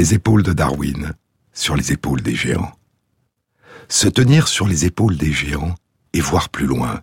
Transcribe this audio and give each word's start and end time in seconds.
les 0.00 0.14
épaules 0.14 0.42
de 0.42 0.54
Darwin, 0.54 1.12
sur 1.52 1.76
les 1.76 1.92
épaules 1.92 2.22
des 2.22 2.34
géants. 2.34 2.72
Se 3.90 4.08
tenir 4.08 4.48
sur 4.48 4.66
les 4.66 4.86
épaules 4.86 5.18
des 5.18 5.30
géants 5.30 5.74
et 6.14 6.22
voir 6.22 6.48
plus 6.48 6.64
loin, 6.64 7.02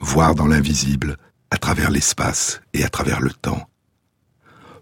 voir 0.00 0.34
dans 0.34 0.46
l'invisible, 0.46 1.18
à 1.50 1.58
travers 1.58 1.90
l'espace 1.90 2.62
et 2.72 2.82
à 2.82 2.88
travers 2.88 3.20
le 3.20 3.30
temps. 3.30 3.68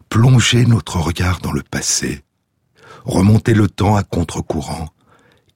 Plonger 0.08 0.66
notre 0.66 1.00
regard 1.00 1.40
dans 1.40 1.50
le 1.50 1.64
passé, 1.64 2.22
remonter 3.04 3.54
le 3.54 3.68
temps 3.68 3.96
à 3.96 4.04
contre-courant 4.04 4.90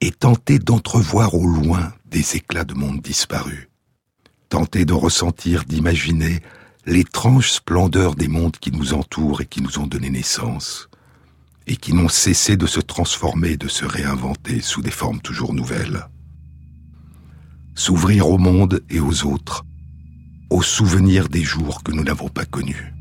et 0.00 0.10
tenter 0.10 0.58
d'entrevoir 0.58 1.36
au 1.36 1.46
loin 1.46 1.92
des 2.06 2.34
éclats 2.34 2.64
de 2.64 2.74
monde 2.74 3.00
disparus. 3.00 3.68
Tenter 4.48 4.86
de 4.86 4.92
ressentir, 4.92 5.64
d'imaginer 5.64 6.40
l'étrange 6.84 7.52
splendeur 7.52 8.16
des 8.16 8.26
mondes 8.26 8.56
qui 8.56 8.72
nous 8.72 8.92
entourent 8.92 9.40
et 9.40 9.46
qui 9.46 9.62
nous 9.62 9.78
ont 9.78 9.86
donné 9.86 10.10
naissance, 10.10 10.88
et 11.66 11.76
qui 11.76 11.92
n'ont 11.92 12.08
cessé 12.08 12.56
de 12.56 12.66
se 12.66 12.80
transformer 12.80 13.56
de 13.56 13.68
se 13.68 13.84
réinventer 13.84 14.60
sous 14.60 14.82
des 14.82 14.90
formes 14.90 15.20
toujours 15.20 15.52
nouvelles. 15.52 16.06
S'ouvrir 17.74 18.28
au 18.28 18.38
monde 18.38 18.82
et 18.88 19.00
aux 19.00 19.24
autres, 19.24 19.64
aux 20.50 20.62
souvenirs 20.62 21.28
des 21.28 21.42
jours 21.42 21.82
que 21.82 21.92
nous 21.92 22.04
n'avons 22.04 22.28
pas 22.28 22.44
connus. 22.44 22.94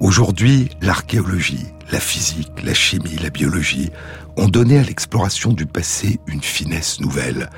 Aujourd'hui, 0.00 0.68
l'archéologie, 0.82 1.66
la 1.90 2.00
physique, 2.00 2.62
la 2.62 2.74
chimie, 2.74 3.16
la 3.16 3.30
biologie 3.30 3.90
ont 4.36 4.48
donné 4.48 4.78
à 4.78 4.82
l'exploration 4.82 5.52
du 5.52 5.64
passé 5.64 6.20
une 6.26 6.42
finesse 6.42 7.00
nouvelle, 7.00 7.48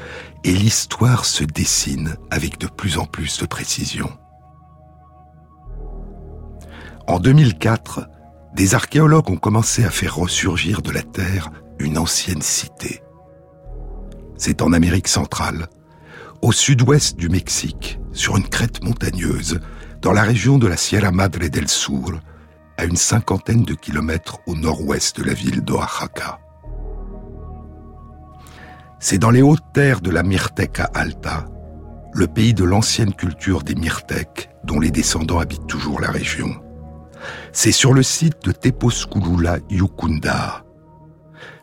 et 0.44 0.52
l'histoire 0.52 1.24
se 1.24 1.42
dessine 1.42 2.14
avec 2.30 2.58
de 2.58 2.68
plus 2.68 2.98
en 2.98 3.06
plus 3.06 3.40
de 3.40 3.46
précision. 3.46 4.10
En 7.08 7.18
2004, 7.18 8.06
des 8.54 8.74
archéologues 8.74 9.30
ont 9.30 9.36
commencé 9.36 9.84
à 9.84 9.90
faire 9.90 10.16
ressurgir 10.16 10.82
de 10.82 10.90
la 10.90 11.02
Terre 11.02 11.50
une 11.78 11.98
ancienne 11.98 12.42
cité. 12.42 13.02
C'est 14.36 14.62
en 14.62 14.72
Amérique 14.72 15.08
centrale, 15.08 15.68
au 16.42 16.52
sud-ouest 16.52 17.16
du 17.16 17.28
Mexique, 17.28 17.98
sur 18.12 18.36
une 18.36 18.48
crête 18.48 18.82
montagneuse, 18.82 19.60
dans 20.00 20.12
la 20.12 20.22
région 20.22 20.58
de 20.58 20.66
la 20.66 20.76
Sierra 20.76 21.10
Madre 21.10 21.48
del 21.48 21.68
Sur, 21.68 22.20
à 22.76 22.84
une 22.84 22.96
cinquantaine 22.96 23.64
de 23.64 23.74
kilomètres 23.74 24.38
au 24.46 24.54
nord-ouest 24.54 25.18
de 25.18 25.24
la 25.24 25.34
ville 25.34 25.62
d'Oaxaca. 25.62 26.38
C'est 29.00 29.18
dans 29.18 29.30
les 29.30 29.42
hautes 29.42 29.72
terres 29.74 30.00
de 30.00 30.10
la 30.10 30.22
Mirteca 30.22 30.90
Alta, 30.94 31.46
le 32.12 32.26
pays 32.26 32.54
de 32.54 32.64
l'ancienne 32.64 33.14
culture 33.14 33.62
des 33.62 33.74
Mirtèques, 33.74 34.50
dont 34.64 34.80
les 34.80 34.90
descendants 34.90 35.38
habitent 35.38 35.66
toujours 35.66 36.00
la 36.00 36.10
région. 36.10 36.60
C'est 37.52 37.72
sur 37.72 37.92
le 37.92 38.02
site 38.02 38.44
de 38.44 38.52
Teposculula 38.52 39.58
Yukunda. 39.70 40.64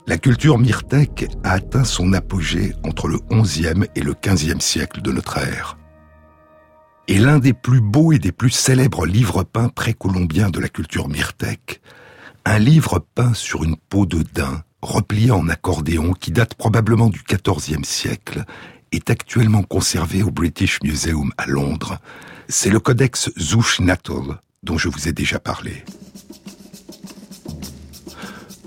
La 0.08 0.17
culture 0.17 0.58
mirtèque 0.58 1.28
a 1.44 1.52
atteint 1.52 1.84
son 1.84 2.14
apogée 2.14 2.73
entre 2.84 3.08
le 3.08 3.20
XIe 3.31 3.88
et 3.95 4.02
le 4.02 4.14
XVe 4.14 4.59
siècle 4.59 5.02
de 5.02 5.11
notre 5.11 5.38
ère 5.39 5.78
est 7.08 7.20
l'un 7.20 7.39
des 7.39 7.53
plus 7.53 7.81
beaux 7.81 8.11
et 8.11 8.20
des 8.20 8.31
plus 8.31 8.50
célèbres 8.50 9.06
livres 9.06 9.44
peints 9.44 9.70
précolombiens 9.70 10.50
de 10.50 10.59
la 10.59 10.70
culture 10.70 11.08
myrtèque. 11.08 11.82
Un 12.45 12.60
livre 12.60 13.05
peint 13.14 13.33
sur 13.33 13.64
une 13.64 13.76
peau 13.76 14.05
de 14.05 14.23
daim, 14.23 14.64
replié 14.82 15.32
en 15.32 15.48
accordéon, 15.48 16.14
qui 16.14 16.32
date 16.32 16.55
probablement 16.55 17.10
du 17.10 17.22
XIVe 17.23 17.83
siècle, 17.83 18.43
est 18.92 19.10
actuellement 19.10 19.64
conservé 19.64 20.23
au 20.23 20.32
British 20.32 20.80
Museum 20.83 21.32
à 21.37 21.45
Londres. 21.48 21.99
C'est 22.48 22.70
le 22.70 22.80
codex 22.80 23.32
Zushnatl, 23.37 24.39
dont 24.65 24.77
je 24.77 24.89
vous 24.89 25.08
ai 25.08 25.14
déjà 25.14 25.39
parlé. 25.39 25.83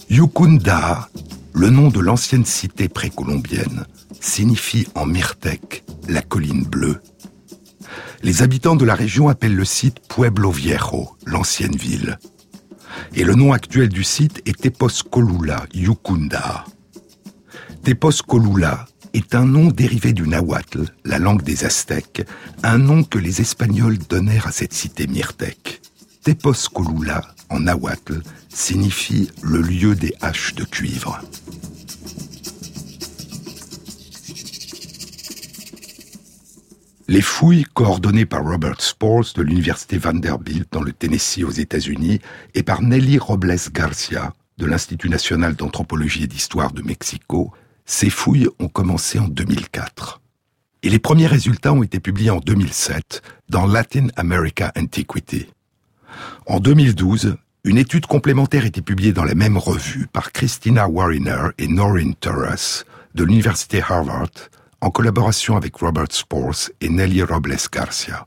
Yukunda, 0.08 1.08
le 1.52 1.70
nom 1.70 1.88
de 1.88 2.00
l'ancienne 2.00 2.46
cité 2.46 2.88
précolombienne, 2.88 3.84
signifie 4.20 4.86
en 4.94 5.06
myrtèque 5.06 5.84
la 6.08 6.22
colline 6.22 6.64
bleue 6.64 7.00
les 8.22 8.42
habitants 8.42 8.76
de 8.76 8.84
la 8.84 8.94
région 8.94 9.28
appellent 9.28 9.54
le 9.54 9.64
site 9.64 10.00
Pueblo 10.08 10.50
Viejo, 10.50 11.16
l'ancienne 11.26 11.76
ville. 11.76 12.18
Et 13.14 13.24
le 13.24 13.34
nom 13.34 13.52
actuel 13.52 13.88
du 13.88 14.02
site 14.02 14.42
est 14.44 14.60
Teposcolula, 14.60 15.66
Yucunda. 15.72 16.64
Teposcolula 17.84 18.86
est 19.14 19.34
un 19.34 19.44
nom 19.44 19.68
dérivé 19.68 20.12
du 20.12 20.26
nahuatl, 20.26 20.84
la 21.04 21.18
langue 21.18 21.42
des 21.42 21.64
Aztèques, 21.64 22.26
un 22.62 22.78
nom 22.78 23.04
que 23.04 23.18
les 23.18 23.40
Espagnols 23.40 23.98
donnèrent 23.98 24.48
à 24.48 24.52
cette 24.52 24.74
cité 24.74 25.06
myrtèque. 25.06 25.80
Teposcolula, 26.28 27.22
en 27.48 27.60
nahuatl, 27.60 28.20
signifie 28.50 29.30
le 29.42 29.62
lieu 29.62 29.94
des 29.94 30.12
haches 30.20 30.54
de 30.54 30.62
cuivre. 30.64 31.22
Les 37.08 37.22
fouilles 37.22 37.64
coordonnées 37.72 38.26
par 38.26 38.44
Robert 38.44 38.82
Spores 38.82 39.32
de 39.36 39.40
l'Université 39.40 39.96
Vanderbilt 39.96 40.70
dans 40.70 40.82
le 40.82 40.92
Tennessee 40.92 41.44
aux 41.44 41.50
États-Unis 41.50 42.20
et 42.52 42.62
par 42.62 42.82
Nelly 42.82 43.16
Robles 43.16 43.56
Garcia 43.72 44.34
de 44.58 44.66
l'Institut 44.66 45.08
national 45.08 45.54
d'anthropologie 45.54 46.24
et 46.24 46.26
d'histoire 46.26 46.74
de 46.74 46.82
Mexico, 46.82 47.54
ces 47.86 48.10
fouilles 48.10 48.50
ont 48.58 48.68
commencé 48.68 49.18
en 49.18 49.28
2004. 49.28 50.20
Et 50.82 50.90
les 50.90 50.98
premiers 50.98 51.26
résultats 51.26 51.72
ont 51.72 51.82
été 51.82 52.00
publiés 52.00 52.28
en 52.28 52.40
2007 52.40 53.22
dans 53.48 53.64
Latin 53.64 54.08
America 54.16 54.70
Antiquity. 54.76 55.46
En 56.50 56.60
2012, 56.60 57.36
une 57.64 57.76
étude 57.76 58.06
complémentaire 58.06 58.64
était 58.64 58.80
publiée 58.80 59.12
dans 59.12 59.24
la 59.24 59.34
même 59.34 59.58
revue 59.58 60.06
par 60.06 60.32
Christina 60.32 60.88
Wariner 60.88 61.48
et 61.58 61.68
Norrin 61.68 62.12
Torres 62.18 62.86
de 63.14 63.22
l'Université 63.22 63.82
Harvard 63.86 64.30
en 64.80 64.88
collaboration 64.88 65.58
avec 65.58 65.76
Robert 65.76 66.10
Spores 66.10 66.70
et 66.80 66.88
Nelly 66.88 67.22
Robles 67.22 67.58
Garcia. 67.70 68.26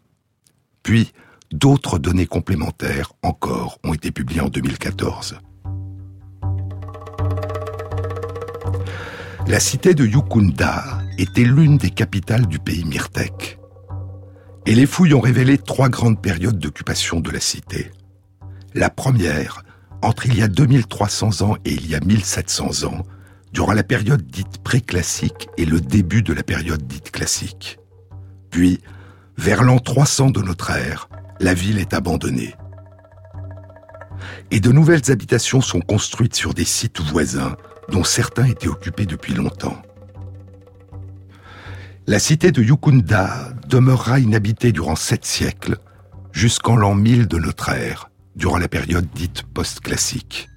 Puis, 0.84 1.14
d'autres 1.52 1.98
données 1.98 2.28
complémentaires 2.28 3.12
encore 3.24 3.80
ont 3.84 3.96
été 3.96 4.12
publiées 4.12 4.42
en 4.42 4.50
2014. 4.50 5.40
La 9.48 9.60
cité 9.60 9.96
de 9.96 10.06
Yukunda 10.06 11.00
était 11.18 11.44
l'une 11.44 11.80
des 11.80 11.90
capitales 11.90 12.46
du 12.46 12.60
pays 12.60 12.86
Myrtèque. 12.86 13.58
Et 14.68 14.76
les 14.76 14.86
fouilles 14.86 15.16
ont 15.16 15.22
révélé 15.22 15.58
trois 15.58 15.90
grandes 15.90 16.22
périodes 16.22 16.60
d'occupation 16.60 17.20
de 17.20 17.32
la 17.32 17.40
cité. 17.40 17.90
La 18.74 18.90
première, 18.90 19.64
entre 20.02 20.28
il 20.28 20.38
y 20.38 20.42
a 20.42 20.48
2300 20.48 21.42
ans 21.42 21.56
et 21.66 21.74
il 21.74 21.90
y 21.90 21.96
a 21.96 22.00
1700 22.00 22.86
ans, 22.88 23.04
durant 23.52 23.74
la 23.74 23.84
période 23.84 24.26
dite 24.26 24.60
préclassique 24.64 25.50
et 25.58 25.66
le 25.66 25.82
début 25.82 26.24
de 26.24 26.34
la 26.34 26.44
période 26.44 26.82
dite 26.88 27.12
classique. 27.12 27.80
Puis, 28.50 28.80
vers 29.38 29.64
l'an 29.64 29.80
300 29.80 30.30
de 30.32 30.42
notre 30.42 30.72
ère, 30.72 31.10
la 31.40 31.54
ville 31.54 31.80
est 31.80 31.94
abandonnée. 31.94 32.56
Et 34.52 34.60
de 34.60 34.72
nouvelles 34.72 35.12
habitations 35.12 35.62
sont 35.62 35.82
construites 35.82 36.36
sur 36.36 36.54
des 36.54 36.66
sites 36.66 37.02
voisins, 37.02 37.58
dont 37.90 38.04
certains 38.04 38.46
étaient 38.46 38.68
occupés 38.68 39.06
depuis 39.06 39.34
longtemps. 39.34 39.82
La 42.08 42.20
cité 42.20 42.52
de 42.52 42.62
Yukunda 42.62 43.54
demeurera 43.68 44.20
inhabitée 44.20 44.72
durant 44.72 44.96
sept 44.96 45.26
siècles, 45.26 45.78
jusqu'en 46.32 46.76
l'an 46.76 46.96
1000 46.96 47.28
de 47.28 47.38
notre 47.38 47.70
ère, 47.70 48.11
durant 48.36 48.58
la 48.58 48.68
période 48.68 49.08
dite 49.14 49.44
post-classique. 49.44 50.50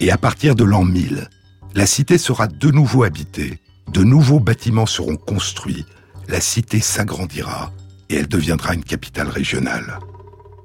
Et 0.00 0.10
à 0.10 0.18
partir 0.18 0.54
de 0.54 0.64
l'an 0.64 0.84
1000, 0.84 1.28
la 1.74 1.86
cité 1.86 2.18
sera 2.18 2.46
de 2.46 2.70
nouveau 2.70 3.04
habitée, 3.04 3.58
de 3.92 4.02
nouveaux 4.02 4.40
bâtiments 4.40 4.86
seront 4.86 5.16
construits, 5.16 5.86
la 6.28 6.40
cité 6.40 6.80
s'agrandira 6.80 7.72
et 8.08 8.16
elle 8.16 8.28
deviendra 8.28 8.74
une 8.74 8.84
capitale 8.84 9.28
régionale. 9.28 9.98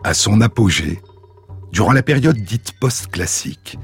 À 0.03 0.13
son 0.13 0.41
apogée, 0.41 1.01
durant 1.71 1.93
la 1.93 2.03
période 2.03 2.37
dite 2.37 2.73
post-classique, 2.79 3.77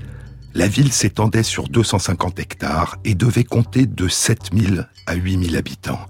la 0.53 0.67
ville 0.67 0.91
s'étendait 0.91 1.43
sur 1.43 1.67
250 1.69 2.39
hectares 2.39 2.97
et 3.05 3.15
devait 3.15 3.43
compter 3.43 3.85
de 3.85 4.07
7000 4.07 4.87
à 5.05 5.15
8000 5.15 5.55
habitants. 5.55 6.05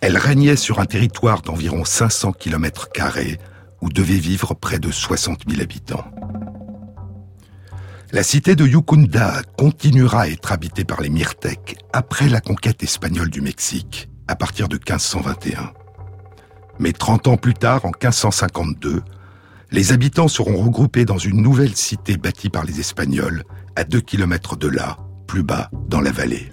Elle 0.00 0.16
régnait 0.16 0.56
sur 0.56 0.80
un 0.80 0.86
territoire 0.86 1.42
d'environ 1.42 1.84
500 1.84 2.32
km 2.32 2.88
où 3.80 3.88
devaient 3.88 4.14
vivre 4.14 4.54
près 4.54 4.78
de 4.78 4.90
60 4.90 5.42
000 5.48 5.62
habitants. 5.62 6.04
La 8.12 8.22
cité 8.24 8.56
de 8.56 8.66
Yukunda 8.66 9.42
continuera 9.56 10.22
à 10.22 10.28
être 10.28 10.50
habitée 10.50 10.84
par 10.84 11.00
les 11.00 11.10
Myrtèques 11.10 11.78
après 11.92 12.28
la 12.28 12.40
conquête 12.40 12.82
espagnole 12.82 13.30
du 13.30 13.40
Mexique, 13.40 14.08
à 14.26 14.34
partir 14.34 14.68
de 14.68 14.76
1521. 14.76 15.72
Mais 16.80 16.92
30 16.92 17.28
ans 17.28 17.36
plus 17.36 17.54
tard, 17.54 17.84
en 17.84 17.90
1552, 17.90 19.02
les 19.70 19.92
habitants 19.92 20.26
seront 20.26 20.56
regroupés 20.56 21.04
dans 21.04 21.18
une 21.18 21.40
nouvelle 21.40 21.76
cité 21.76 22.16
bâtie 22.16 22.48
par 22.48 22.64
les 22.64 22.80
Espagnols, 22.80 23.44
à 23.76 23.84
2 23.84 24.00
km 24.00 24.56
de 24.56 24.66
là, 24.66 24.96
plus 25.28 25.44
bas, 25.44 25.70
dans 25.88 26.00
la 26.00 26.10
vallée. 26.10 26.50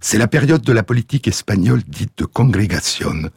C'est 0.00 0.18
la 0.18 0.28
période 0.28 0.62
de 0.62 0.72
la 0.72 0.82
politique 0.82 1.28
espagnole 1.28 1.82
dite 1.82 2.16
de 2.16 2.24
congrégation, 2.24 3.28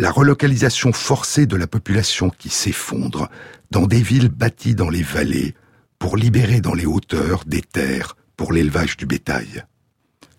la 0.00 0.10
relocalisation 0.10 0.94
forcée 0.94 1.44
de 1.44 1.56
la 1.56 1.66
population 1.66 2.30
qui 2.30 2.48
s'effondre 2.48 3.28
dans 3.70 3.86
des 3.86 4.00
villes 4.00 4.30
bâties 4.30 4.74
dans 4.74 4.88
les 4.88 5.02
vallées 5.02 5.54
pour 5.98 6.16
libérer 6.16 6.62
dans 6.62 6.72
les 6.72 6.86
hauteurs 6.86 7.44
des 7.44 7.60
terres 7.60 8.16
pour 8.34 8.54
l'élevage 8.54 8.96
du 8.96 9.04
bétail. 9.04 9.62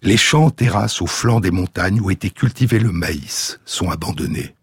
Les 0.02 0.18
champs 0.18 0.50
terrasses 0.50 1.00
au 1.00 1.06
flanc 1.06 1.40
des 1.40 1.52
montagnes 1.52 2.02
où 2.02 2.10
était 2.10 2.32
cultivé 2.32 2.80
le 2.80 2.92
maïs 2.92 3.60
sont 3.64 3.92
abandonnés. 3.92 4.56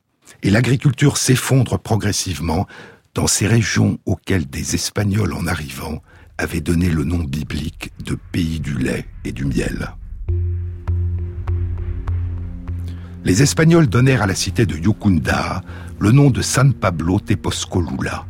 Et 0.43 0.51
l'agriculture 0.51 1.17
s'effondre 1.17 1.79
progressivement 1.79 2.67
dans 3.15 3.29
ces 3.29 3.47
régions 3.47 4.01
auxquelles 4.05 4.51
des 4.51 4.75
Espagnols 4.75 5.33
en 5.33 5.47
arrivant 5.47 6.03
avaient 6.39 6.61
donné 6.61 6.91
le 6.91 7.05
nom 7.05 7.23
biblique 7.23 7.93
de 8.05 8.19
pays 8.33 8.59
du 8.59 8.77
lait 8.77 9.07
et 9.25 9.31
du 9.31 9.45
miel. 9.45 9.95
Les 13.29 13.43
Espagnols 13.43 13.89
donnèrent 13.89 14.23
à 14.23 14.27
la 14.27 14.35
cité 14.35 14.65
de 14.65 14.75
Yucunda 14.75 15.61
le 15.99 16.13
nom 16.13 16.31
de 16.31 16.41
San 16.41 16.73
Pablo 16.73 17.21
Teposcolula. 17.21 18.25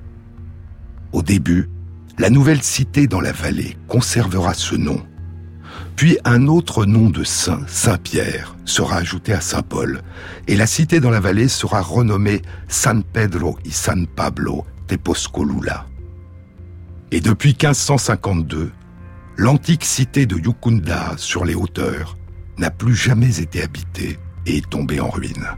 Au 1.12 1.22
début, 1.22 1.70
la 2.18 2.30
nouvelle 2.30 2.64
cité 2.64 3.06
dans 3.06 3.20
la 3.20 3.30
vallée 3.30 3.76
conservera 3.86 4.54
ce 4.54 4.74
nom. 4.74 5.00
Puis 5.94 6.18
un 6.24 6.48
autre 6.48 6.84
nom 6.84 7.10
de 7.10 7.22
saint, 7.22 7.60
Saint-Pierre, 7.68 8.56
sera 8.64 8.96
ajouté 8.96 9.32
à 9.32 9.40
Saint-Paul, 9.40 10.02
et 10.48 10.56
la 10.56 10.66
cité 10.66 10.98
dans 10.98 11.10
la 11.10 11.20
vallée 11.20 11.46
sera 11.46 11.80
renommée 11.80 12.42
San 12.66 13.04
Pedro 13.04 13.56
y 13.64 13.70
San 13.70 14.04
Pablo 14.04 14.66
Teposcolula. 14.88 15.86
Et 17.12 17.20
depuis 17.20 17.50
1552, 17.50 18.72
l'antique 19.36 19.84
cité 19.84 20.26
de 20.26 20.36
Yucunda 20.36 21.12
sur 21.18 21.44
les 21.44 21.54
hauteurs 21.54 22.16
n'a 22.58 22.72
plus 22.72 22.96
jamais 22.96 23.38
été 23.38 23.62
habitée 23.62 24.18
est 24.56 24.68
tombée 24.68 25.00
en 25.00 25.10
ruine. 25.10 25.48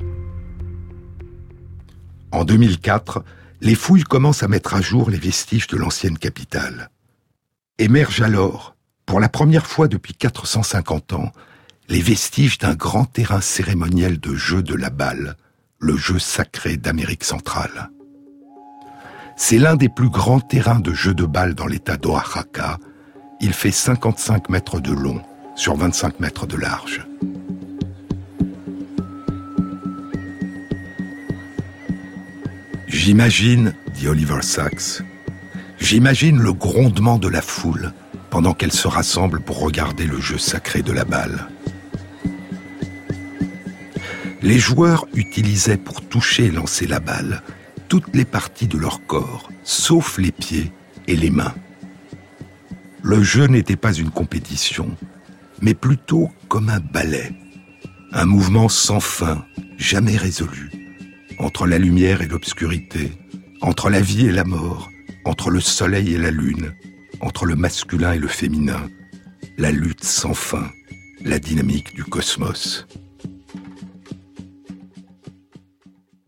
En 2.32 2.44
2004, 2.44 3.24
les 3.60 3.74
fouilles 3.74 4.04
commencent 4.04 4.42
à 4.42 4.48
mettre 4.48 4.74
à 4.74 4.80
jour 4.80 5.10
les 5.10 5.18
vestiges 5.18 5.66
de 5.66 5.76
l'ancienne 5.76 6.18
capitale. 6.18 6.90
Émergent 7.78 8.22
alors, 8.22 8.76
pour 9.06 9.20
la 9.20 9.28
première 9.28 9.66
fois 9.66 9.88
depuis 9.88 10.14
450 10.14 11.14
ans, 11.14 11.32
les 11.88 12.00
vestiges 12.00 12.58
d'un 12.58 12.74
grand 12.74 13.04
terrain 13.04 13.40
cérémoniel 13.40 14.20
de 14.20 14.34
jeu 14.34 14.62
de 14.62 14.74
la 14.74 14.90
balle, 14.90 15.36
le 15.80 15.96
jeu 15.96 16.18
sacré 16.18 16.76
d'Amérique 16.76 17.24
centrale. 17.24 17.90
C'est 19.36 19.58
l'un 19.58 19.74
des 19.74 19.88
plus 19.88 20.10
grands 20.10 20.40
terrains 20.40 20.80
de 20.80 20.92
jeu 20.92 21.14
de 21.14 21.24
balle 21.24 21.54
dans 21.54 21.66
l'état 21.66 21.96
d'Oaxaca. 21.96 22.78
Il 23.40 23.54
fait 23.54 23.70
55 23.70 24.50
mètres 24.50 24.80
de 24.80 24.92
long 24.92 25.22
sur 25.56 25.74
25 25.74 26.20
mètres 26.20 26.46
de 26.46 26.56
large. 26.56 27.06
J'imagine, 32.92 33.72
dit 33.94 34.08
Oliver 34.08 34.42
Sacks, 34.42 35.02
j'imagine 35.78 36.40
le 36.40 36.52
grondement 36.52 37.18
de 37.18 37.28
la 37.28 37.40
foule 37.40 37.92
pendant 38.30 38.52
qu'elle 38.52 38.72
se 38.72 38.88
rassemble 38.88 39.40
pour 39.40 39.60
regarder 39.60 40.06
le 40.06 40.20
jeu 40.20 40.38
sacré 40.38 40.82
de 40.82 40.90
la 40.90 41.04
balle. 41.04 41.46
Les 44.42 44.58
joueurs 44.58 45.06
utilisaient 45.14 45.76
pour 45.76 46.02
toucher 46.02 46.46
et 46.46 46.50
lancer 46.50 46.88
la 46.88 46.98
balle 46.98 47.42
toutes 47.88 48.12
les 48.12 48.24
parties 48.24 48.66
de 48.66 48.76
leur 48.76 49.06
corps, 49.06 49.50
sauf 49.62 50.18
les 50.18 50.32
pieds 50.32 50.72
et 51.06 51.14
les 51.14 51.30
mains. 51.30 51.54
Le 53.02 53.22
jeu 53.22 53.46
n'était 53.46 53.76
pas 53.76 53.92
une 53.92 54.10
compétition, 54.10 54.96
mais 55.62 55.74
plutôt 55.74 56.28
comme 56.48 56.68
un 56.68 56.80
ballet, 56.80 57.32
un 58.12 58.26
mouvement 58.26 58.68
sans 58.68 59.00
fin, 59.00 59.44
jamais 59.78 60.16
résolu 60.16 60.69
entre 61.40 61.66
la 61.66 61.78
lumière 61.78 62.20
et 62.20 62.28
l'obscurité, 62.28 63.12
entre 63.62 63.88
la 63.88 64.00
vie 64.00 64.26
et 64.26 64.32
la 64.32 64.44
mort, 64.44 64.90
entre 65.24 65.50
le 65.50 65.60
soleil 65.60 66.14
et 66.14 66.18
la 66.18 66.30
lune, 66.30 66.74
entre 67.20 67.46
le 67.46 67.56
masculin 67.56 68.12
et 68.12 68.18
le 68.18 68.28
féminin, 68.28 68.88
la 69.56 69.72
lutte 69.72 70.04
sans 70.04 70.34
fin, 70.34 70.70
la 71.24 71.38
dynamique 71.38 71.94
du 71.94 72.04
cosmos. 72.04 72.86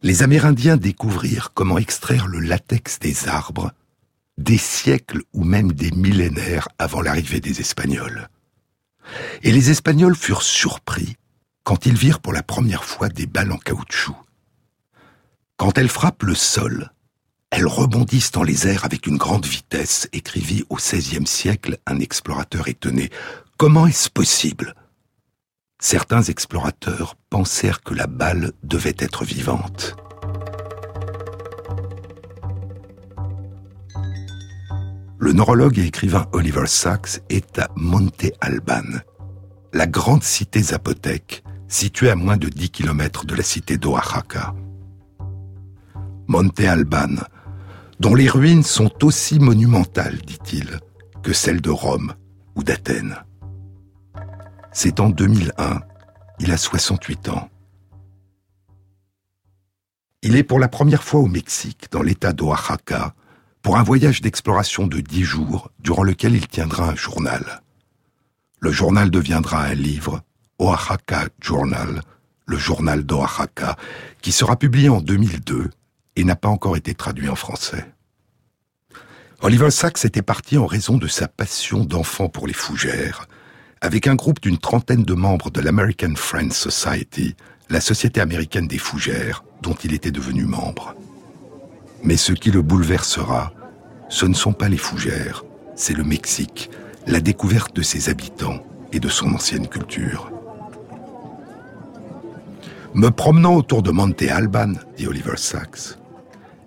Les 0.03 0.23
Amérindiens 0.23 0.76
découvrirent 0.76 1.53
comment 1.55 1.79
extraire 1.79 2.26
le 2.26 2.41
latex 2.41 2.99
des 2.99 3.29
arbres 3.29 3.73
des 4.38 4.58
siècles 4.58 5.23
ou 5.35 5.44
même 5.44 5.73
des 5.73 5.91
millénaires 5.91 6.69
avant 6.79 7.03
l'arrivée 7.03 7.41
des 7.41 7.61
Espagnols. 7.61 8.29
Et 9.43 9.53
les 9.53 9.70
Espagnols 9.70 10.17
furent 10.17 10.43
surpris 10.43 11.17
quand 11.65 11.87
ils 11.87 11.97
virent 11.97 12.20
pour 12.20 12.32
la 12.32 12.43
première 12.43 12.85
fois 12.85 13.08
des 13.08 13.26
balles 13.26 13.53
en 13.53 13.58
caoutchouc. 13.58 14.17
Quand 15.62 15.79
elles 15.79 15.88
frappent 15.88 16.25
le 16.25 16.35
sol, 16.35 16.91
elles 17.53 17.69
rebondissent 17.69 18.32
dans 18.32 18.43
les 18.43 18.67
airs 18.67 18.85
avec 18.85 19.06
une 19.06 19.17
grande 19.17 19.47
vitesse, 19.47 20.09
écrivit 20.12 20.64
au 20.70 20.75
XVIe 20.75 21.25
siècle 21.25 21.79
un 21.87 22.00
explorateur 22.00 22.67
étonné. 22.67 23.11
Comment 23.59 23.87
est-ce 23.87 24.11
possible? 24.11 24.75
Certains 25.79 26.23
explorateurs 26.23 27.14
pensèrent 27.31 27.81
que 27.81 27.94
la 27.94 28.09
balle 28.09 28.50
devait 28.64 28.97
être 28.99 29.25
vivante. 29.25 29.94
Le 35.20 35.32
neurologue 35.32 35.79
et 35.79 35.87
écrivain 35.87 36.26
Oliver 36.32 36.67
Sacks 36.67 37.20
est 37.29 37.61
à 37.61 37.69
Monte 37.76 38.32
Alban, 38.41 38.99
la 39.73 39.87
grande 39.87 40.25
cité 40.25 40.61
zapotèque 40.61 41.44
située 41.69 42.11
à 42.11 42.17
moins 42.17 42.37
de 42.37 42.49
10 42.49 42.70
km 42.70 43.26
de 43.26 43.37
la 43.37 43.44
cité 43.44 43.79
d'Oaxaca. 43.79 44.55
Monte 46.29 46.61
Alban, 46.61 47.17
dont 48.01 48.15
les 48.15 48.29
ruines 48.29 48.63
sont 48.63 49.05
aussi 49.05 49.39
monumentales, 49.39 50.19
dit-il, 50.27 50.79
que 51.23 51.33
celles 51.33 51.61
de 51.61 51.71
Rome 51.71 52.15
ou 52.55 52.63
d'Athènes. 52.63 53.17
C'est 54.73 55.01
en 55.01 55.11
2001, 55.11 55.81
il 56.41 56.53
a 56.53 56.57
68 56.57 57.29
ans. 57.29 57.49
Il 60.23 60.37
est 60.37 60.44
pour 60.44 60.58
la 60.58 60.69
première 60.69 61.03
fois 61.03 61.20
au 61.20 61.27
Mexique, 61.27 61.89
dans 61.91 62.03
l'état 62.03 62.32
d'Oaxaca, 62.32 63.15
pour 63.61 63.77
un 63.77 63.82
voyage 63.82 64.20
d'exploration 64.20 64.87
de 64.87 65.01
dix 65.01 65.25
jours, 65.25 65.70
durant 65.81 66.03
lequel 66.03 66.35
il 66.35 66.46
tiendra 66.46 66.91
un 66.91 66.96
journal. 66.96 67.63
Le 68.61 68.70
journal 68.70 69.11
deviendra 69.11 69.65
un 69.65 69.75
livre, 69.75 70.23
Oaxaca 70.58 71.27
Journal, 71.41 72.03
le 72.46 72.56
journal 72.56 73.05
d'Oaxaca, 73.05 73.77
qui 74.20 74.32
sera 74.32 74.56
publié 74.56 74.89
en 74.89 75.01
2002 75.01 75.70
et 76.17 76.25
n'a 76.25 76.37
pas 76.37 76.49
encore 76.49 76.77
été 76.77 76.95
traduit 76.95 77.29
en 77.29 77.35
français. 77.35 77.85
Oliver 79.41 79.71
Sacks 79.71 80.05
était 80.05 80.23
parti 80.23 80.57
en 80.57 80.67
raison 80.67 80.99
de 80.99 81.09
sa 81.09 81.27
passion 81.27 81.85
d'enfant 81.85 82.29
pour 82.29 82.47
les 82.47 82.53
fougères, 82.53 83.27
avec 83.81 84.07
un 84.07 84.15
groupe 84.15 84.41
d'une 84.41 84.59
trentaine 84.59 85.03
de 85.03 85.15
membres 85.15 85.51
de 85.51 85.61
l'American 85.61 86.15
Friends 86.15 86.53
Society, 86.53 87.35
la 87.69 87.81
Société 87.81 88.21
américaine 88.21 88.69
des 88.69 88.79
fougères, 88.79 89.43
dont 89.61 89.75
il 89.75 89.95
était 89.95 90.13
devenu 90.13 90.45
membre. 90.45 90.95
Mais 92.05 92.17
ce 92.17 92.33
qui 92.33 92.51
le 92.51 92.63
bouleversera, 92.63 93.53
ce 94.09 94.27
ne 94.27 94.35
sont 94.35 94.53
pas 94.53 94.69
les 94.69 94.77
fougères, 94.77 95.45
c'est 95.75 95.95
le 95.95 96.05
Mexique, 96.05 96.71
la 97.07 97.21
découverte 97.21 97.75
de 97.75 97.83
ses 97.83 98.11
habitants 98.11 98.65
et 98.93 99.01
de 99.01 99.09
son 99.09 99.35
ancienne 99.35 99.67
culture. 99.67 100.31
Me 102.95 103.09
promenant 103.09 103.57
autour 103.57 103.83
de 103.83 103.91
Monte 103.91 104.23
Alban, 104.23 104.75
dit 104.97 105.07
Oliver 105.07 105.37
Sacks, 105.37 105.97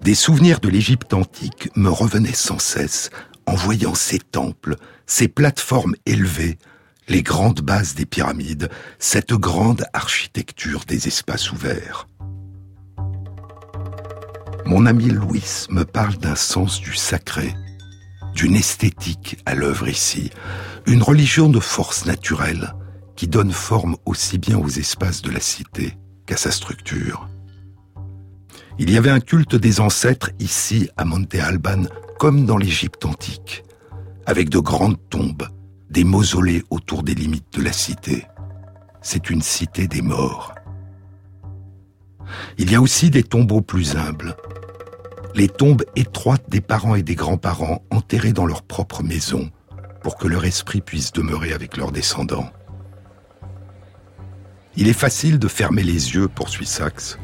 des 0.06 0.14
souvenirs 0.14 0.60
de 0.60 0.70
l'Égypte 0.70 1.16
antique 1.16 1.72
me 1.76 1.90
revenaient 1.90 2.32
sans 2.32 2.60
cesse 2.60 3.10
en 3.48 3.56
voyant 3.56 3.96
ces 3.96 4.20
temples, 4.20 4.76
ces 5.08 5.28
plateformes 5.28 5.96
élevées, 6.06 6.60
les 7.08 7.24
grandes 7.24 7.62
bases 7.62 7.96
des 7.96 8.06
pyramides, 8.06 8.70
cette 9.00 9.34
grande 9.34 9.84
architecture 9.94 10.84
des 10.88 11.08
espaces 11.08 11.52
ouverts. 11.52 12.08
Mon 14.68 14.86
ami 14.86 15.06
Louis 15.06 15.66
me 15.72 15.86
parle 15.86 16.18
d'un 16.18 16.36
sens 16.36 16.80
du 16.80 16.94
sacré, 16.94 17.56
d'une 18.36 18.56
esthétique 18.56 19.38
à 19.48 19.56
l'œuvre 19.56 19.88
ici, 19.88 20.30
une 20.86 21.02
religion 21.02 21.50
de 21.50 21.60
force 21.60 22.06
naturelle 22.06 22.76
qui 23.16 23.28
donne 23.28 23.52
forme 23.52 23.98
aussi 24.06 24.38
bien 24.38 24.60
aux 24.60 24.70
espaces 24.70 25.24
de 25.24 25.32
la 25.32 25.40
cité 25.40 25.96
qu'à 26.28 26.38
sa 26.38 26.52
structure. 26.52 27.28
Il 28.78 28.92
y 28.92 28.98
avait 28.98 29.10
un 29.10 29.22
culte 29.22 29.56
des 29.56 29.80
ancêtres 29.80 30.32
ici 30.40 30.90
à 30.98 31.06
Monte 31.06 31.36
Alban 31.36 31.84
comme 32.20 32.46
dans 32.46 32.58
l'Égypte 32.58 33.06
antique, 33.06 33.64
avec 34.26 34.50
de 34.50 34.60
grandes 34.60 34.98
tombes, 35.10 35.48
des 35.90 36.04
mausolées 36.04 36.64
autour 36.70 37.04
des 37.04 37.16
limites 37.16 37.54
de 37.54 37.62
la 37.62 37.72
cité. 37.72 38.26
C'est 39.02 39.30
une 39.30 39.42
cité 39.42 39.88
des 39.88 40.02
morts. 40.02 40.54
Il 42.58 42.72
y 42.72 42.76
a 42.76 42.82
aussi 42.82 43.10
des 43.10 43.24
tombeaux 43.24 43.62
plus 43.62 43.96
humbles, 43.96 44.36
les 45.36 45.50
tombes 45.50 45.84
étroites 45.96 46.50
des 46.50 46.62
parents 46.62 46.96
et 46.96 47.04
des 47.04 47.16
grands-parents 47.16 47.84
enterrés 47.92 48.34
dans 48.34 48.46
leur 48.46 48.64
propre 48.64 49.04
maison 49.04 49.52
pour 50.02 50.18
que 50.18 50.28
leur 50.28 50.46
esprit 50.46 50.82
puisse 50.82 51.12
demeurer 51.12 51.54
avec 51.54 51.78
leurs 51.78 51.92
descendants. 51.92 52.50
Il 54.78 54.88
est 54.88 54.94
facile 54.94 55.40
de 55.40 55.48
fermer 55.48 55.84
les 55.84 56.14
yeux, 56.16 56.28
poursuit 56.28 56.66
Saxe, 56.66 57.18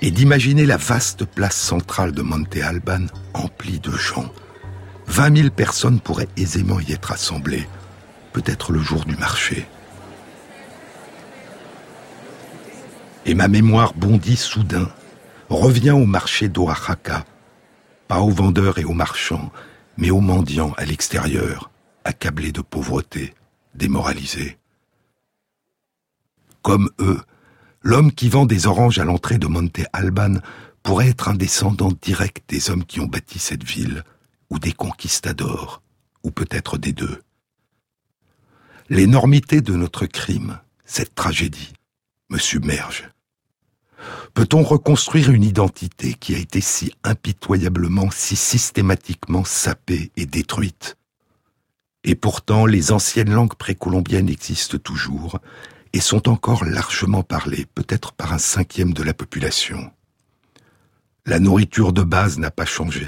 et 0.00 0.10
d'imaginer 0.10 0.66
la 0.66 0.76
vaste 0.76 1.24
place 1.24 1.56
centrale 1.56 2.12
de 2.12 2.22
Monte 2.22 2.56
Alban 2.56 3.06
emplie 3.34 3.80
de 3.80 3.90
gens. 3.90 4.32
20 5.06 5.36
000 5.36 5.50
personnes 5.50 6.00
pourraient 6.00 6.28
aisément 6.36 6.80
y 6.80 6.92
être 6.92 7.12
assemblées, 7.12 7.68
peut-être 8.32 8.72
le 8.72 8.80
jour 8.80 9.04
du 9.04 9.16
marché. 9.16 9.66
Et 13.26 13.34
ma 13.34 13.48
mémoire 13.48 13.94
bondit 13.94 14.36
soudain, 14.36 14.88
revient 15.48 15.90
au 15.90 16.06
marché 16.06 16.48
d'Oaxaca, 16.48 17.24
pas 18.06 18.20
aux 18.20 18.30
vendeurs 18.30 18.78
et 18.78 18.84
aux 18.84 18.94
marchands, 18.94 19.50
mais 19.96 20.10
aux 20.10 20.20
mendiants 20.20 20.74
à 20.76 20.84
l'extérieur, 20.84 21.70
accablés 22.04 22.52
de 22.52 22.60
pauvreté, 22.60 23.34
démoralisés. 23.74 24.58
Comme 26.62 26.90
eux, 27.00 27.20
l'homme 27.82 28.12
qui 28.12 28.28
vend 28.28 28.46
des 28.46 28.66
oranges 28.66 28.98
à 28.98 29.04
l'entrée 29.04 29.38
de 29.38 29.46
Monte 29.46 29.80
Alban 29.92 30.34
pourrait 30.82 31.08
être 31.08 31.28
un 31.28 31.34
descendant 31.34 31.92
direct 32.02 32.48
des 32.48 32.70
hommes 32.70 32.84
qui 32.84 33.00
ont 33.00 33.06
bâti 33.06 33.38
cette 33.38 33.64
ville, 33.64 34.04
ou 34.50 34.58
des 34.58 34.72
conquistadors, 34.72 35.82
ou 36.22 36.30
peut-être 36.30 36.78
des 36.78 36.92
deux. 36.92 37.22
L'énormité 38.88 39.60
de 39.60 39.74
notre 39.74 40.06
crime, 40.06 40.60
cette 40.84 41.14
tragédie, 41.14 41.74
me 42.30 42.38
submerge. 42.38 43.10
Peut-on 44.32 44.62
reconstruire 44.62 45.30
une 45.30 45.42
identité 45.42 46.14
qui 46.14 46.34
a 46.34 46.38
été 46.38 46.60
si 46.60 46.92
impitoyablement, 47.04 48.10
si 48.10 48.36
systématiquement 48.36 49.44
sapée 49.44 50.12
et 50.16 50.26
détruite? 50.26 50.96
Et 52.04 52.14
pourtant, 52.14 52.64
les 52.64 52.92
anciennes 52.92 53.32
langues 53.32 53.56
précolombiennes 53.56 54.28
existent 54.28 54.78
toujours 54.78 55.40
et 55.92 56.00
sont 56.00 56.28
encore 56.28 56.64
largement 56.64 57.22
parlées, 57.22 57.66
peut-être 57.74 58.12
par 58.12 58.32
un 58.32 58.38
cinquième 58.38 58.92
de 58.92 59.02
la 59.02 59.14
population. 59.14 59.90
La 61.26 61.40
nourriture 61.40 61.92
de 61.92 62.02
base 62.02 62.38
n'a 62.38 62.50
pas 62.50 62.64
changé. 62.64 63.06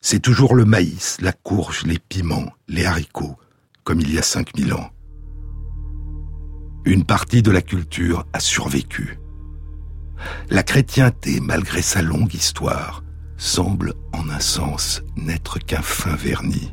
C'est 0.00 0.20
toujours 0.20 0.54
le 0.54 0.64
maïs, 0.64 1.18
la 1.20 1.32
courge, 1.32 1.84
les 1.84 1.98
piments, 1.98 2.52
les 2.68 2.86
haricots, 2.86 3.36
comme 3.84 4.00
il 4.00 4.12
y 4.12 4.18
a 4.18 4.22
5000 4.22 4.72
ans. 4.74 4.90
Une 6.84 7.04
partie 7.04 7.42
de 7.42 7.50
la 7.50 7.62
culture 7.62 8.24
a 8.32 8.40
survécu. 8.40 9.18
La 10.48 10.62
chrétienté, 10.62 11.40
malgré 11.40 11.82
sa 11.82 12.02
longue 12.02 12.34
histoire, 12.34 13.02
semble 13.36 13.94
en 14.12 14.28
un 14.30 14.40
sens 14.40 15.02
n'être 15.16 15.58
qu'un 15.58 15.82
fin 15.82 16.14
vernis. 16.14 16.72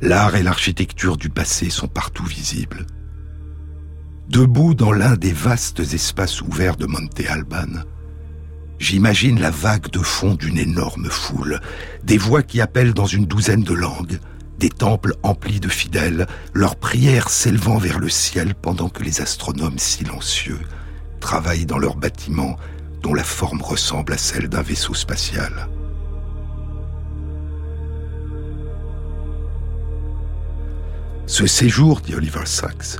L'art 0.00 0.34
et 0.34 0.42
l'architecture 0.42 1.16
du 1.16 1.30
passé 1.30 1.70
sont 1.70 1.88
partout 1.88 2.24
visibles. 2.24 2.86
Debout 4.28 4.74
dans 4.74 4.92
l'un 4.92 5.16
des 5.16 5.32
vastes 5.32 5.80
espaces 5.80 6.40
ouverts 6.40 6.76
de 6.76 6.86
Monte 6.86 7.20
Alban, 7.28 7.82
j'imagine 8.78 9.40
la 9.40 9.50
vague 9.50 9.90
de 9.90 9.98
fond 9.98 10.34
d'une 10.34 10.58
énorme 10.58 11.10
foule, 11.10 11.60
des 12.04 12.18
voix 12.18 12.42
qui 12.42 12.60
appellent 12.60 12.94
dans 12.94 13.06
une 13.06 13.26
douzaine 13.26 13.64
de 13.64 13.74
langues, 13.74 14.20
des 14.58 14.70
temples 14.70 15.14
emplis 15.22 15.60
de 15.60 15.68
fidèles, 15.68 16.26
leurs 16.54 16.76
prières 16.76 17.28
s'élevant 17.28 17.78
vers 17.78 17.98
le 17.98 18.08
ciel 18.08 18.54
pendant 18.54 18.88
que 18.88 19.02
les 19.02 19.20
astronomes 19.20 19.78
silencieux 19.78 20.60
travaillent 21.20 21.66
dans 21.66 21.78
leurs 21.78 21.96
bâtiments 21.96 22.56
dont 23.02 23.14
la 23.14 23.24
forme 23.24 23.60
ressemble 23.60 24.12
à 24.12 24.18
celle 24.18 24.48
d'un 24.48 24.62
vaisseau 24.62 24.94
spatial. 24.94 25.68
Ce 31.26 31.46
séjour, 31.46 32.00
dit 32.00 32.14
Oliver 32.14 32.46
Sacks, 32.46 32.98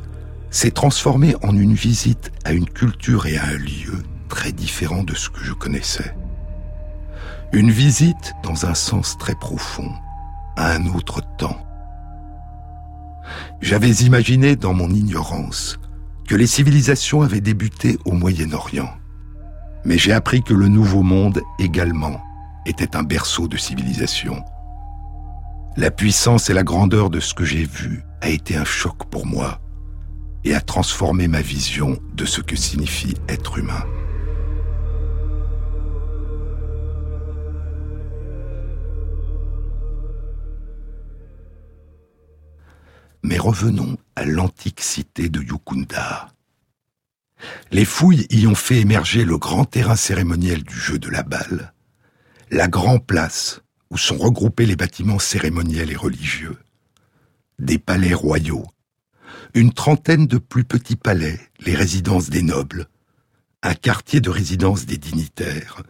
s'est 0.52 0.70
transformé 0.70 1.34
en 1.42 1.56
une 1.56 1.72
visite 1.72 2.30
à 2.44 2.52
une 2.52 2.68
culture 2.68 3.26
et 3.26 3.38
à 3.38 3.46
un 3.46 3.56
lieu 3.56 4.02
très 4.28 4.52
différents 4.52 5.02
de 5.02 5.14
ce 5.14 5.30
que 5.30 5.42
je 5.42 5.54
connaissais. 5.54 6.14
Une 7.52 7.70
visite 7.70 8.34
dans 8.44 8.66
un 8.66 8.74
sens 8.74 9.16
très 9.18 9.34
profond, 9.34 9.90
à 10.56 10.72
un 10.72 10.86
autre 10.94 11.22
temps. 11.38 11.58
J'avais 13.62 13.90
imaginé 13.90 14.54
dans 14.54 14.74
mon 14.74 14.90
ignorance 14.90 15.78
que 16.28 16.34
les 16.34 16.46
civilisations 16.46 17.22
avaient 17.22 17.40
débuté 17.40 17.98
au 18.04 18.12
Moyen-Orient. 18.12 18.90
Mais 19.84 19.96
j'ai 19.96 20.12
appris 20.12 20.42
que 20.42 20.54
le 20.54 20.68
Nouveau 20.68 21.02
Monde 21.02 21.40
également 21.58 22.20
était 22.66 22.94
un 22.94 23.02
berceau 23.02 23.48
de 23.48 23.56
civilisation. 23.56 24.44
La 25.76 25.90
puissance 25.90 26.50
et 26.50 26.54
la 26.54 26.62
grandeur 26.62 27.08
de 27.08 27.20
ce 27.20 27.32
que 27.32 27.44
j'ai 27.44 27.64
vu 27.64 28.04
a 28.20 28.28
été 28.28 28.54
un 28.56 28.64
choc 28.64 29.06
pour 29.10 29.26
moi 29.26 29.61
et 30.44 30.54
a 30.54 30.60
transformé 30.60 31.28
ma 31.28 31.40
vision 31.40 31.98
de 32.14 32.24
ce 32.24 32.40
que 32.40 32.56
signifie 32.56 33.14
être 33.28 33.58
humain. 33.58 33.84
Mais 43.22 43.38
revenons 43.38 43.96
à 44.16 44.24
l'antique 44.24 44.80
cité 44.80 45.28
de 45.28 45.40
Yukunda. 45.40 46.28
Les 47.70 47.84
fouilles 47.84 48.26
y 48.30 48.46
ont 48.46 48.54
fait 48.54 48.80
émerger 48.80 49.24
le 49.24 49.38
grand 49.38 49.64
terrain 49.64 49.96
cérémoniel 49.96 50.62
du 50.64 50.74
jeu 50.74 50.98
de 50.98 51.08
la 51.08 51.22
balle, 51.22 51.72
la 52.50 52.68
grande 52.68 53.06
place 53.06 53.62
où 53.90 53.96
sont 53.96 54.18
regroupés 54.18 54.66
les 54.66 54.76
bâtiments 54.76 55.18
cérémoniels 55.18 55.90
et 55.90 55.96
religieux, 55.96 56.56
des 57.58 57.78
palais 57.78 58.14
royaux, 58.14 58.66
une 59.54 59.72
trentaine 59.72 60.26
de 60.26 60.38
plus 60.38 60.64
petits 60.64 60.96
palais, 60.96 61.38
les 61.60 61.74
résidences 61.74 62.30
des 62.30 62.42
nobles, 62.42 62.86
un 63.62 63.74
quartier 63.74 64.20
de 64.20 64.30
résidence 64.30 64.86
des 64.86 64.96
dignitaires, 64.96 65.82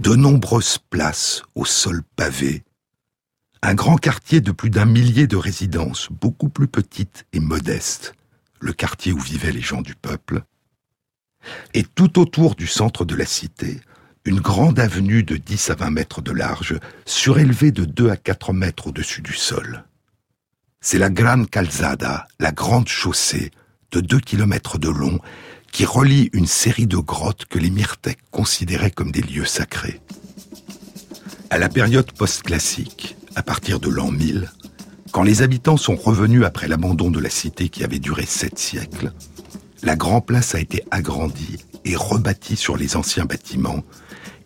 de 0.00 0.16
nombreuses 0.16 0.78
places 0.78 1.42
au 1.54 1.64
sol 1.64 2.02
pavé, 2.16 2.64
un 3.62 3.74
grand 3.74 3.96
quartier 3.96 4.40
de 4.40 4.50
plus 4.50 4.70
d'un 4.70 4.86
millier 4.86 5.28
de 5.28 5.36
résidences, 5.36 6.08
beaucoup 6.10 6.48
plus 6.48 6.66
petites 6.66 7.26
et 7.32 7.40
modestes, 7.40 8.14
le 8.58 8.72
quartier 8.72 9.12
où 9.12 9.20
vivaient 9.20 9.52
les 9.52 9.60
gens 9.60 9.82
du 9.82 9.94
peuple, 9.94 10.42
et 11.74 11.84
tout 11.84 12.18
autour 12.18 12.56
du 12.56 12.66
centre 12.66 13.04
de 13.04 13.14
la 13.14 13.26
cité, 13.26 13.80
une 14.24 14.40
grande 14.40 14.80
avenue 14.80 15.22
de 15.22 15.36
10 15.36 15.70
à 15.70 15.74
20 15.76 15.90
mètres 15.90 16.22
de 16.22 16.32
large, 16.32 16.78
surélevée 17.06 17.70
de 17.70 17.84
2 17.84 18.10
à 18.10 18.16
4 18.16 18.52
mètres 18.52 18.88
au-dessus 18.88 19.22
du 19.22 19.32
sol. 19.32 19.84
C'est 20.82 20.98
la 20.98 21.10
Gran 21.10 21.44
Calzada, 21.44 22.26
la 22.38 22.52
grande 22.52 22.88
chaussée, 22.88 23.50
de 23.92 24.00
2 24.00 24.18
kilomètres 24.18 24.78
de 24.78 24.88
long, 24.88 25.18
qui 25.72 25.84
relie 25.84 26.30
une 26.32 26.46
série 26.46 26.86
de 26.86 26.96
grottes 26.96 27.44
que 27.44 27.58
les 27.58 27.68
Myrtèques 27.68 28.22
considéraient 28.30 28.90
comme 28.90 29.12
des 29.12 29.20
lieux 29.20 29.44
sacrés. 29.44 30.00
À 31.50 31.58
la 31.58 31.68
période 31.68 32.10
post-classique, 32.12 33.18
à 33.36 33.42
partir 33.42 33.78
de 33.78 33.90
l'an 33.90 34.10
1000, 34.10 34.50
quand 35.12 35.22
les 35.22 35.42
habitants 35.42 35.76
sont 35.76 35.96
revenus 35.96 36.44
après 36.44 36.66
l'abandon 36.66 37.10
de 37.10 37.20
la 37.20 37.30
cité 37.30 37.68
qui 37.68 37.84
avait 37.84 37.98
duré 37.98 38.24
sept 38.24 38.58
siècles, 38.58 39.12
la 39.82 39.96
Grand 39.96 40.22
Place 40.22 40.54
a 40.54 40.60
été 40.60 40.82
agrandie 40.90 41.58
et 41.84 41.94
rebâtie 41.94 42.56
sur 42.56 42.78
les 42.78 42.96
anciens 42.96 43.26
bâtiments, 43.26 43.84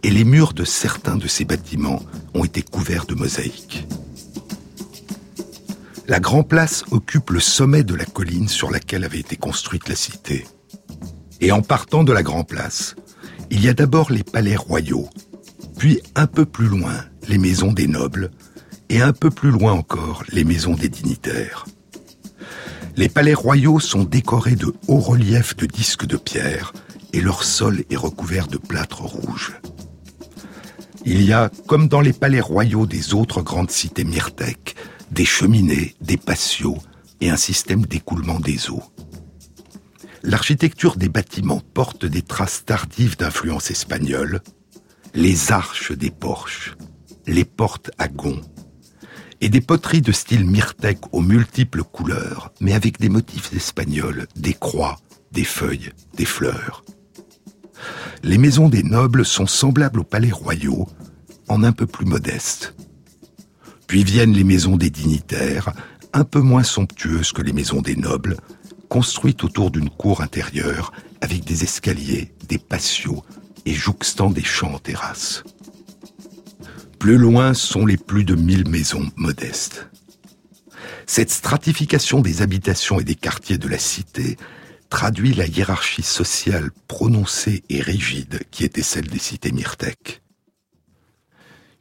et 0.02 0.10
les 0.10 0.24
murs 0.24 0.52
de 0.52 0.64
certains 0.64 1.16
de 1.16 1.28
ces 1.28 1.44
bâtiments 1.44 2.02
ont 2.34 2.44
été 2.44 2.62
couverts 2.62 3.06
de 3.06 3.14
mosaïques. 3.14 3.86
La 6.06 6.20
Grand 6.20 6.42
Place 6.42 6.84
occupe 6.90 7.30
le 7.30 7.40
sommet 7.40 7.82
de 7.82 7.94
la 7.94 8.04
colline 8.04 8.49
sur 8.49 8.70
laquelle 8.70 9.04
avait 9.04 9.20
été 9.20 9.37
construite 9.37 9.88
la 9.88 9.94
cité. 9.94 10.46
Et 11.40 11.50
en 11.50 11.62
partant 11.62 12.04
de 12.04 12.12
la 12.12 12.23
Grand 12.23 12.44
Place, 12.44 12.94
il 13.50 13.64
y 13.64 13.70
a 13.70 13.75
d'abord 13.75 14.12
les 14.12 14.23
palais 14.23 14.56
royaux, 14.56 15.08
puis 15.78 16.02
un 16.14 16.26
peu 16.26 16.44
plus 16.44 16.66
loin 16.66 16.94
les 17.26 17.38
maisons 17.38 17.73
des 17.73 17.87
nobles, 17.87 18.30
et 18.90 19.00
un 19.00 19.14
peu 19.14 19.30
plus 19.30 19.50
loin 19.50 19.73
encore 19.73 20.25
les 20.28 20.44
maisons 20.44 20.75
des 20.75 20.90
dignitaires. 20.90 21.64
Les 22.96 23.08
palais 23.08 23.34
royaux 23.34 23.80
sont 23.80 24.04
décorés 24.04 24.56
de 24.56 24.75
hauts 24.88 25.00
reliefs 25.00 25.56
de 25.56 25.64
disques 25.64 26.06
de 26.06 26.18
pierre 26.18 26.75
et 27.14 27.23
leur 27.23 27.44
sol 27.44 27.82
est 27.88 27.96
recouvert 27.96 28.46
de 28.46 28.58
plâtre 28.58 29.02
rouge. 29.02 29.54
Il 31.06 31.23
y 31.23 31.32
a, 31.32 31.50
comme 31.66 31.88
dans 31.88 32.00
les 32.00 32.12
palais 32.12 32.40
royaux 32.40 32.87
des 32.87 33.14
autres 33.14 33.40
grandes 33.40 33.70
cités 33.70 34.04
myrtèques, 34.04 34.76
des 35.14 35.25
cheminées, 35.25 35.94
des 36.00 36.16
patios 36.16 36.76
et 37.21 37.30
un 37.30 37.37
système 37.37 37.87
d'écoulement 37.87 38.40
des 38.40 38.68
eaux. 38.68 38.83
L'architecture 40.25 40.97
des 40.97 41.09
bâtiments 41.09 41.62
porte 41.73 42.04
des 42.04 42.23
traces 42.23 42.64
tardives 42.64 43.16
d'influence 43.16 43.71
espagnole, 43.71 44.40
les 45.14 45.52
arches 45.52 45.92
des 45.92 46.11
porches, 46.11 46.76
les 47.28 47.44
portes 47.44 47.92
à 47.97 48.09
gonds, 48.09 48.40
et 49.40 49.49
des 49.49 49.61
poteries 49.61 50.02
de 50.02 50.11
style 50.11 50.44
myrtèque 50.44 51.12
aux 51.12 51.21
multiples 51.21 51.85
couleurs, 51.85 52.52
mais 52.61 52.73
avec 52.73 52.99
des 52.99 53.09
motifs 53.09 53.52
espagnols, 53.52 54.26
des 54.35 54.54
croix, 54.54 54.99
des 55.30 55.44
feuilles, 55.44 55.92
des 56.14 56.25
fleurs. 56.25 56.85
Les 58.25 58.38
maisons 58.38 58.68
des 58.68 58.83
nobles 58.83 59.25
sont 59.25 59.47
semblables 59.47 60.00
aux 60.00 60.04
palais 60.04 60.33
royaux, 60.33 60.88
en 61.47 61.62
un 61.62 61.73
peu 61.73 61.87
plus 61.87 62.06
modestes. 62.06 62.75
Puis 63.86 64.04
viennent 64.04 64.32
les 64.32 64.44
maisons 64.44 64.76
des 64.76 64.90
dignitaires, 64.90 65.72
un 66.12 66.24
peu 66.24 66.40
moins 66.40 66.62
somptueuses 66.62 67.32
que 67.32 67.42
les 67.42 67.52
maisons 67.52 67.82
des 67.82 67.96
nobles, 67.96 68.36
construites 68.88 69.44
autour 69.44 69.70
d'une 69.70 69.90
cour 69.90 70.20
intérieure, 70.20 70.92
avec 71.20 71.44
des 71.44 71.64
escaliers, 71.64 72.32
des 72.48 72.58
patios, 72.58 73.22
et 73.66 73.74
jouxtant 73.74 74.30
des 74.30 74.44
champs 74.44 74.74
en 74.74 74.78
terrasse. 74.78 75.42
Plus 76.98 77.18
loin 77.18 77.54
sont 77.54 77.86
les 77.86 77.96
plus 77.96 78.24
de 78.24 78.34
mille 78.34 78.68
maisons 78.68 79.10
modestes. 79.16 79.88
Cette 81.06 81.30
stratification 81.30 82.20
des 82.20 82.42
habitations 82.42 82.98
et 82.98 83.04
des 83.04 83.14
quartiers 83.14 83.58
de 83.58 83.68
la 83.68 83.78
cité 83.78 84.36
traduit 84.88 85.34
la 85.34 85.46
hiérarchie 85.46 86.02
sociale 86.02 86.70
prononcée 86.88 87.64
et 87.68 87.82
rigide 87.82 88.40
qui 88.50 88.64
était 88.64 88.82
celle 88.82 89.08
des 89.08 89.18
cités 89.18 89.52
myrtèques. 89.52 90.24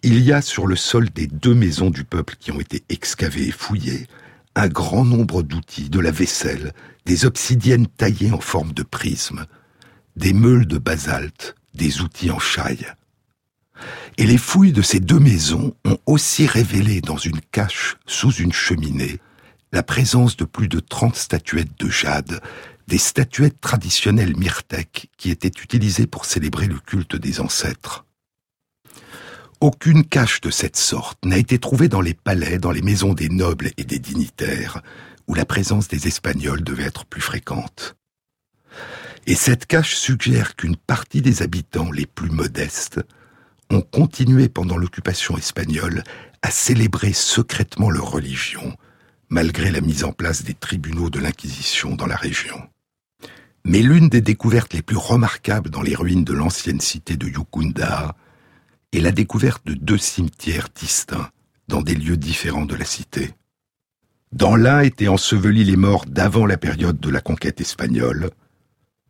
Il 0.05 0.19
y 0.19 0.33
a 0.33 0.41
sur 0.41 0.67
le 0.67 0.75
sol 0.75 1.10
des 1.10 1.27
deux 1.27 1.53
maisons 1.53 1.89
du 1.89 2.03
peuple 2.03 2.36
qui 2.38 2.51
ont 2.51 2.60
été 2.60 2.83
excavées 2.89 3.48
et 3.48 3.51
fouillées 3.51 4.07
un 4.53 4.67
grand 4.67 5.05
nombre 5.05 5.43
d'outils, 5.43 5.89
de 5.89 6.00
la 6.01 6.12
vaisselle, 6.12 6.74
des 7.05 7.25
obsidiennes 7.25 7.88
taillées 7.88 8.33
en 8.33 8.41
forme 8.41 8.74
de 8.74 8.83
prisme, 8.83 9.45
des 10.17 10.33
meules 10.33 10.67
de 10.67 10.77
basalte, 10.77 11.55
des 11.74 12.01
outils 12.01 12.31
en 12.31 12.38
chaille. 12.38 12.86
Et 14.17 14.25
les 14.25 14.38
fouilles 14.38 14.74
de 14.74 14.81
ces 14.81 15.00
deux 15.00 15.19
maisons 15.19 15.74
ont 15.86 15.98
aussi 16.05 16.48
révélé 16.48 17.00
dans 17.00 17.17
une 17.17 17.39
cache 17.39 17.95
sous 18.05 18.33
une 18.33 18.53
cheminée 18.53 19.19
la 19.72 19.83
présence 19.83 20.36
de 20.36 20.45
plus 20.45 20.67
de 20.67 20.81
30 20.81 21.15
statuettes 21.15 21.79
de 21.79 21.89
jade, 21.89 22.41
des 22.88 23.00
statuettes 23.00 23.60
traditionnelles 23.62 24.38
myrtèques 24.38 25.10
qui 25.17 25.31
étaient 25.31 25.48
utilisées 25.63 26.07
pour 26.07 26.25
célébrer 26.25 26.67
le 26.67 26.77
culte 26.77 27.15
des 27.15 27.39
ancêtres. 27.39 28.05
Aucune 29.63 30.03
cache 30.03 30.41
de 30.41 30.50
cette 30.50 30.75
sorte 30.75 31.24
n'a 31.24 31.38
été 31.38 31.58
trouvée 31.58 31.88
dans 31.88 32.01
les 32.01 32.13
palais, 32.13 32.58
dans 32.58 32.74
les 32.74 32.82
maisons 32.82 33.13
des 33.13 33.29
nobles 33.29 33.72
et 33.77 33.86
des 33.86 33.98
dignitaires, 33.98 34.82
où 35.25 35.36
la 35.36 35.46
présence 35.46 35.88
des 35.88 36.05
Espagnols 36.05 36.65
devait 36.65 36.84
être 36.84 37.05
plus 37.05 37.22
fréquente. 37.22 37.96
Et 39.25 39.36
cette 39.36 39.65
cache 39.65 39.96
suggère 39.96 40.58
qu'une 40.58 40.75
partie 40.75 41.22
des 41.22 41.43
habitants 41.43 41.93
les 41.93 42.05
plus 42.05 42.29
modestes 42.29 43.00
ont 43.70 43.79
continué 43.79 44.50
pendant 44.50 44.75
l'occupation 44.75 45.38
espagnole 45.38 46.03
à 46.41 46.51
célébrer 46.51 47.13
secrètement 47.13 47.89
leur 47.89 48.12
religion, 48.12 48.75
malgré 49.29 49.72
la 49.72 49.79
mise 49.79 50.03
en 50.03 50.12
place 50.12 50.43
des 50.43 50.55
tribunaux 50.55 51.10
de 51.10 51.20
l'Inquisition 51.22 51.96
dans 51.96 52.08
la 52.08 52.17
région. 52.17 52.62
Mais 53.63 53.82
l'une 53.82 54.10
des 54.10 54.20
découvertes 54.20 54.74
les 54.74 54.82
plus 54.82 54.98
remarquables 54.98 55.70
dans 55.70 55.84
les 55.84 55.96
ruines 55.96 56.25
de 56.25 56.34
l'ancienne 56.34 56.82
cité 56.82 57.15
de 57.15 57.27
Yukunda 57.27 58.13
est 58.94 59.02
la 59.02 59.12
découverte 59.12 59.66
de 59.66 59.74
deux 59.74 59.98
cimetières 59.98 60.70
distincts 60.76 61.30
dans 61.68 61.82
des 61.82 61.96
lieux 61.96 62.18
différents 62.18 62.66
de 62.66 62.76
la 62.76 62.86
cité. 62.86 63.32
Dans 64.32 64.56
l'un 64.56 64.82
étaient 64.82 65.08
ensevelis 65.08 65.64
les 65.64 65.76
morts 65.76 66.06
d'avant 66.08 66.46
la 66.46 66.58
période 66.58 67.00
de 67.00 67.10
la 67.10 67.22
conquête 67.22 67.62
espagnole, 67.62 68.32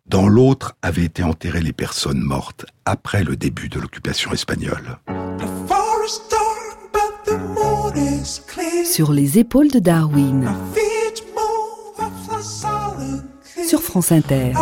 dans 0.06 0.28
l'autre 0.28 0.76
avaient 0.82 1.06
été 1.06 1.24
enterrées 1.24 1.62
les 1.62 1.72
personnes 1.74 2.22
mortes 2.22 2.66
après 2.86 3.24
le 3.24 3.38
début 3.38 3.70
de 3.70 3.80
l'occupation 3.80 4.34
espagnole. 4.34 5.00
Sur 8.86 9.12
les 9.14 9.40
épaules 9.40 9.72
de 9.72 9.80
Darwin. 9.80 10.52
Sur 13.66 13.82
France 13.82 14.12
Inter. 14.12 14.54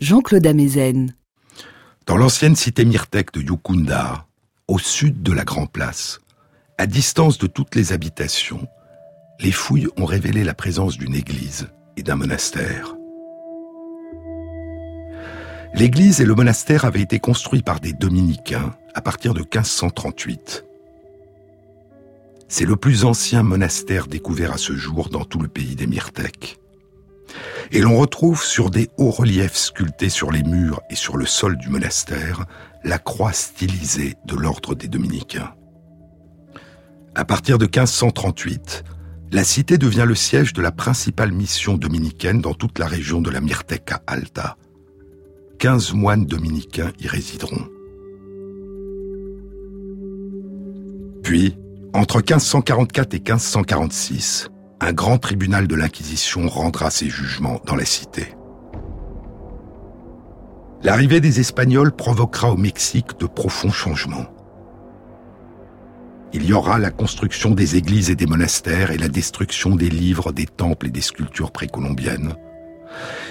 Jean-Claude 0.00 0.46
Amezen. 0.46 1.14
Dans 2.06 2.16
l'ancienne 2.16 2.56
cité 2.56 2.84
myrtèque 2.84 3.32
de 3.32 3.40
Yukunda, 3.40 4.26
au 4.66 4.78
sud 4.78 5.22
de 5.22 5.32
la 5.32 5.44
Grand 5.44 5.66
Place, 5.66 6.20
à 6.78 6.86
distance 6.86 7.38
de 7.38 7.46
toutes 7.46 7.74
les 7.74 7.92
habitations, 7.92 8.66
les 9.40 9.52
fouilles 9.52 9.88
ont 9.96 10.06
révélé 10.06 10.42
la 10.42 10.54
présence 10.54 10.96
d'une 10.96 11.14
église 11.14 11.68
et 11.96 12.02
d'un 12.02 12.16
monastère. 12.16 12.96
L'église 15.74 16.20
et 16.20 16.24
le 16.24 16.34
monastère 16.34 16.84
avaient 16.84 17.02
été 17.02 17.18
construits 17.18 17.62
par 17.62 17.80
des 17.80 17.92
dominicains 17.92 18.74
à 18.94 19.02
partir 19.02 19.34
de 19.34 19.40
1538. 19.40 20.64
C'est 22.48 22.66
le 22.66 22.76
plus 22.76 23.04
ancien 23.04 23.42
monastère 23.42 24.06
découvert 24.06 24.52
à 24.52 24.58
ce 24.58 24.74
jour 24.74 25.10
dans 25.10 25.24
tout 25.24 25.40
le 25.40 25.48
pays 25.48 25.76
des 25.76 25.86
Myrtèques. 25.86 26.61
Et 27.74 27.80
l'on 27.80 27.96
retrouve 27.96 28.44
sur 28.44 28.68
des 28.68 28.90
hauts 28.98 29.10
reliefs 29.10 29.56
sculptés 29.56 30.10
sur 30.10 30.30
les 30.30 30.42
murs 30.42 30.82
et 30.90 30.94
sur 30.94 31.16
le 31.16 31.24
sol 31.24 31.56
du 31.56 31.70
monastère 31.70 32.44
la 32.84 32.98
croix 32.98 33.32
stylisée 33.32 34.14
de 34.26 34.36
l'ordre 34.36 34.74
des 34.74 34.88
dominicains. 34.88 35.54
À 37.14 37.24
partir 37.24 37.56
de 37.56 37.64
1538, 37.64 38.84
la 39.32 39.44
cité 39.44 39.78
devient 39.78 40.04
le 40.06 40.14
siège 40.14 40.52
de 40.52 40.60
la 40.60 40.70
principale 40.70 41.32
mission 41.32 41.78
dominicaine 41.78 42.42
dans 42.42 42.52
toute 42.52 42.78
la 42.78 42.86
région 42.86 43.22
de 43.22 43.30
la 43.30 43.40
Myrteca 43.40 44.02
Alta. 44.06 44.58
15 45.58 45.94
moines 45.94 46.26
dominicains 46.26 46.92
y 47.00 47.08
résideront. 47.08 47.68
Puis, 51.22 51.56
entre 51.94 52.18
1544 52.18 53.14
et 53.14 53.18
1546, 53.18 54.51
un 54.82 54.92
grand 54.92 55.16
tribunal 55.16 55.68
de 55.68 55.76
l'Inquisition 55.76 56.48
rendra 56.48 56.90
ses 56.90 57.08
jugements 57.08 57.60
dans 57.66 57.76
la 57.76 57.84
cité. 57.84 58.34
L'arrivée 60.82 61.20
des 61.20 61.38
Espagnols 61.38 61.92
provoquera 61.92 62.50
au 62.50 62.56
Mexique 62.56 63.16
de 63.20 63.26
profonds 63.26 63.70
changements. 63.70 64.26
Il 66.32 66.44
y 66.44 66.52
aura 66.52 66.80
la 66.80 66.90
construction 66.90 67.50
des 67.52 67.76
églises 67.76 68.10
et 68.10 68.16
des 68.16 68.26
monastères 68.26 68.90
et 68.90 68.98
la 68.98 69.08
destruction 69.08 69.76
des 69.76 69.88
livres, 69.88 70.32
des 70.32 70.46
temples 70.46 70.88
et 70.88 70.90
des 70.90 71.00
sculptures 71.00 71.52
précolombiennes. 71.52 72.34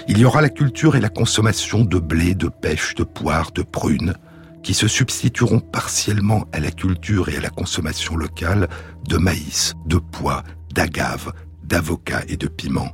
Il 0.08 0.16
y 0.18 0.24
aura 0.24 0.40
la 0.40 0.48
culture 0.48 0.96
et 0.96 1.00
la 1.00 1.10
consommation 1.10 1.84
de 1.84 1.98
blé, 1.98 2.34
de 2.34 2.48
pêche, 2.48 2.94
de 2.94 3.04
poires, 3.04 3.52
de 3.52 3.62
prunes, 3.62 4.14
qui 4.62 4.72
se 4.72 4.88
substitueront 4.88 5.60
partiellement 5.60 6.46
à 6.52 6.60
la 6.60 6.70
culture 6.70 7.28
et 7.28 7.36
à 7.36 7.40
la 7.40 7.50
consommation 7.50 8.16
locale 8.16 8.68
de 9.06 9.18
maïs, 9.18 9.74
de 9.84 9.98
pois, 9.98 10.44
d'agave, 10.72 11.32
d'avocat 11.62 12.22
et 12.28 12.36
de 12.36 12.48
piment. 12.48 12.92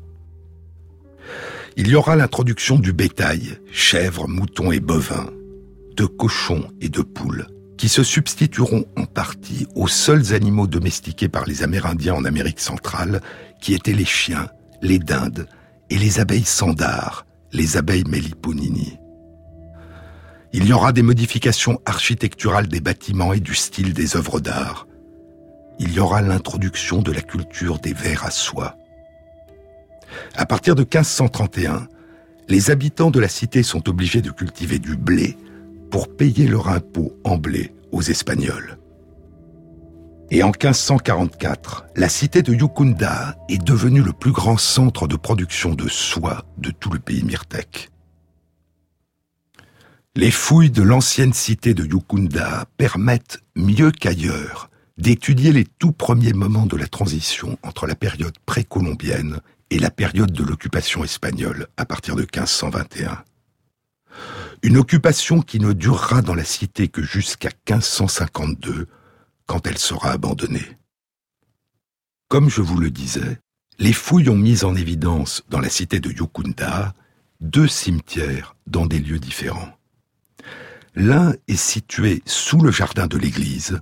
Il 1.76 1.88
y 1.88 1.94
aura 1.94 2.16
l'introduction 2.16 2.76
du 2.76 2.92
bétail, 2.92 3.58
chèvres, 3.70 4.26
moutons 4.26 4.72
et 4.72 4.80
bovins, 4.80 5.30
de 5.96 6.06
cochons 6.06 6.68
et 6.80 6.88
de 6.88 7.02
poules, 7.02 7.46
qui 7.76 7.88
se 7.88 8.02
substitueront 8.02 8.84
en 8.96 9.04
partie 9.04 9.68
aux 9.76 9.86
seuls 9.86 10.34
animaux 10.34 10.66
domestiqués 10.66 11.28
par 11.28 11.46
les 11.46 11.62
Amérindiens 11.62 12.14
en 12.14 12.24
Amérique 12.24 12.58
centrale, 12.58 13.20
qui 13.60 13.74
étaient 13.74 13.92
les 13.92 14.04
chiens, 14.04 14.48
les 14.82 14.98
dindes 14.98 15.46
et 15.88 15.98
les 15.98 16.18
abeilles 16.18 16.44
sandars, 16.44 17.26
les 17.52 17.76
abeilles 17.76 18.04
Meliponini. 18.08 18.98
Il 20.52 20.66
y 20.66 20.72
aura 20.72 20.92
des 20.92 21.02
modifications 21.02 21.80
architecturales 21.86 22.66
des 22.66 22.80
bâtiments 22.80 23.32
et 23.32 23.40
du 23.40 23.54
style 23.54 23.92
des 23.92 24.16
œuvres 24.16 24.40
d'art. 24.40 24.87
Il 25.78 25.92
y 25.92 26.00
aura 26.00 26.22
l'introduction 26.22 27.02
de 27.02 27.12
la 27.12 27.22
culture 27.22 27.78
des 27.78 27.92
vers 27.92 28.24
à 28.24 28.30
soie. 28.30 28.76
À 30.34 30.46
partir 30.46 30.74
de 30.74 30.82
1531, 30.82 31.88
les 32.48 32.70
habitants 32.70 33.10
de 33.10 33.20
la 33.20 33.28
cité 33.28 33.62
sont 33.62 33.88
obligés 33.88 34.22
de 34.22 34.30
cultiver 34.30 34.78
du 34.78 34.96
blé 34.96 35.36
pour 35.90 36.08
payer 36.08 36.46
leur 36.46 36.68
impôt 36.68 37.12
en 37.24 37.36
blé 37.36 37.74
aux 37.92 38.02
Espagnols. 38.02 38.78
Et 40.30 40.42
en 40.42 40.48
1544, 40.48 41.86
la 41.96 42.08
cité 42.08 42.42
de 42.42 42.52
Yukunda 42.52 43.36
est 43.48 43.62
devenue 43.62 44.02
le 44.02 44.12
plus 44.12 44.32
grand 44.32 44.58
centre 44.58 45.06
de 45.06 45.16
production 45.16 45.74
de 45.74 45.88
soie 45.88 46.44
de 46.58 46.70
tout 46.70 46.90
le 46.90 46.98
pays 46.98 47.22
myrtèque. 47.22 47.90
Les 50.16 50.30
fouilles 50.30 50.70
de 50.70 50.82
l'ancienne 50.82 51.32
cité 51.32 51.72
de 51.72 51.84
Yukunda 51.84 52.66
permettent, 52.76 53.40
mieux 53.56 53.90
qu'ailleurs, 53.90 54.68
d'étudier 54.98 55.52
les 55.52 55.64
tout 55.64 55.92
premiers 55.92 56.32
moments 56.32 56.66
de 56.66 56.76
la 56.76 56.88
transition 56.88 57.58
entre 57.62 57.86
la 57.86 57.94
période 57.94 58.36
précolombienne 58.44 59.40
et 59.70 59.78
la 59.78 59.90
période 59.90 60.32
de 60.32 60.44
l'occupation 60.44 61.04
espagnole 61.04 61.68
à 61.76 61.86
partir 61.86 62.16
de 62.16 62.22
1521. 62.22 63.22
Une 64.62 64.76
occupation 64.76 65.40
qui 65.40 65.60
ne 65.60 65.72
durera 65.72 66.20
dans 66.20 66.34
la 66.34 66.44
cité 66.44 66.88
que 66.88 67.02
jusqu'à 67.02 67.50
1552, 67.68 68.88
quand 69.46 69.66
elle 69.66 69.78
sera 69.78 70.10
abandonnée. 70.10 70.76
Comme 72.28 72.50
je 72.50 72.60
vous 72.60 72.78
le 72.78 72.90
disais, 72.90 73.38
les 73.78 73.92
fouilles 73.92 74.28
ont 74.28 74.36
mis 74.36 74.64
en 74.64 74.74
évidence 74.74 75.44
dans 75.48 75.60
la 75.60 75.70
cité 75.70 76.00
de 76.00 76.10
Yukunda 76.10 76.94
deux 77.40 77.68
cimetières 77.68 78.56
dans 78.66 78.86
des 78.86 78.98
lieux 78.98 79.20
différents. 79.20 79.72
L'un 80.94 81.34
est 81.46 81.56
situé 81.56 82.22
sous 82.26 82.60
le 82.60 82.72
jardin 82.72 83.06
de 83.06 83.16
l'église, 83.16 83.80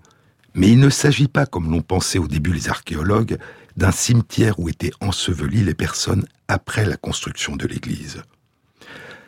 mais 0.57 0.71
il 0.71 0.81
ne 0.81 0.88
s'agit 0.88 1.29
pas, 1.29 1.45
comme 1.45 1.71
l'ont 1.71 1.83
pensé 1.83 2.19
au 2.19 2.27
début 2.27 2.53
les 2.53 2.71
archéologues, 2.71 3.38
d'un 3.77 3.92
cimetière 3.92 4.59
où 4.59 4.71
étaient 4.71 4.92
ensevelies 5.01 5.64
les 5.64 5.75
personnes 5.75 6.27
après 6.49 6.87
la 6.87 6.97
construction 6.97 7.57
de 7.57 7.66
l'église. 7.66 8.23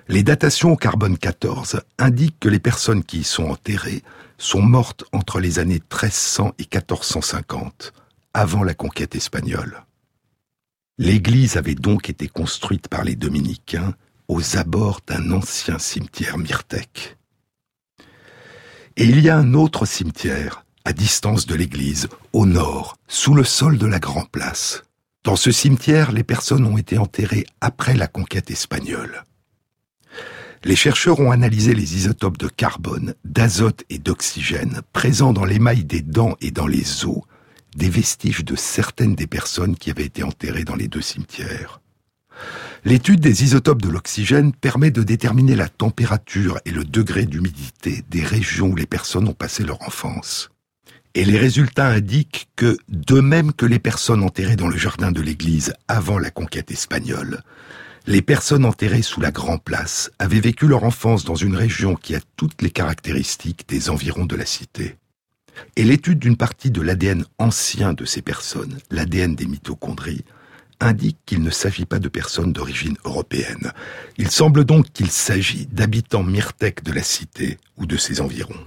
Les 0.09 0.23
datations 0.23 0.73
au 0.73 0.77
carbone 0.77 1.19
14 1.19 1.83
indiquent 1.99 2.41
que 2.41 2.49
les 2.49 2.59
personnes 2.59 3.05
qui 3.05 3.19
y 3.19 3.25
sont 3.25 3.45
enterrées 3.45 4.03
sont 4.39 4.63
mortes 4.63 5.05
entre 5.13 5.39
les 5.39 5.59
années 5.59 5.83
1300 5.93 6.55
et 6.59 6.63
1450, 6.63 7.93
avant 8.33 8.63
la 8.63 8.73
conquête 8.73 9.15
espagnole. 9.15 9.85
L'église 10.97 11.59
avait 11.59 11.75
donc 11.75 12.09
été 12.09 12.27
construite 12.27 12.89
par 12.89 13.05
les 13.05 13.17
dominicains 13.17 13.95
aux 14.29 14.57
abords 14.57 15.01
d'un 15.07 15.31
ancien 15.33 15.79
cimetière 15.79 16.39
myrtèque. 16.39 17.19
Et 18.97 19.05
il 19.05 19.21
y 19.21 19.29
a 19.29 19.37
un 19.37 19.53
autre 19.53 19.85
cimetière, 19.85 20.65
à 20.89 20.93
distance 20.93 21.47
de 21.47 21.55
l'église, 21.55 22.09
au 22.33 22.47
nord, 22.47 22.97
sous 23.09 23.35
le 23.35 23.45
sol 23.45 23.77
de 23.77 23.87
la 23.87 23.99
Grand 23.99 24.25
Place. 24.25 24.83
Dans 25.23 25.37
ce 25.37 25.53
cimetière, 25.53 26.13
les 26.13 26.25
personnes 26.25 26.65
ont 26.65 26.79
été 26.79 26.97
enterrées 26.99 27.45
après 27.61 27.95
la 27.95 28.07
conquête 28.07 28.51
espagnole 28.51 29.25
les 30.65 30.77
chercheurs 30.77 31.21
ont 31.21 31.31
analysé 31.31 31.75
les 31.75 31.97
isotopes 31.97 32.39
de 32.39 32.49
carbone, 32.49 33.15
d'azote 33.25 33.85
et 33.91 33.99
d'oxygène 33.99 34.81
présents 34.93 35.33
dans 35.33 35.45
l'émail 35.45 35.85
des 35.85 36.03
dents 36.03 36.37
et 36.41 36.51
dans 36.51 36.67
les 36.67 37.05
os, 37.05 37.23
des 37.77 37.89
vestiges 37.89 38.45
de 38.45 38.57
certaines 38.57 39.15
des 39.15 39.27
personnes 39.27 39.77
qui 39.77 39.91
avaient 39.91 40.05
été 40.05 40.23
enterrées 40.23 40.65
dans 40.65 40.75
les 40.75 40.89
deux 40.89 41.01
cimetières. 41.01 41.81
L'étude 42.85 43.21
des 43.21 43.45
isotopes 43.45 43.83
de 43.83 43.89
l'oxygène 43.89 44.53
permet 44.53 44.91
de 44.91 45.03
déterminer 45.03 45.57
la 45.57 45.69
température 45.69 46.59
et 46.65 46.71
le 46.71 46.85
degré 46.85 47.27
d'humidité 47.27 48.05
des 48.09 48.23
régions 48.23 48.69
où 48.69 48.77
les 48.77 48.87
personnes 48.87 49.29
ont 49.29 49.35
passé 49.35 49.65
leur 49.65 49.83
enfance. 49.83 50.51
Et 51.15 51.25
les 51.25 51.39
résultats 51.39 51.89
indiquent 51.89 52.49
que, 52.57 52.77
de 52.89 53.21
même 53.21 53.53
que 53.53 53.67
les 53.67 53.79
personnes 53.79 54.23
enterrées 54.23 54.57
dans 54.57 54.69
le 54.69 54.77
jardin 54.77 55.11
de 55.11 55.21
l'église 55.21 55.73
avant 55.89 56.19
la 56.19 56.31
conquête 56.31 56.71
espagnole, 56.71 57.43
les 58.07 58.23
personnes 58.23 58.65
enterrées 58.65 59.03
sous 59.03 59.21
la 59.21 59.31
Grand 59.31 59.59
Place 59.59 60.11
avaient 60.19 60.41
vécu 60.41 60.67
leur 60.67 60.85
enfance 60.85 61.25
dans 61.25 61.35
une 61.35 61.57
région 61.57 61.95
qui 61.95 62.15
a 62.15 62.21
toutes 62.37 62.63
les 62.63 62.71
caractéristiques 62.71 63.69
des 63.69 63.91
environs 63.91 64.27
de 64.27 64.37
la 64.37 64.47
cité. 64.47 64.97
Et 65.77 65.85
l'étude 65.85 66.19
d'une 66.19 66.37
partie 66.37 66.71
de 66.71 66.81
l'ADN 66.81 67.25
ancien 67.39 67.93
de 67.93 68.05
ces 68.05 68.23
personnes, 68.23 68.79
l'ADN 68.91 69.35
des 69.35 69.47
mitochondries, 69.47 70.25
indique 70.81 71.19
qu'il 71.27 71.43
ne 71.43 71.51
s'agit 71.51 71.85
pas 71.85 71.99
de 71.99 72.09
personnes 72.09 72.53
d'origine 72.53 72.97
européenne. 73.05 73.73
Il 74.17 74.31
semble 74.31 74.65
donc 74.65 74.91
qu'il 74.93 75.11
s'agit 75.11 75.67
d'habitants 75.67 76.23
myrtèques 76.23 76.85
de 76.85 76.93
la 76.93 77.03
cité 77.03 77.59
ou 77.77 77.87
de 77.87 77.97
ses 77.97 78.21
environs. 78.21 78.65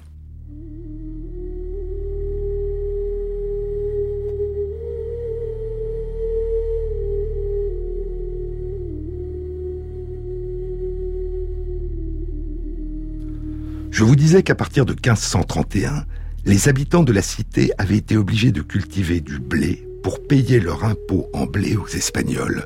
Je 13.91 14.06
vous 14.06 14.15
disais 14.15 14.41
qu'à 14.41 14.56
partir 14.56 14.86
de 14.86 14.93
1531, 14.93 16.06
les 16.45 16.69
habitants 16.69 17.04
de 17.04 17.12
la 17.12 17.21
cité 17.21 17.71
avaient 17.77 17.97
été 17.97 18.15
obligés 18.15 18.51
de 18.51 18.62
cultiver 18.62 19.19
du 19.19 19.38
blé 19.38 19.86
pour 20.01 20.25
payer 20.25 20.60
leur 20.60 20.86
impôt 20.86 21.30
en 21.34 21.45
blé 21.45 21.75
aux 21.75 21.88
Espagnols. 21.88 22.65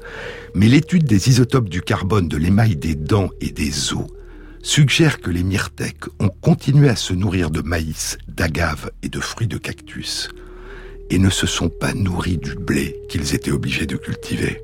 Mais 0.54 0.68
l'étude 0.68 1.04
des 1.04 1.30
isotopes 1.30 1.68
du 1.68 1.82
carbone 1.82 2.28
de 2.28 2.38
l'émail 2.38 2.76
des 2.76 2.96
dents 2.96 3.32
et 3.42 3.52
des 3.52 3.94
os 3.94 4.06
suggère 4.62 5.20
que 5.20 5.32
les 5.32 5.44
myrtèques 5.44 6.06
ont 6.20 6.30
continué 6.30 6.90
à 6.90 6.96
se 6.96 7.14
nourrir 7.14 7.50
de 7.50 7.62
maïs, 7.62 8.18
d'agaves 8.28 8.92
et 9.04 9.10
de 9.10 9.20
fruits 9.20 9.48
de 9.48 9.58
cactus, 9.58 10.30
et 11.10 11.20
ne 11.20 11.30
se 11.30 11.46
sont 11.48 11.70
pas 11.70 11.94
nourris 11.94 12.38
du 12.38 12.56
blé 12.56 13.00
qu'ils 13.10 13.36
étaient 13.36 13.52
obligés 13.52 13.86
de 13.86 13.98
cultiver. 13.98 14.62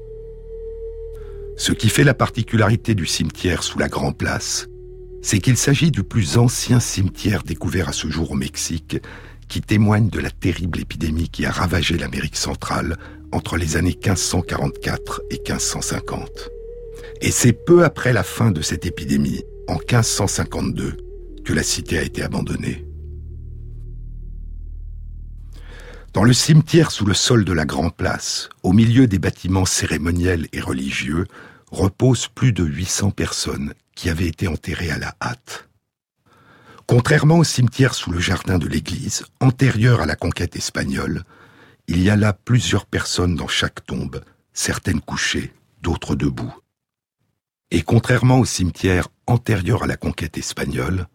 Ce 1.58 1.71
qui 1.71 1.89
fait 1.89 2.04
la 2.04 2.15
particularité 2.15 2.95
du 2.95 3.06
cimetière 3.06 3.62
sous 3.62 3.78
la 3.78 3.89
Grand 3.89 4.13
Place, 4.13 4.67
c'est 5.21 5.39
qu'il 5.39 5.57
s'agit 5.57 5.91
du 5.91 6.03
plus 6.03 6.38
ancien 6.38 6.79
cimetière 6.79 7.43
découvert 7.43 7.89
à 7.89 7.93
ce 7.93 8.10
jour 8.10 8.31
au 8.31 8.36
Mexique, 8.36 8.97
qui 9.47 9.62
témoigne 9.62 10.10
de 10.10 10.19
la 10.19 10.31
terrible 10.31 10.79
épidémie 10.79 11.29
qui 11.29 11.45
a 11.45 11.51
ravagé 11.51 11.97
l'Amérique 11.97 12.38
centrale 12.38 12.97
entre 13.31 13.57
les 13.57 13.77
années 13.77 13.97
1544 14.03 15.21
et 15.29 15.38
1550. 15.38 16.49
Et 17.21 17.31
c'est 17.31 17.53
peu 17.53 17.84
après 17.84 18.13
la 18.13 18.23
fin 18.23 18.51
de 18.51 18.62
cette 18.62 18.86
épidémie, 18.86 19.43
en 19.67 19.75
1552, 19.75 20.97
que 21.45 21.53
la 21.53 21.63
cité 21.63 21.97
a 21.97 22.03
été 22.03 22.23
abandonnée. 22.23 22.86
Dans 26.13 26.23
le 26.23 26.34
cimetière 26.34 26.91
sous 26.91 27.05
le 27.05 27.13
sol 27.13 27.45
de 27.45 27.53
la 27.53 27.65
Grand 27.65 27.89
Place, 27.89 28.49
au 28.63 28.73
milieu 28.73 29.07
des 29.07 29.19
bâtiments 29.19 29.65
cérémoniels 29.65 30.47
et 30.51 30.60
religieux, 30.60 31.25
reposent 31.71 32.27
plus 32.27 32.51
de 32.51 32.65
800 32.65 33.12
personnes 33.12 33.73
qui 34.01 34.09
avaient 34.09 34.25
été 34.25 34.47
enterrées 34.47 34.89
à 34.89 34.97
la 34.97 35.15
hâte. 35.21 35.69
Contrairement 36.87 37.37
au 37.37 37.43
cimetière 37.43 37.93
sous 37.93 38.09
le 38.09 38.19
jardin 38.19 38.57
de 38.57 38.67
l'église, 38.67 39.25
antérieur 39.39 40.01
à 40.01 40.07
la 40.07 40.15
conquête 40.15 40.55
espagnole, 40.55 41.23
il 41.85 42.01
y 42.01 42.09
a 42.09 42.15
là 42.15 42.33
plusieurs 42.33 42.87
personnes 42.87 43.35
dans 43.35 43.47
chaque 43.47 43.85
tombe, 43.85 44.23
certaines 44.53 45.01
couchées, 45.01 45.53
d'autres 45.83 46.15
debout. 46.15 46.51
Et 47.69 47.83
contrairement 47.83 48.39
au 48.39 48.45
cimetière 48.45 49.07
antérieur 49.27 49.83
à 49.83 49.87
la 49.87 49.97
conquête 49.97 50.35
espagnole, 50.35 51.05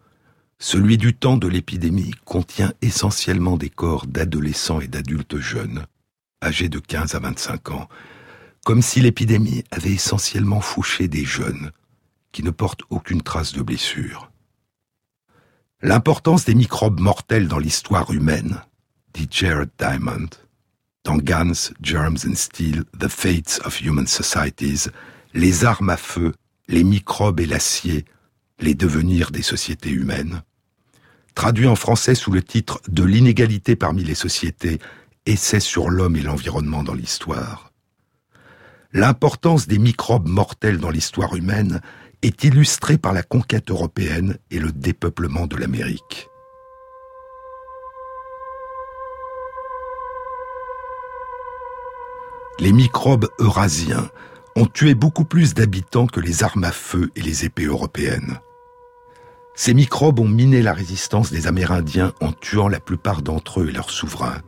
celui 0.57 0.97
du 0.97 1.13
temps 1.13 1.35
de 1.35 1.49
l'épidémie 1.49 2.13
contient 2.23 2.71
essentiellement 2.81 3.57
des 3.57 3.69
corps 3.69 4.07
d'adolescents 4.07 4.79
et 4.79 4.87
d'adultes 4.87 5.39
jeunes, 5.39 5.87
âgés 6.41 6.69
de 6.69 6.79
15 6.79 7.15
à 7.15 7.19
25 7.19 7.71
ans, 7.71 7.89
comme 8.63 8.81
si 8.81 9.01
l'épidémie 9.01 9.65
avait 9.71 9.91
essentiellement 9.91 10.61
fouché 10.61 11.09
des 11.09 11.25
jeunes 11.25 11.73
ne 12.43 12.51
portent 12.51 12.83
aucune 12.89 13.21
trace 13.21 13.53
de 13.53 13.61
blessure. 13.61 14.31
L'importance 15.81 16.45
des 16.45 16.55
microbes 16.55 16.99
mortels 16.99 17.47
dans 17.47 17.59
l'histoire 17.59 18.11
humaine, 18.11 18.61
dit 19.13 19.27
Jared 19.29 19.69
Diamond, 19.77 20.29
dans 21.03 21.17
Guns, 21.17 21.71
Germs 21.81 22.17
and 22.27 22.35
Steel, 22.35 22.83
The 22.99 23.07
Fates 23.07 23.61
of 23.63 23.79
Human 23.81 24.07
Societies, 24.07 24.89
les 25.33 25.65
armes 25.65 25.89
à 25.89 25.97
feu, 25.97 26.33
les 26.67 26.83
microbes 26.83 27.39
et 27.39 27.45
l'acier, 27.45 28.05
les 28.59 28.73
devenirs 28.73 29.31
des 29.31 29.43
sociétés 29.43 29.91
humaines, 29.91 30.41
traduit 31.35 31.67
en 31.67 31.75
français 31.75 32.15
sous 32.15 32.31
le 32.31 32.41
titre 32.41 32.81
De 32.87 33.03
l'inégalité 33.03 33.75
parmi 33.75 34.03
les 34.03 34.15
sociétés, 34.15 34.79
essai 35.27 35.59
sur 35.59 35.89
l'homme 35.89 36.15
et 36.15 36.21
l'environnement 36.21 36.83
dans 36.83 36.95
l'histoire. 36.95 37.71
L'importance 38.93 39.67
des 39.67 39.77
microbes 39.77 40.27
mortels 40.27 40.79
dans 40.79 40.89
l'histoire 40.89 41.35
humaine 41.35 41.81
est 42.27 42.43
illustrée 42.43 42.97
par 42.97 43.13
la 43.13 43.23
conquête 43.23 43.71
européenne 43.71 44.37
et 44.51 44.59
le 44.59 44.73
dépeuplement 44.73 45.47
de 45.47 45.55
l'Amérique. 45.55 46.29
Les 52.59 52.73
microbes 52.73 53.29
eurasiens 53.39 54.09
ont 54.57 54.65
tué 54.65 54.93
beaucoup 54.93 55.23
plus 55.23 55.53
d'habitants 55.53 56.07
que 56.07 56.19
les 56.19 56.43
armes 56.43 56.65
à 56.65 56.71
feu 56.71 57.11
et 57.15 57.21
les 57.21 57.45
épées 57.45 57.65
européennes. 57.65 58.39
Ces 59.55 59.73
microbes 59.73 60.19
ont 60.19 60.27
miné 60.27 60.61
la 60.61 60.73
résistance 60.73 61.31
des 61.31 61.47
Amérindiens 61.47 62.13
en 62.19 62.33
tuant 62.33 62.67
la 62.67 62.79
plupart 62.79 63.21
d'entre 63.21 63.61
eux 63.61 63.69
et 63.69 63.71
leurs 63.71 63.91
souverains, 63.91 64.41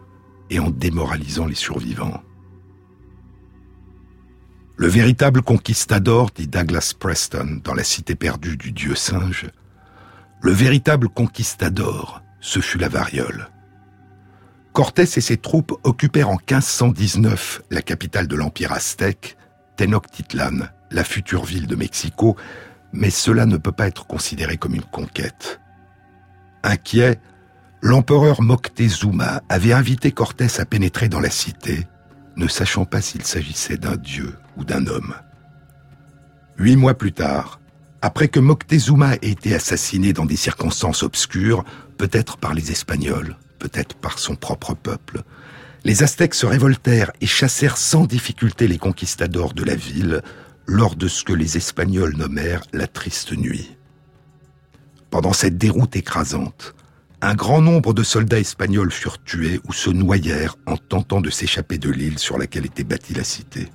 et 0.50 0.60
en 0.60 0.70
démoralisant 0.70 1.46
les 1.46 1.56
survivants. 1.56 2.22
Le 4.80 4.88
véritable 4.88 5.42
conquistador, 5.42 6.32
dit 6.34 6.48
Douglas 6.48 6.94
Preston 6.98 7.60
dans 7.65 7.74
La 7.74 7.84
cité 7.84 8.15
perdue 8.15 8.56
du 8.56 8.72
dieu 8.72 8.96
singe, 8.96 9.48
le 10.42 10.54
véritable 10.54 11.10
conquistador, 11.10 12.24
ce 12.39 12.62
fut 12.62 12.78
la 12.78 12.88
variole. 12.88 13.50
Cortés 14.72 15.02
et 15.02 15.22
ses 15.22 15.36
troupes 15.36 15.78
occupèrent 15.84 16.30
en 16.30 16.38
1519 16.38 17.63
la 17.70 17.82
capitale 17.82 18.30
de 18.30 18.38
l'Empire 18.38 18.72
aztèque, 18.72 19.36
Tenochtitlan, 19.76 20.70
la 20.92 21.04
future 21.04 21.44
ville 21.44 21.68
de 21.68 21.76
Mexico, 21.76 22.38
mais 22.94 23.10
cela 23.10 23.46
ne 23.46 23.58
peut 23.58 23.74
pas 23.74 23.89
être 23.89 24.08
considéré 24.08 24.56
comme 24.56 24.76
une 24.76 24.82
conquête. 24.84 25.60
Inquiet, 26.63 27.20
l'empereur 27.82 28.42
Moctezuma 28.42 29.42
avait 29.50 29.74
invité 29.74 30.13
Cortés 30.13 30.58
à 30.58 30.63
pénétrer 30.63 31.10
dans 31.10 31.20
la 31.20 31.30
cité, 31.30 31.86
ne 32.39 32.47
sachant 32.47 32.86
pas 32.86 33.02
s'il 33.02 33.23
s'agissait 33.23 33.78
d'un 33.78 33.97
dieu 33.97 34.34
ou 34.58 34.63
d'un 34.63 34.88
homme. 34.88 35.13
Huit 36.58 36.78
mois 36.78 36.93
plus 36.93 37.12
tard, 37.12 37.60
après 38.02 38.30
que 38.30 38.39
Moctezuma 38.39 39.15
ait 39.15 39.30
été 39.30 39.54
assassiné 39.54 40.13
dans 40.13 40.25
des 40.25 40.38
circonstances 40.38 41.04
obscures, 41.04 41.65
peut-être 41.97 42.38
par 42.38 42.54
les 42.54 42.71
Espagnols, 42.71 43.38
peut-être 43.60 43.95
par 43.95 44.19
son 44.19 44.36
propre 44.36 44.73
peuple, 44.73 45.23
les 45.84 46.02
Aztèques 46.02 46.34
se 46.34 46.45
révoltèrent 46.45 47.12
et 47.19 47.28
chassèrent 47.28 47.78
sans 47.78 48.06
difficulté 48.06 48.67
les 48.67 48.78
conquistadors 48.78 49.54
de 49.54 49.63
la 49.63 49.75
ville, 49.75 50.21
lors 50.65 50.95
de 50.95 51.08
ce 51.08 51.23
que 51.23 51.34
les 51.34 51.58
Espagnols 51.58 52.15
nommèrent 52.15 52.63
la 52.73 52.88
triste 52.88 53.34
nuit. 53.34 53.75
Pendant 55.10 55.34
cette 55.34 55.58
déroute 55.58 55.95
écrasante, 55.95 56.75
un 57.22 57.36
grand 57.36 57.62
nombre 57.62 57.94
de 57.94 58.04
soldats 58.04 58.40
espagnols 58.40 58.92
furent 58.92 59.22
tués 59.24 59.60
ou 59.68 59.74
se 59.74 59.90
noyèrent 59.90 60.56
en 60.66 60.78
tentant 60.78 61.22
de 61.22 61.30
s'échapper 61.30 61.78
de 61.78 61.90
l'île 61.90 62.20
sur 62.20 62.38
laquelle 62.38 62.66
était 62.66 62.84
bâtie 62.84 63.14
la 63.14 63.24
cité. 63.24 63.70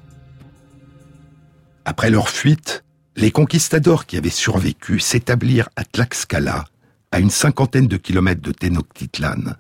Après 1.84 2.10
leur 2.10 2.30
fuite, 2.30 2.84
les 3.16 3.30
conquistadors 3.30 4.06
qui 4.06 4.16
avaient 4.16 4.30
survécu 4.30 4.98
s'établirent 4.98 5.68
à 5.76 5.84
Tlaxcala, 5.84 6.64
à 7.12 7.20
une 7.20 7.30
cinquantaine 7.30 7.86
de 7.86 7.98
kilomètres 7.98 8.40
de 8.40 8.52
Tenochtitlan, 8.52 9.54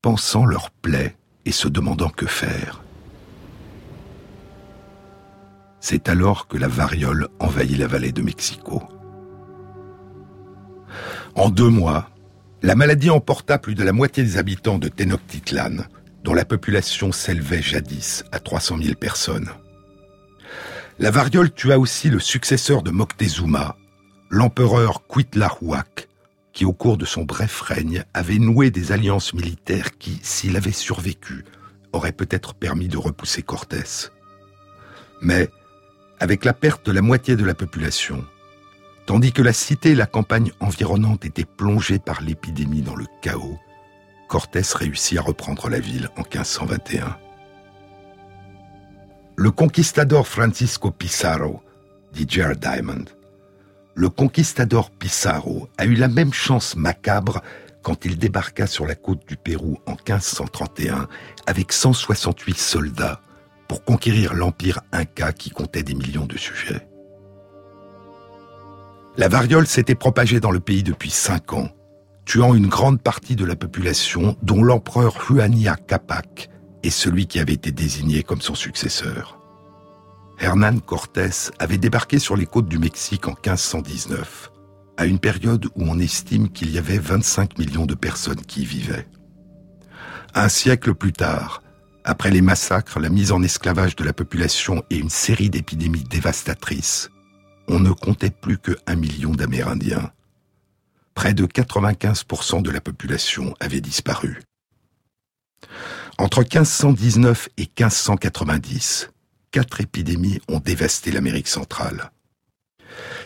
pensant 0.00 0.46
leur 0.46 0.70
plaie 0.70 1.14
et 1.44 1.52
se 1.52 1.68
demandant 1.68 2.08
que 2.08 2.26
faire. 2.26 2.82
C'est 5.78 6.08
alors 6.08 6.48
que 6.48 6.56
la 6.56 6.68
variole 6.68 7.28
envahit 7.38 7.78
la 7.78 7.86
vallée 7.86 8.12
de 8.12 8.22
Mexico. 8.22 8.82
En 11.36 11.50
deux 11.50 11.68
mois, 11.68 12.08
la 12.66 12.74
maladie 12.74 13.10
emporta 13.10 13.58
plus 13.58 13.76
de 13.76 13.84
la 13.84 13.92
moitié 13.92 14.24
des 14.24 14.38
habitants 14.38 14.78
de 14.78 14.88
Tenochtitlan, 14.88 15.86
dont 16.24 16.34
la 16.34 16.44
population 16.44 17.12
s'élevait 17.12 17.62
jadis 17.62 18.24
à 18.32 18.40
300 18.40 18.78
000 18.82 18.94
personnes. 18.96 19.50
La 20.98 21.12
variole 21.12 21.52
tua 21.52 21.78
aussi 21.78 22.10
le 22.10 22.18
successeur 22.18 22.82
de 22.82 22.90
Moctezuma, 22.90 23.76
l'empereur 24.30 25.06
Cuitlahuac, 25.06 26.08
qui 26.52 26.64
au 26.64 26.72
cours 26.72 26.96
de 26.96 27.04
son 27.04 27.22
bref 27.22 27.60
règne 27.60 28.02
avait 28.14 28.40
noué 28.40 28.72
des 28.72 28.90
alliances 28.90 29.32
militaires 29.32 29.96
qui, 29.96 30.18
s'il 30.24 30.56
avait 30.56 30.72
survécu, 30.72 31.44
auraient 31.92 32.10
peut-être 32.10 32.52
permis 32.54 32.88
de 32.88 32.98
repousser 32.98 33.42
Cortés. 33.42 34.10
Mais 35.22 35.50
avec 36.18 36.44
la 36.44 36.52
perte 36.52 36.84
de 36.84 36.90
la 36.90 37.00
moitié 37.00 37.36
de 37.36 37.44
la 37.44 37.54
population, 37.54 38.24
tandis 39.06 39.32
que 39.32 39.42
la 39.42 39.52
cité 39.52 39.90
et 39.90 39.94
la 39.94 40.06
campagne 40.06 40.50
environnante 40.60 41.24
étaient 41.24 41.44
plongées 41.44 41.98
par 41.98 42.20
l'épidémie 42.22 42.82
dans 42.82 42.96
le 42.96 43.06
chaos, 43.22 43.58
Cortés 44.28 44.62
réussit 44.74 45.18
à 45.18 45.22
reprendre 45.22 45.68
la 45.68 45.78
ville 45.78 46.08
en 46.16 46.22
1521. 46.22 47.16
Le 49.36 49.50
conquistador 49.50 50.26
Francisco 50.26 50.90
Pizarro, 50.90 51.62
dit 52.12 52.26
Jared 52.28 52.58
Diamond, 52.58 53.04
le 53.94 54.08
conquistador 54.08 54.90
Pizarro 54.90 55.68
a 55.78 55.86
eu 55.86 55.94
la 55.94 56.08
même 56.08 56.32
chance 56.32 56.74
macabre 56.74 57.40
quand 57.82 58.04
il 58.04 58.18
débarqua 58.18 58.66
sur 58.66 58.86
la 58.86 58.96
côte 58.96 59.26
du 59.28 59.36
Pérou 59.36 59.78
en 59.86 59.92
1531 59.92 61.08
avec 61.46 61.72
168 61.72 62.58
soldats 62.58 63.20
pour 63.68 63.84
conquérir 63.84 64.34
l'empire 64.34 64.80
inca 64.90 65.32
qui 65.32 65.50
comptait 65.50 65.82
des 65.82 65.94
millions 65.94 66.26
de 66.26 66.36
sujets. 66.36 66.86
La 69.18 69.28
variole 69.28 69.66
s'était 69.66 69.94
propagée 69.94 70.40
dans 70.40 70.50
le 70.50 70.60
pays 70.60 70.82
depuis 70.82 71.10
cinq 71.10 71.54
ans, 71.54 71.70
tuant 72.26 72.54
une 72.54 72.66
grande 72.66 73.00
partie 73.00 73.34
de 73.34 73.46
la 73.46 73.56
population, 73.56 74.36
dont 74.42 74.62
l'empereur 74.62 75.18
Juania 75.26 75.76
Capac 75.76 76.50
est 76.82 76.90
celui 76.90 77.26
qui 77.26 77.38
avait 77.38 77.54
été 77.54 77.72
désigné 77.72 78.22
comme 78.22 78.42
son 78.42 78.54
successeur. 78.54 79.40
Hernán 80.38 80.82
Cortés 80.82 81.50
avait 81.58 81.78
débarqué 81.78 82.18
sur 82.18 82.36
les 82.36 82.44
côtes 82.44 82.68
du 82.68 82.78
Mexique 82.78 83.26
en 83.26 83.32
1519, 83.32 84.52
à 84.98 85.06
une 85.06 85.18
période 85.18 85.64
où 85.76 85.84
on 85.86 85.98
estime 85.98 86.50
qu'il 86.50 86.70
y 86.70 86.76
avait 86.76 86.98
25 86.98 87.58
millions 87.58 87.86
de 87.86 87.94
personnes 87.94 88.42
qui 88.42 88.62
y 88.62 88.66
vivaient. 88.66 89.08
Un 90.34 90.50
siècle 90.50 90.94
plus 90.94 91.14
tard, 91.14 91.62
après 92.04 92.30
les 92.30 92.42
massacres, 92.42 93.00
la 93.00 93.08
mise 93.08 93.32
en 93.32 93.42
esclavage 93.42 93.96
de 93.96 94.04
la 94.04 94.12
population 94.12 94.84
et 94.90 94.98
une 94.98 95.08
série 95.08 95.48
d'épidémies 95.48 96.04
dévastatrices, 96.04 97.10
on 97.68 97.80
ne 97.80 97.92
comptait 97.92 98.30
plus 98.30 98.58
que 98.58 98.76
un 98.86 98.96
million 98.96 99.32
d'Amérindiens. 99.32 100.12
Près 101.14 101.34
de 101.34 101.46
95% 101.46 102.62
de 102.62 102.70
la 102.70 102.80
population 102.80 103.54
avait 103.60 103.80
disparu. 103.80 104.42
Entre 106.18 106.40
1519 106.40 107.48
et 107.56 107.62
1590, 107.62 109.10
quatre 109.50 109.80
épidémies 109.80 110.40
ont 110.48 110.60
dévasté 110.60 111.10
l'Amérique 111.10 111.48
centrale. 111.48 112.10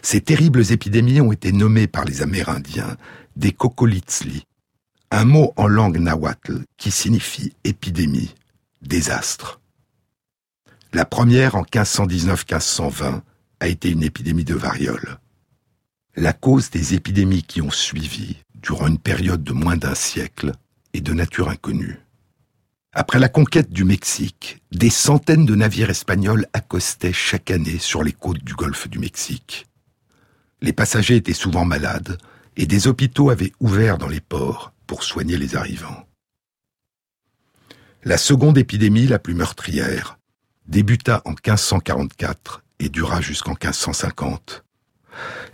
Ces 0.02 0.20
terribles 0.20 0.72
épidémies 0.72 1.20
ont 1.20 1.32
été 1.32 1.52
nommées 1.52 1.86
par 1.86 2.04
les 2.04 2.22
Amérindiens 2.22 2.96
des 3.36 3.52
cocolitzli, 3.52 4.44
un 5.10 5.24
mot 5.24 5.52
en 5.56 5.66
langue 5.66 5.98
nahuatl 5.98 6.64
qui 6.76 6.90
signifie 6.90 7.52
épidémie 7.64 8.34
désastre. 8.82 9.60
La 10.92 11.04
première, 11.04 11.54
en 11.54 11.62
1519-1520, 11.62 13.20
a 13.60 13.68
été 13.68 13.90
une 13.90 14.02
épidémie 14.02 14.44
de 14.44 14.54
variole. 14.54 15.18
La 16.16 16.32
cause 16.32 16.70
des 16.70 16.94
épidémies 16.94 17.44
qui 17.44 17.62
ont 17.62 17.70
suivi, 17.70 18.38
durant 18.54 18.88
une 18.88 18.98
période 18.98 19.44
de 19.44 19.52
moins 19.52 19.76
d'un 19.76 19.94
siècle, 19.94 20.52
est 20.92 21.00
de 21.00 21.12
nature 21.12 21.48
inconnue. 21.48 22.00
Après 22.92 23.20
la 23.20 23.28
conquête 23.28 23.70
du 23.70 23.84
Mexique, 23.84 24.60
des 24.72 24.90
centaines 24.90 25.46
de 25.46 25.54
navires 25.54 25.90
espagnols 25.90 26.46
accostaient 26.52 27.12
chaque 27.12 27.52
année 27.52 27.78
sur 27.78 28.02
les 28.02 28.12
côtes 28.12 28.42
du 28.42 28.54
golfe 28.54 28.88
du 28.88 28.98
Mexique. 28.98 29.66
Les 30.60 30.72
passagers 30.72 31.16
étaient 31.16 31.32
souvent 31.32 31.64
malades 31.64 32.18
et 32.56 32.66
des 32.66 32.88
hôpitaux 32.88 33.30
avaient 33.30 33.52
ouvert 33.60 33.96
dans 33.96 34.08
les 34.08 34.20
ports 34.20 34.72
pour 34.88 35.04
soigner 35.04 35.36
les 35.36 35.54
arrivants. 35.54 36.04
La 38.02 38.18
seconde 38.18 38.58
épidémie, 38.58 39.06
la 39.06 39.20
plus 39.20 39.34
meurtrière, 39.34 40.18
débuta 40.66 41.22
en 41.24 41.30
1544 41.30 42.62
et 42.80 42.88
dura 42.88 43.20
jusqu'en 43.20 43.52
1550. 43.52 44.64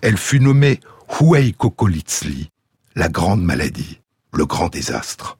Elle 0.00 0.16
fut 0.16 0.40
nommée 0.40 0.80
Huey 1.20 1.52
Kokolitzli, 1.52 2.50
la 2.94 3.08
grande 3.08 3.42
maladie, 3.42 4.00
le 4.32 4.46
grand 4.46 4.68
désastre. 4.68 5.38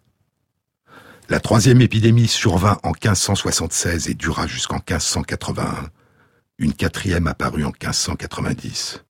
La 1.29 1.41
troisième 1.41 1.81
épidémie 1.81 2.29
survint 2.29 2.79
en 2.83 2.91
1576 2.91 4.09
et 4.09 4.15
dura 4.15 4.47
jusqu'en 4.47 4.77
1581. 4.77 5.91
Une 6.59 6.73
quatrième 6.73 7.27
apparut 7.27 7.65
en 7.65 7.73
1590. 7.73 9.03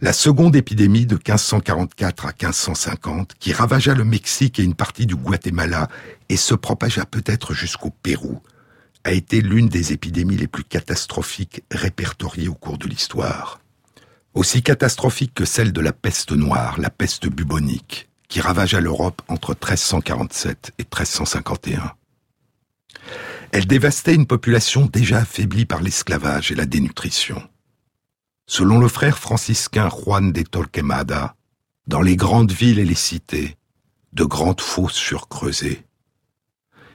La 0.00 0.12
seconde 0.12 0.56
épidémie 0.56 1.06
de 1.06 1.14
1544 1.14 2.26
à 2.26 2.28
1550, 2.30 3.34
qui 3.38 3.52
ravagea 3.52 3.94
le 3.94 4.04
Mexique 4.04 4.58
et 4.58 4.64
une 4.64 4.74
partie 4.74 5.06
du 5.06 5.14
Guatemala 5.14 5.88
et 6.28 6.36
se 6.36 6.54
propagea 6.54 7.06
peut-être 7.06 7.54
jusqu'au 7.54 7.90
Pérou, 7.90 8.42
a 9.04 9.12
été 9.12 9.40
l'une 9.40 9.68
des 9.68 9.92
épidémies 9.92 10.36
les 10.36 10.48
plus 10.48 10.64
catastrophiques 10.64 11.62
répertoriées 11.70 12.48
au 12.48 12.54
cours 12.54 12.78
de 12.78 12.88
l'histoire. 12.88 13.60
Aussi 14.32 14.62
catastrophique 14.62 15.34
que 15.34 15.44
celle 15.44 15.72
de 15.72 15.80
la 15.80 15.92
peste 15.92 16.32
noire, 16.32 16.80
la 16.80 16.90
peste 16.90 17.28
bubonique, 17.28 18.08
qui 18.28 18.40
ravagea 18.40 18.80
l'Europe 18.80 19.22
entre 19.28 19.50
1347 19.50 20.72
et 20.78 20.82
1351. 20.82 21.92
Elle 23.52 23.66
dévastait 23.66 24.14
une 24.14 24.26
population 24.26 24.86
déjà 24.86 25.18
affaiblie 25.18 25.66
par 25.66 25.82
l'esclavage 25.82 26.50
et 26.50 26.56
la 26.56 26.66
dénutrition. 26.66 27.40
Selon 28.46 28.78
le 28.78 28.88
frère 28.88 29.18
franciscain 29.18 29.88
Juan 29.88 30.32
de 30.32 30.42
Torquemada, 30.42 31.36
dans 31.86 32.02
les 32.02 32.16
grandes 32.16 32.52
villes 32.52 32.78
et 32.78 32.84
les 32.84 32.94
cités, 32.94 33.56
de 34.12 34.24
grandes 34.24 34.60
fosses 34.60 34.98
furent 34.98 35.28
creusées. 35.28 35.84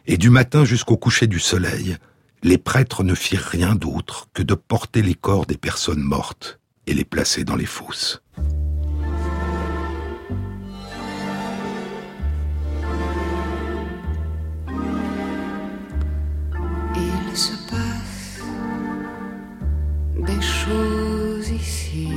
Et 0.08 0.18
du 0.18 0.30
matin 0.30 0.66
jusqu'au 0.66 0.98
coucher 0.98 1.28
du 1.28 1.40
soleil, 1.40 1.98
les 2.44 2.58
prêtres 2.58 3.04
ne 3.04 3.16
firent 3.16 3.44
rien 3.44 3.76
d'autre 3.76 4.28
que 4.34 4.44
de 4.44 4.56
porter 4.56 5.02
les 5.02 5.14
corps 5.14 5.46
des 5.46 5.58
personnes 5.58 6.02
mortes 6.02 6.60
et 6.88 6.94
les 6.94 7.06
placer 7.06 7.44
dans 7.44 7.56
les 7.56 7.66
fosses. 7.66 8.22
Il 16.96 17.38
se 17.38 17.54
passe 17.70 18.42
des 20.18 20.42
choses 20.42 21.50
ici. 21.50 22.10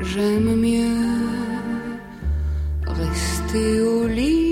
J'aime 0.00 0.56
mieux 0.56 1.24
rester 2.86 3.80
au 3.80 4.06
lit. 4.06 4.43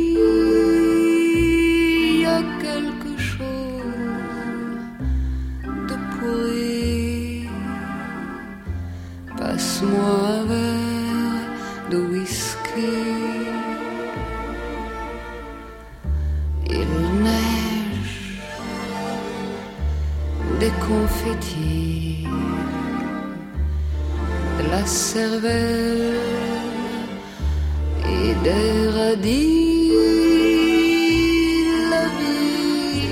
Passe-moi 9.53 10.13
un 10.39 10.45
verre 10.47 11.51
de 11.91 11.99
whisky. 12.11 12.95
Il 16.71 16.93
neige 17.27 18.41
des 20.59 20.73
confettis, 20.89 22.27
de 24.59 24.71
la 24.71 24.87
cervelle 24.87 26.17
et 28.09 28.35
des 28.47 28.89
radis. 28.97 29.91
La 31.91 32.05
vie, 32.19 33.11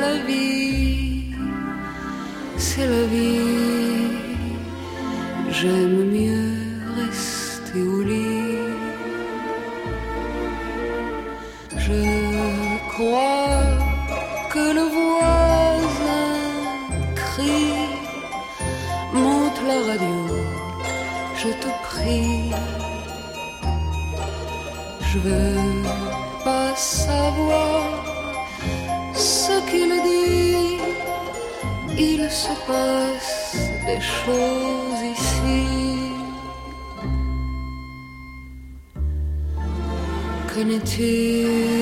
la 0.00 0.14
vie, 0.26 1.34
c'est 2.56 2.86
la 2.86 3.04
vie. 3.12 3.53
J'aime 5.64 6.10
mieux 6.16 6.50
rester 7.00 7.80
au 7.80 8.02
lit. 8.02 8.58
Je 11.86 12.02
crois 12.92 13.62
que 14.52 14.64
le 14.78 14.84
voisin 14.98 16.32
crie, 17.16 17.80
monte 19.14 19.60
la 19.66 19.78
radio, 19.90 20.18
je 21.40 21.48
te 21.62 21.70
prie. 21.88 22.50
Je 25.08 25.18
veux 25.18 25.82
pas 26.44 26.76
savoir 26.76 28.04
ce 29.14 29.54
qu'il 29.70 29.92
dit. 30.10 30.76
Il 31.96 32.30
se 32.30 32.52
passe 32.66 33.56
des 33.86 34.00
choses 34.00 34.73
eternity. 40.70 41.73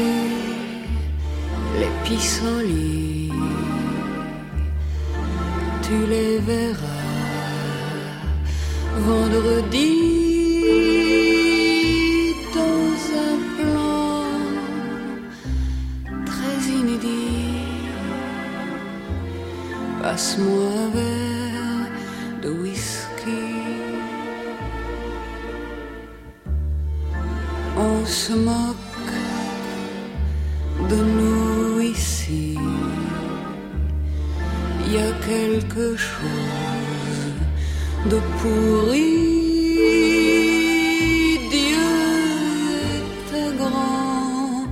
De 38.11 38.19
pourri. 38.39 39.13
Dieu 41.51 41.91
un 43.43 43.51
grand 43.57 44.67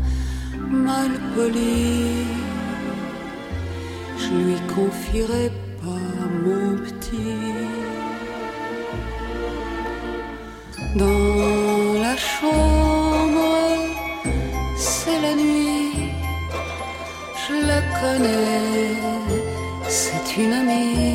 mal 0.68 1.10
poli. 1.34 2.26
Je 4.18 4.30
lui 4.42 4.58
confierai 4.74 5.50
pas 5.82 6.10
mon 6.44 6.76
petit. 6.84 7.40
Dans 10.96 12.02
la 12.02 12.16
chambre, 12.16 13.50
c'est 14.76 15.20
la 15.26 15.34
nuit. 15.34 15.92
Je 17.42 17.54
la 17.70 17.80
connais, 18.00 18.96
c'est 19.88 20.36
une 20.42 20.52
amie. 20.52 21.09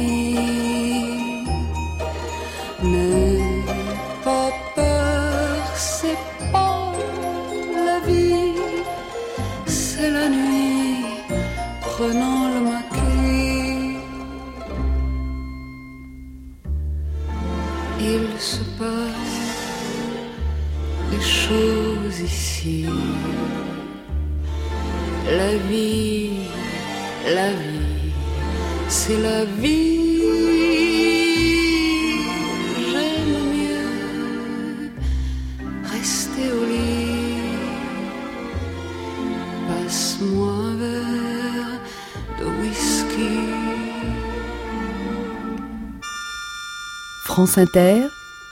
France 47.56 47.70
Inter, 47.70 48.08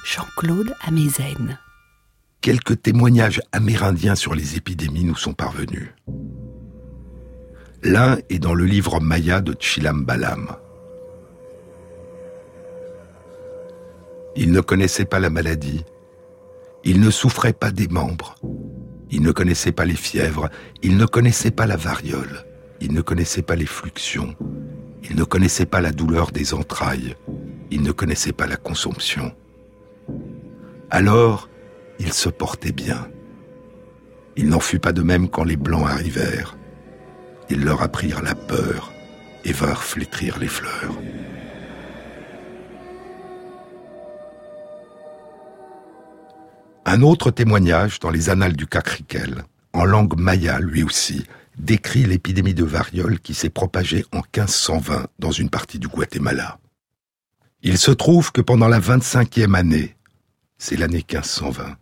Jean-Claude 0.05 0.73
Amezen. 0.87 1.59
quelques 2.39 2.81
témoignages 2.81 3.41
amérindiens 3.51 4.15
sur 4.15 4.33
les 4.33 4.55
épidémies 4.55 5.03
nous 5.03 5.17
sont 5.17 5.33
parvenus. 5.33 5.89
L'un 7.81 8.17
est 8.29 8.39
dans 8.39 8.53
le 8.53 8.63
livre 8.63 9.01
Maya 9.01 9.41
de 9.41 9.57
Chilam 9.59 10.05
Balam. 10.05 10.55
Il 14.37 14.53
ne 14.53 14.61
connaissait 14.61 15.03
pas 15.03 15.19
la 15.19 15.29
maladie. 15.29 15.83
Il 16.85 17.01
ne 17.01 17.09
souffrait 17.09 17.51
pas 17.51 17.71
des 17.71 17.89
membres. 17.89 18.35
Il 19.11 19.21
ne 19.21 19.33
connaissait 19.33 19.73
pas 19.73 19.83
les 19.83 19.97
fièvres. 19.97 20.49
Il 20.81 20.95
ne 20.95 21.05
connaissait 21.05 21.51
pas 21.51 21.67
la 21.67 21.75
variole. 21.75 22.45
Il 22.79 22.93
ne 22.93 23.01
connaissait 23.01 23.41
pas 23.41 23.57
les 23.57 23.65
fluxions. 23.65 24.33
Il 25.03 25.17
ne 25.17 25.25
connaissait 25.25 25.65
pas 25.65 25.81
la 25.81 25.91
douleur 25.91 26.31
des 26.31 26.53
entrailles. 26.53 27.17
Il 27.75 27.81
ne 27.81 27.91
connaissait 27.91 28.33
pas 28.33 28.45
la 28.45 28.55
consomption. 28.55 29.33
Alors, 30.91 31.49
il 31.97 32.13
se 32.13 32.29
portait 32.29 32.71
bien. 32.71 33.07
Il 34.37 34.49
n'en 34.49 34.59
fut 34.59 34.77
pas 34.77 34.93
de 34.93 35.01
même 35.01 35.27
quand 35.27 35.43
les 35.43 35.55
Blancs 35.55 35.87
arrivèrent. 35.89 36.55
Ils 37.49 37.63
leur 37.63 37.81
apprirent 37.81 38.21
la 38.21 38.35
peur 38.35 38.93
et 39.43 39.51
vinrent 39.51 39.81
flétrir 39.81 40.37
les 40.37 40.49
fleurs. 40.49 40.93
Un 46.85 47.01
autre 47.01 47.31
témoignage 47.31 47.99
dans 47.99 48.11
les 48.11 48.29
annales 48.29 48.55
du 48.55 48.67
Cacriquel, 48.67 49.45
en 49.73 49.85
langue 49.85 50.19
maya 50.19 50.59
lui 50.59 50.83
aussi, 50.83 51.25
décrit 51.57 52.03
l'épidémie 52.03 52.53
de 52.53 52.65
variole 52.65 53.19
qui 53.19 53.33
s'est 53.33 53.49
propagée 53.49 54.05
en 54.11 54.17
1520 54.17 55.07
dans 55.17 55.31
une 55.31 55.49
partie 55.49 55.79
du 55.79 55.87
Guatemala. 55.87 56.59
Il 57.63 57.77
se 57.77 57.91
trouve 57.91 58.31
que 58.31 58.41
pendant 58.41 58.67
la 58.67 58.79
25e 58.79 59.55
année, 59.55 59.95
c'est 60.57 60.75
l'année 60.75 61.05
1520, 61.09 61.77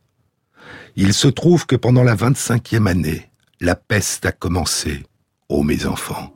il 0.96 1.14
se 1.14 1.28
trouve 1.28 1.66
que 1.66 1.76
pendant 1.76 2.04
la 2.04 2.16
25e 2.16 2.88
année, 2.88 3.32
la 3.60 3.76
peste 3.76 4.26
a 4.26 4.32
commencé, 4.32 5.04
ô 5.50 5.64
mes 5.64 5.86
enfants. 5.86 6.34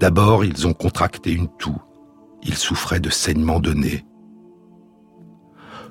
D'abord, 0.00 0.44
ils 0.44 0.66
ont 0.66 0.74
contracté 0.74 1.32
une 1.32 1.48
toux. 1.56 1.80
Ils 2.42 2.56
souffraient 2.56 2.98
de 2.98 3.10
saignements 3.10 3.60
de 3.60 3.72
nez, 3.72 4.04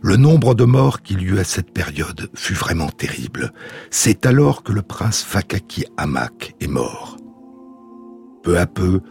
le 0.04 0.18
nombre 0.18 0.56
de 0.56 0.64
morts 0.66 1.04
qu'il 1.04 1.22
y 1.22 1.26
eut 1.26 1.38
à 1.38 1.44
cette 1.44 1.72
période 1.72 2.32
fut 2.34 2.56
vraiment 2.56 2.90
terrible. 2.90 3.54
C'est 3.92 4.26
alors 4.26 4.64
que 4.64 4.72
le 4.72 4.82
prince 4.82 5.22
Fakaki 5.22 5.86
Amak 5.96 6.56
est 6.60 6.68
mort. 6.68 7.18
Peu 8.42 8.58
à 8.58 8.66
peu, 8.66 9.02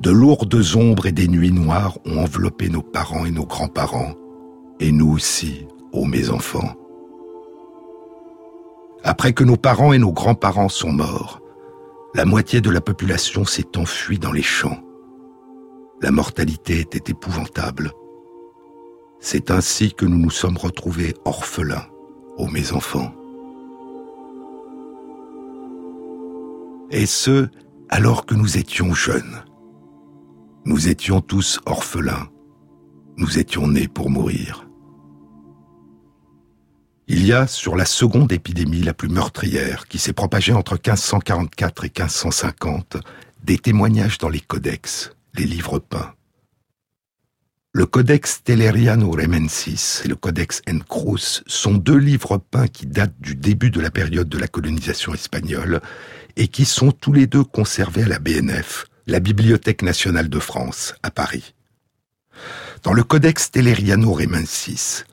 de 0.00 0.10
lourdes 0.10 0.76
ombres 0.76 1.06
et 1.06 1.12
des 1.12 1.28
nuits 1.28 1.52
noires 1.52 1.98
ont 2.04 2.18
enveloppé 2.18 2.68
nos 2.68 2.82
parents 2.82 3.24
et 3.24 3.30
nos 3.30 3.46
grands-parents, 3.46 4.14
et 4.78 4.92
nous 4.92 5.12
aussi, 5.12 5.66
ô 5.92 6.04
mes 6.04 6.30
enfants. 6.30 6.74
Après 9.02 9.32
que 9.32 9.44
nos 9.44 9.56
parents 9.56 9.92
et 9.92 9.98
nos 9.98 10.12
grands-parents 10.12 10.68
sont 10.68 10.92
morts, 10.92 11.40
la 12.14 12.24
moitié 12.24 12.60
de 12.60 12.70
la 12.70 12.80
population 12.80 13.44
s'est 13.44 13.76
enfuie 13.76 14.18
dans 14.18 14.32
les 14.32 14.42
champs. 14.42 14.78
La 16.00 16.10
mortalité 16.10 16.78
était 16.78 17.10
épouvantable. 17.10 17.92
C'est 19.20 19.50
ainsi 19.50 19.92
que 19.92 20.04
nous 20.04 20.18
nous 20.18 20.30
sommes 20.30 20.56
retrouvés 20.56 21.14
orphelins, 21.24 21.86
ô 22.36 22.46
mes 22.46 22.72
enfants. 22.72 23.12
Et 26.90 27.04
ce, 27.04 27.48
alors 27.88 28.26
que 28.26 28.34
nous 28.34 28.58
étions 28.58 28.94
jeunes. 28.94 29.42
Nous 30.68 30.88
étions 30.88 31.22
tous 31.22 31.60
orphelins. 31.64 32.28
Nous 33.16 33.38
étions 33.38 33.68
nés 33.68 33.88
pour 33.88 34.10
mourir. 34.10 34.68
Il 37.06 37.24
y 37.24 37.32
a, 37.32 37.46
sur 37.46 37.74
la 37.74 37.86
seconde 37.86 38.30
épidémie 38.32 38.82
la 38.82 38.92
plus 38.92 39.08
meurtrière, 39.08 39.88
qui 39.88 39.96
s'est 39.96 40.12
propagée 40.12 40.52
entre 40.52 40.74
1544 40.74 41.86
et 41.86 41.92
1550, 41.98 42.98
des 43.42 43.56
témoignages 43.56 44.18
dans 44.18 44.28
les 44.28 44.40
codex, 44.40 45.12
les 45.32 45.46
livres 45.46 45.78
peints. 45.78 46.12
Le 47.72 47.86
Codex 47.86 48.42
Telleriano 48.44 49.10
Remensis 49.10 50.02
et 50.04 50.08
le 50.08 50.16
Codex 50.16 50.60
Encruz 50.68 51.42
sont 51.46 51.76
deux 51.76 51.96
livres 51.96 52.36
peints 52.36 52.68
qui 52.68 52.84
datent 52.84 53.18
du 53.20 53.34
début 53.36 53.70
de 53.70 53.80
la 53.80 53.90
période 53.90 54.28
de 54.28 54.38
la 54.38 54.48
colonisation 54.48 55.14
espagnole 55.14 55.80
et 56.36 56.48
qui 56.48 56.66
sont 56.66 56.92
tous 56.92 57.14
les 57.14 57.26
deux 57.26 57.44
conservés 57.44 58.02
à 58.02 58.08
la 58.08 58.18
BNF, 58.18 58.84
la 59.08 59.20
Bibliothèque 59.20 59.80
nationale 59.80 60.28
de 60.28 60.38
France, 60.38 60.94
à 61.02 61.10
Paris. 61.10 61.54
Dans 62.82 62.92
le 62.92 63.02
Codex 63.02 63.50
Telleriano 63.50 64.12
Remensis, 64.12 65.04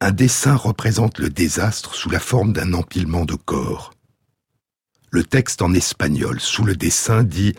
un 0.00 0.10
dessin 0.10 0.56
représente 0.56 1.20
le 1.20 1.30
désastre 1.30 1.94
sous 1.94 2.10
la 2.10 2.18
forme 2.18 2.52
d'un 2.52 2.72
empilement 2.72 3.24
de 3.24 3.36
corps. 3.36 3.94
Le 5.10 5.22
texte 5.22 5.62
en 5.62 5.72
espagnol 5.72 6.40
sous 6.40 6.64
le 6.64 6.74
dessin 6.74 7.22
dit 7.22 7.54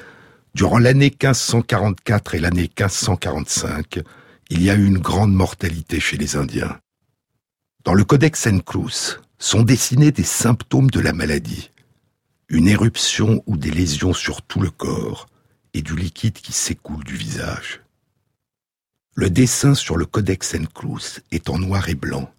Durant 0.54 0.80
l'année 0.80 1.12
1544 1.12 2.36
et 2.36 2.40
l'année 2.40 2.64
1545, 2.64 4.02
il 4.50 4.62
y 4.62 4.70
a 4.70 4.76
eu 4.76 4.86
une 4.86 5.00
grande 5.00 5.34
mortalité 5.34 6.02
chez 6.02 6.18
les 6.18 6.36
Indiens. 6.36 6.78
Dans 7.86 7.94
le 7.94 8.04
Codex 8.04 8.48
Encruz 8.48 9.22
sont 9.38 9.62
dessinés 9.62 10.12
des 10.12 10.24
symptômes 10.24 10.90
de 10.90 11.00
la 11.00 11.14
maladie, 11.14 11.72
une 12.50 12.68
éruption 12.68 13.42
ou 13.46 13.56
des 13.56 13.72
lésions 13.72 14.14
sur 14.14 14.42
tout 14.42 14.60
le 14.60 14.72
corps 14.72 15.29
et 15.74 15.82
du 15.82 15.96
liquide 15.96 16.34
qui 16.34 16.54
s'écoule 16.54 17.04
du 17.04 17.16
visage. 17.16 17.82
Le 19.16 19.30
dessin 19.30 19.76
sur 19.76 19.98
le 19.98 20.06
Codex 20.06 20.56
Encruz 20.56 21.20
est 21.32 21.50
en 21.50 21.60
noir 21.60 21.90
et 21.90 21.96
blanc. 21.96 22.32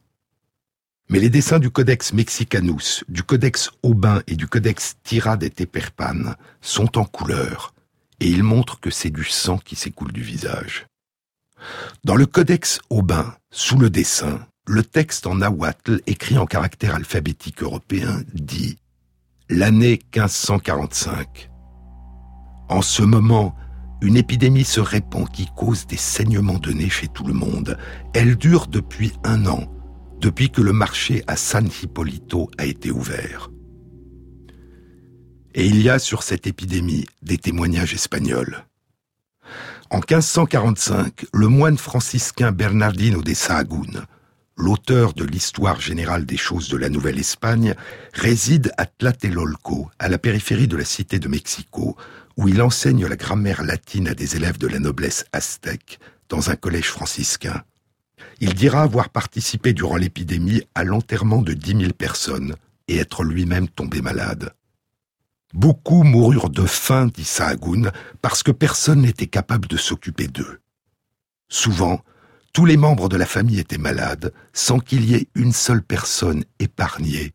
Mais 1.08 1.18
les 1.18 1.28
dessins 1.28 1.58
du 1.58 1.70
Codex 1.70 2.12
Mexicanus, 2.12 3.04
du 3.08 3.22
Codex 3.22 3.70
Aubin 3.82 4.22
et 4.26 4.36
du 4.36 4.46
Codex 4.46 4.96
Tira 5.02 5.36
de 5.36 5.48
Teperpan 5.48 6.34
sont 6.60 6.98
en 6.98 7.04
couleur, 7.04 7.74
et 8.20 8.28
ils 8.28 8.44
montrent 8.44 8.78
que 8.78 8.90
c'est 8.90 9.10
du 9.10 9.24
sang 9.24 9.58
qui 9.58 9.76
s'écoule 9.76 10.12
du 10.12 10.22
visage. 10.22 10.86
Dans 12.04 12.16
le 12.16 12.26
codex 12.26 12.80
Aubin, 12.88 13.34
sous 13.50 13.78
le 13.78 13.90
dessin, 13.90 14.46
le 14.66 14.82
texte 14.82 15.26
en 15.26 15.34
nahuatl 15.36 16.00
écrit 16.06 16.38
en 16.38 16.46
caractère 16.46 16.94
alphabétique 16.94 17.62
européen 17.62 18.22
dit 18.32 18.78
l'année 19.48 20.00
1545. 20.14 21.49
En 22.70 22.82
ce 22.82 23.02
moment, 23.02 23.56
une 24.00 24.16
épidémie 24.16 24.64
se 24.64 24.78
répand 24.78 25.28
qui 25.28 25.48
cause 25.56 25.88
des 25.88 25.96
saignements 25.96 26.58
de 26.58 26.70
nez 26.70 26.88
chez 26.88 27.08
tout 27.08 27.24
le 27.24 27.34
monde. 27.34 27.76
Elle 28.14 28.36
dure 28.36 28.68
depuis 28.68 29.12
un 29.24 29.44
an, 29.46 29.66
depuis 30.20 30.50
que 30.50 30.62
le 30.62 30.72
marché 30.72 31.24
à 31.26 31.34
San 31.34 31.66
Hipólito 31.66 32.48
a 32.58 32.66
été 32.66 32.92
ouvert. 32.92 33.50
Et 35.52 35.66
il 35.66 35.82
y 35.82 35.90
a 35.90 35.98
sur 35.98 36.22
cette 36.22 36.46
épidémie 36.46 37.06
des 37.22 37.38
témoignages 37.38 37.92
espagnols. 37.92 38.64
En 39.90 39.96
1545, 39.96 41.26
le 41.34 41.48
moine 41.48 41.76
franciscain 41.76 42.52
Bernardino 42.52 43.20
de 43.20 43.34
Sahagún, 43.34 44.06
l'auteur 44.56 45.12
de 45.14 45.24
l'histoire 45.24 45.80
générale 45.80 46.24
des 46.24 46.36
choses 46.36 46.68
de 46.68 46.76
la 46.76 46.88
Nouvelle-Espagne, 46.88 47.74
réside 48.12 48.70
à 48.78 48.86
Tlatelolco, 48.86 49.90
à 49.98 50.08
la 50.08 50.18
périphérie 50.18 50.68
de 50.68 50.76
la 50.76 50.84
cité 50.84 51.18
de 51.18 51.26
Mexico, 51.26 51.96
où 52.40 52.48
il 52.48 52.62
enseigne 52.62 53.04
la 53.04 53.16
grammaire 53.16 53.62
latine 53.62 54.08
à 54.08 54.14
des 54.14 54.34
élèves 54.34 54.56
de 54.56 54.66
la 54.66 54.78
noblesse 54.78 55.26
aztèque 55.30 56.00
dans 56.30 56.48
un 56.48 56.56
collège 56.56 56.88
franciscain. 56.88 57.62
Il 58.40 58.54
dira 58.54 58.80
avoir 58.80 59.10
participé 59.10 59.74
durant 59.74 59.96
l'épidémie 59.96 60.62
à 60.74 60.82
l'enterrement 60.82 61.42
de 61.42 61.52
dix 61.52 61.74
mille 61.74 61.92
personnes 61.92 62.56
et 62.88 62.96
être 62.96 63.24
lui-même 63.24 63.68
tombé 63.68 64.00
malade. 64.00 64.54
Beaucoup 65.52 66.02
moururent 66.02 66.48
de 66.48 66.64
faim, 66.64 67.08
dit 67.12 67.24
Sahagún, 67.24 67.90
parce 68.22 68.42
que 68.42 68.52
personne 68.52 69.02
n'était 69.02 69.26
capable 69.26 69.68
de 69.68 69.76
s'occuper 69.76 70.26
d'eux. 70.26 70.60
Souvent, 71.50 72.00
tous 72.54 72.64
les 72.64 72.78
membres 72.78 73.10
de 73.10 73.18
la 73.18 73.26
famille 73.26 73.58
étaient 73.58 73.76
malades, 73.76 74.32
sans 74.54 74.78
qu'il 74.78 75.04
y 75.04 75.14
ait 75.14 75.28
une 75.34 75.52
seule 75.52 75.82
personne 75.82 76.44
épargnée 76.58 77.34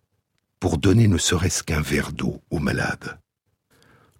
pour 0.60 0.80
donner 0.80 1.08
ne 1.08 1.20
serait-ce 1.20 1.62
qu'un 1.62 1.82
verre 1.82 2.12
d'eau 2.12 2.41
aux 2.49 2.60
malades. 2.60 3.20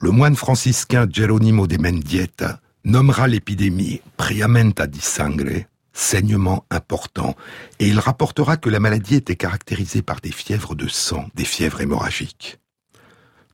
Le 0.02 0.12
moine 0.12 0.36
franciscain 0.36 1.08
Geronimo 1.10 1.68
de 1.68 1.78
Mendieta 1.78 2.60
nommera 2.84 3.28
l'épidémie 3.28 4.02
Priamenta 4.18 4.88
di 4.88 5.00
Sangre, 5.00 5.66
saignement 5.94 6.66
important, 6.70 7.34
et 7.80 7.88
il 7.88 8.00
rapportera 8.00 8.58
que 8.58 8.70
la 8.70 8.82
maladie 8.82 9.16
était 9.16 9.38
caractérisée 9.38 10.02
par 10.02 10.20
des 10.20 10.34
fièvres 10.34 10.76
de 10.76 10.90
sang, 10.90 11.30
des 11.36 11.46
fièvres 11.46 11.80
hémorragiques. 11.80 12.60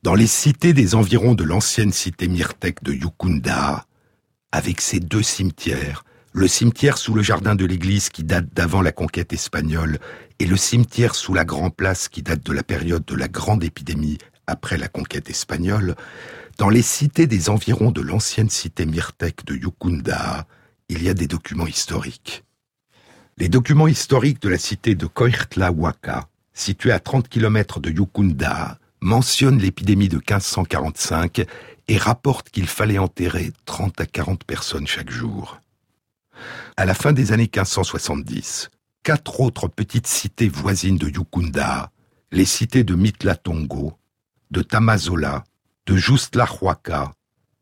Dans 0.02 0.14
les 0.14 0.26
cités 0.26 0.72
des 0.72 0.96
environs 0.96 1.34
de 1.34 1.44
l'ancienne 1.44 1.92
cité 1.92 2.26
myrtèque 2.26 2.82
de 2.82 2.92
Yukunda, 2.92 3.86
avec 4.50 4.80
ses 4.80 4.98
deux 4.98 5.22
cimetières, 5.22 6.04
le 6.32 6.48
cimetière 6.48 6.98
sous 6.98 7.14
le 7.14 7.22
jardin 7.22 7.54
de 7.54 7.64
l'église 7.64 8.08
qui 8.08 8.24
date 8.24 8.52
d'avant 8.52 8.82
la 8.82 8.90
conquête 8.90 9.32
espagnole 9.32 10.00
et 10.40 10.46
le 10.46 10.56
cimetière 10.56 11.14
sous 11.14 11.34
la 11.34 11.44
Grand 11.44 11.70
Place 11.70 12.08
qui 12.08 12.22
date 12.22 12.42
de 12.42 12.52
la 12.52 12.64
période 12.64 13.04
de 13.04 13.14
la 13.14 13.28
grande 13.28 13.62
épidémie 13.62 14.18
après 14.46 14.78
la 14.78 14.88
conquête 14.88 15.30
espagnole, 15.30 15.94
dans 16.58 16.68
les 16.68 16.82
cités 16.82 17.26
des 17.26 17.48
environs 17.48 17.90
de 17.90 18.00
l'ancienne 18.00 18.50
cité 18.50 18.86
myrtèque 18.86 19.44
de 19.46 19.54
Yukunda, 19.54 20.46
il 20.88 21.02
y 21.02 21.08
a 21.08 21.14
des 21.14 21.26
documents 21.26 21.66
historiques. 21.66 22.44
Les 23.38 23.48
documents 23.48 23.88
historiques 23.88 24.42
de 24.42 24.48
la 24.48 24.58
cité 24.58 24.94
de 24.94 25.06
Coirtlahuaca, 25.06 26.28
située 26.52 26.92
à 26.92 27.00
30 27.00 27.28
km 27.28 27.80
de 27.80 27.90
Yukunda, 27.90 28.78
mentionnent 29.00 29.58
l'épidémie 29.58 30.08
de 30.08 30.16
1545 30.16 31.46
et 31.88 31.96
rapportent 31.96 32.50
qu'il 32.50 32.66
fallait 32.66 32.98
enterrer 32.98 33.52
30 33.64 34.00
à 34.00 34.06
40 34.06 34.44
personnes 34.44 34.86
chaque 34.86 35.10
jour. 35.10 35.60
À 36.76 36.84
la 36.84 36.94
fin 36.94 37.12
des 37.12 37.32
années 37.32 37.50
1570, 37.52 38.70
quatre 39.02 39.40
autres 39.40 39.68
petites 39.68 40.06
cités 40.06 40.48
voisines 40.48 40.98
de 40.98 41.08
Yukunda, 41.08 41.90
les 42.30 42.44
cités 42.44 42.84
de 42.84 42.94
Mitlatongo, 42.94 43.94
de 44.52 44.62
Tamazola, 44.62 45.42
de 45.86 45.96
Justlahuaca 45.96 47.14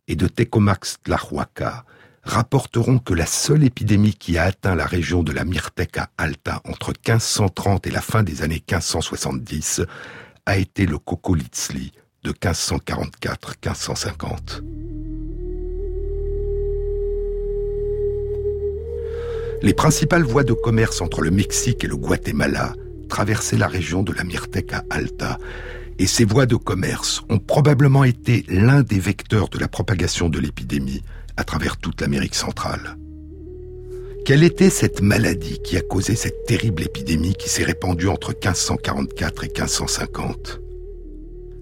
et 0.09 0.17
de 0.17 0.27
Tecomaxtlahuaca, 0.27 1.85
rapporteront 2.25 2.99
que 2.99 3.15
la 3.15 3.27
seule 3.27 3.63
épidémie 3.63 4.15
qui 4.15 4.37
a 4.37 4.43
atteint 4.45 4.75
la 4.75 4.87
région 4.87 5.23
de 5.23 5.31
la 5.31 5.45
Mirteca 5.45 6.11
Alta 6.19 6.61
entre 6.65 6.89
1530 6.89 7.87
et 7.87 7.93
la 7.93 8.01
fin 8.01 8.25
des 8.25 8.43
années 8.43 8.65
1570 8.69 9.83
a 10.47 10.57
été 10.57 10.85
le 10.85 10.99
Cocolitzli 10.99 11.93
de 12.25 12.33
1544-1550. 12.33 14.65
Les 19.63 19.75
principales 19.75 20.25
voies 20.25 20.43
de 20.43 20.55
commerce 20.55 21.01
entre 21.01 21.21
le 21.21 21.31
Mexique 21.31 21.85
et 21.85 21.87
le 21.87 21.97
Guatemala 21.97 22.75
traversaient 23.09 23.59
la 23.59 23.69
région 23.69 24.03
de 24.03 24.13
la 24.13 24.25
Mirteca 24.25 24.83
Alta, 24.91 25.39
et 26.01 26.07
ces 26.07 26.25
voies 26.25 26.47
de 26.47 26.57
commerce 26.57 27.21
ont 27.29 27.39
probablement 27.39 28.05
été 28.05 28.47
l'un 28.49 28.81
des 28.81 28.99
vecteurs 28.99 29.51
de 29.51 29.59
la 29.59 29.69
propagation 29.69 30.31
de 30.31 30.39
l'épidémie 30.39 31.03
à 31.37 31.45
travers 31.45 31.77
toute 31.77 32.01
l'Amérique 32.01 32.35
centrale. 32.35 32.97
Quelle 34.25 34.43
était 34.43 34.71
cette 34.71 35.03
maladie 35.03 35.61
qui 35.63 35.77
a 35.77 35.83
causé 35.83 36.17
cette 36.17 36.47
terrible 36.47 36.85
épidémie 36.85 37.35
qui 37.35 37.51
s'est 37.51 37.65
répandue 37.65 38.09
entre 38.09 38.31
1544 38.31 39.45
et 39.45 39.49
1550 39.49 40.63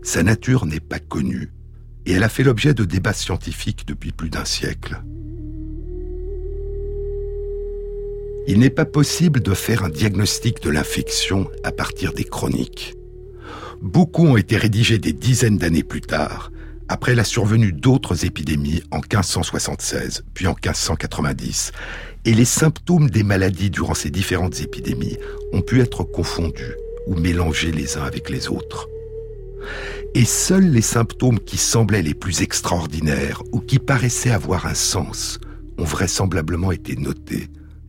Sa 0.05 0.23
nature 0.23 0.67
n'est 0.67 0.79
pas 0.79 1.01
connue 1.01 1.53
et 2.07 2.13
elle 2.13 2.23
a 2.23 2.29
fait 2.29 2.45
l'objet 2.45 2.75
de 2.75 2.85
débats 2.85 3.15
scientifiques 3.15 3.89
depuis 3.89 4.13
plus 4.13 4.31
d'un 4.31 4.45
siècle. 4.45 5.03
Il 8.47 8.61
n'est 8.61 8.71
pas 8.71 8.87
possible 8.87 9.41
de 9.41 9.53
faire 9.53 9.83
un 9.83 9.91
diagnostic 9.91 10.63
de 10.63 10.71
l'infection 10.71 11.51
à 11.65 11.73
partir 11.73 12.13
des 12.13 12.23
chroniques. 12.25 12.98
Beaucoup 13.83 14.27
ont 14.27 14.37
été 14.37 14.57
rédigés 14.57 14.99
des 14.99 15.13
dizaines 15.13 15.57
d'années 15.57 15.85
plus 15.85 16.01
tard, 16.01 16.51
après 16.89 17.15
la 17.15 17.23
survenue 17.25 17.73
d'autres 17.73 18.25
épidémies 18.25 18.83
en 18.91 18.97
1576, 18.97 20.25
puis 20.35 20.47
en 20.49 20.55
1590, 20.55 21.73
et 22.25 22.35
les 22.35 22.45
symptômes 22.45 23.09
des 23.09 23.23
maladies 23.23 23.71
durant 23.71 23.95
ces 23.95 24.11
différentes 24.11 24.61
épidémies 24.61 25.17
ont 25.53 25.63
pu 25.63 25.81
être 25.81 26.03
confondus 26.03 26.75
ou 27.07 27.15
mélangés 27.15 27.71
les 27.71 27.97
uns 27.97 28.03
avec 28.03 28.31
les 28.31 28.49
autres. 28.49 28.89
Et 30.15 30.25
seuls 30.25 30.71
les 30.71 30.83
symptômes 30.83 31.39
qui 31.39 31.57
semblaient 31.57 32.03
les 32.03 32.15
plus 32.15 32.43
extraordinaires 32.43 33.43
ou 33.53 33.61
qui 33.61 33.79
paraissaient 33.79 34.31
avoir 34.31 34.67
un 34.67 34.75
sens 34.75 35.39
ont 35.79 35.85
vraisemblablement 35.85 36.73
été 36.73 36.97
notés 36.97 37.49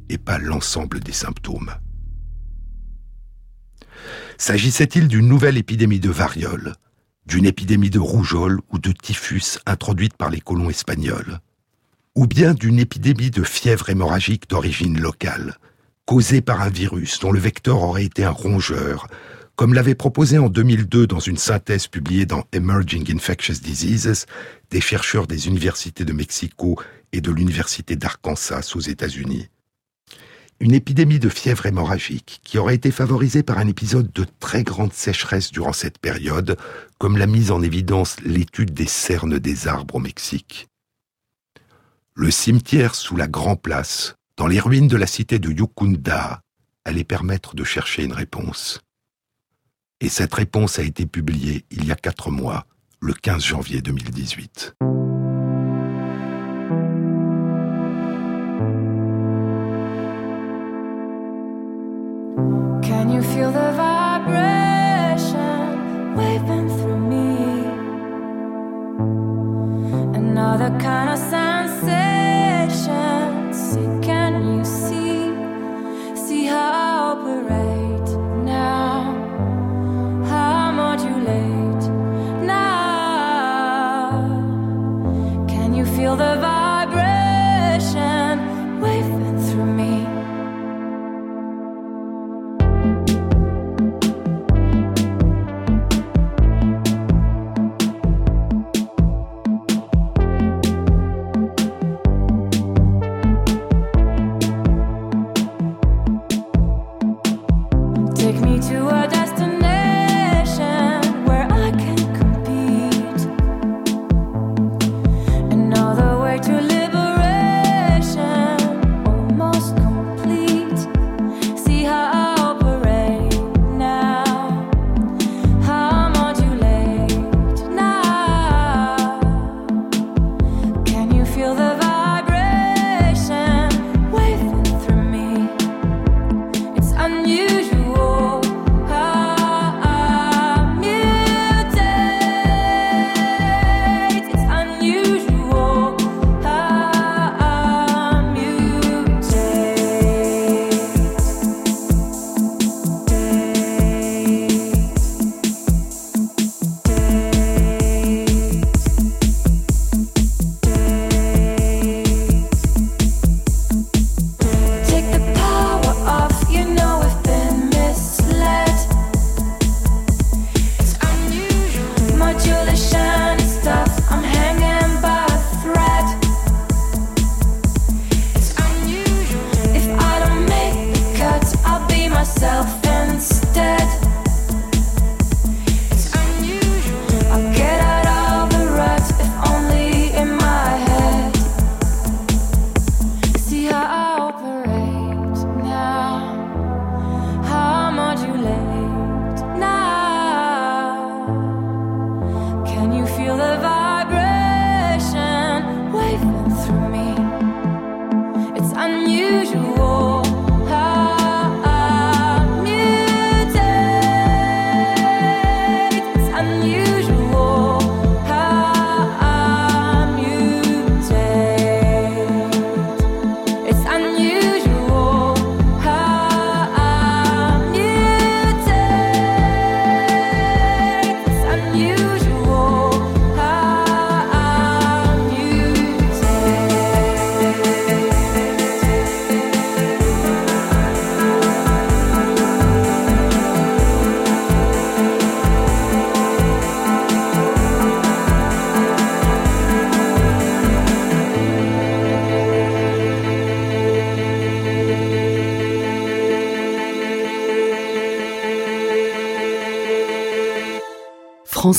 et 0.10 0.18
pas 0.18 0.38
l'ensemble 0.38 1.00
des 1.00 1.14
symptômes. 1.14 1.72
S'agissait-il 4.42 5.10
d'une 5.10 5.28
nouvelle 5.28 5.58
épidémie 5.58 6.00
de 6.00 6.10
variole, 6.10 6.74
d'une 7.26 7.46
épidémie 7.46 7.90
de 7.90 8.00
rougeole 8.00 8.62
ou 8.72 8.80
de 8.80 8.94
typhus 8.94 9.60
introduite 9.66 10.16
par 10.16 10.30
les 10.30 10.40
colons 10.40 10.70
espagnols, 10.70 11.42
ou 12.16 12.26
bien 12.26 12.54
d'une 12.54 12.80
épidémie 12.80 13.32
de 13.32 13.44
fièvre 13.44 13.90
hémorragique 13.90 14.50
d'origine 14.50 14.98
locale, 14.98 15.58
causée 16.06 16.40
par 16.40 16.62
un 16.62 16.70
virus 16.70 17.20
dont 17.20 17.34
le 17.34 17.40
vecteur 17.40 17.84
aurait 17.84 18.06
été 18.06 18.24
un 18.24 18.32
rongeur, 18.32 19.08
comme 19.58 19.74
l'avait 19.74 19.94
proposé 19.94 20.38
en 20.38 20.48
2002 20.48 21.06
dans 21.06 21.20
une 21.20 21.38
synthèse 21.38 21.88
publiée 21.88 22.26
dans 22.26 22.46
Emerging 22.54 23.14
Infectious 23.14 23.60
Diseases 23.62 24.26
des 24.72 24.80
chercheurs 24.80 25.28
des 25.28 25.50
universités 25.50 26.06
de 26.06 26.14
Mexico 26.14 26.80
et 27.12 27.20
de 27.20 27.30
l'université 27.30 27.98
d'Arkansas 27.98 28.72
aux 28.74 28.80
États-Unis 28.80 29.50
une 30.60 30.74
épidémie 30.74 31.20
de 31.20 31.30
fièvre 31.30 31.66
hémorragique 31.66 32.42
qui 32.44 32.58
aurait 32.58 32.76
été 32.76 32.92
favorisée 32.92 33.44
par 33.44 33.58
un 33.60 33.68
épisode 33.68 34.12
de 34.12 34.26
très 34.40 34.64
grande 34.64 34.94
sécheresse 34.94 35.52
durant 35.52 35.74
cette 35.74 36.00
période, 36.00 36.58
comme 36.98 37.18
l'a 37.18 37.28
mise 37.28 37.52
en 37.52 37.62
évidence 37.62 38.18
l'étude 38.22 38.74
des 38.74 38.88
cernes 38.88 39.40
des 39.40 39.68
arbres 39.68 39.96
au 39.96 40.00
Mexique. 40.00 40.68
Le 42.14 42.32
cimetière 42.32 42.96
sous 42.96 43.16
la 43.16 43.28
Grand 43.28 43.56
Place, 43.56 44.16
dans 44.36 44.48
les 44.48 44.60
ruines 44.60 44.90
de 44.90 44.98
la 44.98 45.08
cité 45.08 45.40
de 45.40 45.50
Yukunda, 45.50 46.42
allait 46.84 47.06
permettre 47.06 47.56
de 47.56 47.64
chercher 47.64 48.04
une 48.04 48.14
réponse. 48.14 48.82
Et 50.02 50.10
cette 50.10 50.34
réponse 50.34 50.80
a 50.80 50.84
été 50.84 51.06
publiée 51.06 51.66
il 51.72 51.86
y 51.86 51.92
a 51.92 51.96
quatre 51.96 52.32
mois, 52.32 52.66
le 53.00 53.14
15 53.14 53.44
janvier 53.44 53.82
2018. 53.82 54.76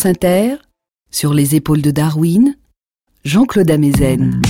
Inter, 0.05 0.57
sur 1.11 1.35
les 1.35 1.57
épaules 1.57 1.83
de 1.83 1.91
Darwin, 1.91 2.57
Jean-Claude 3.25 3.71
Amezen. 3.71 4.41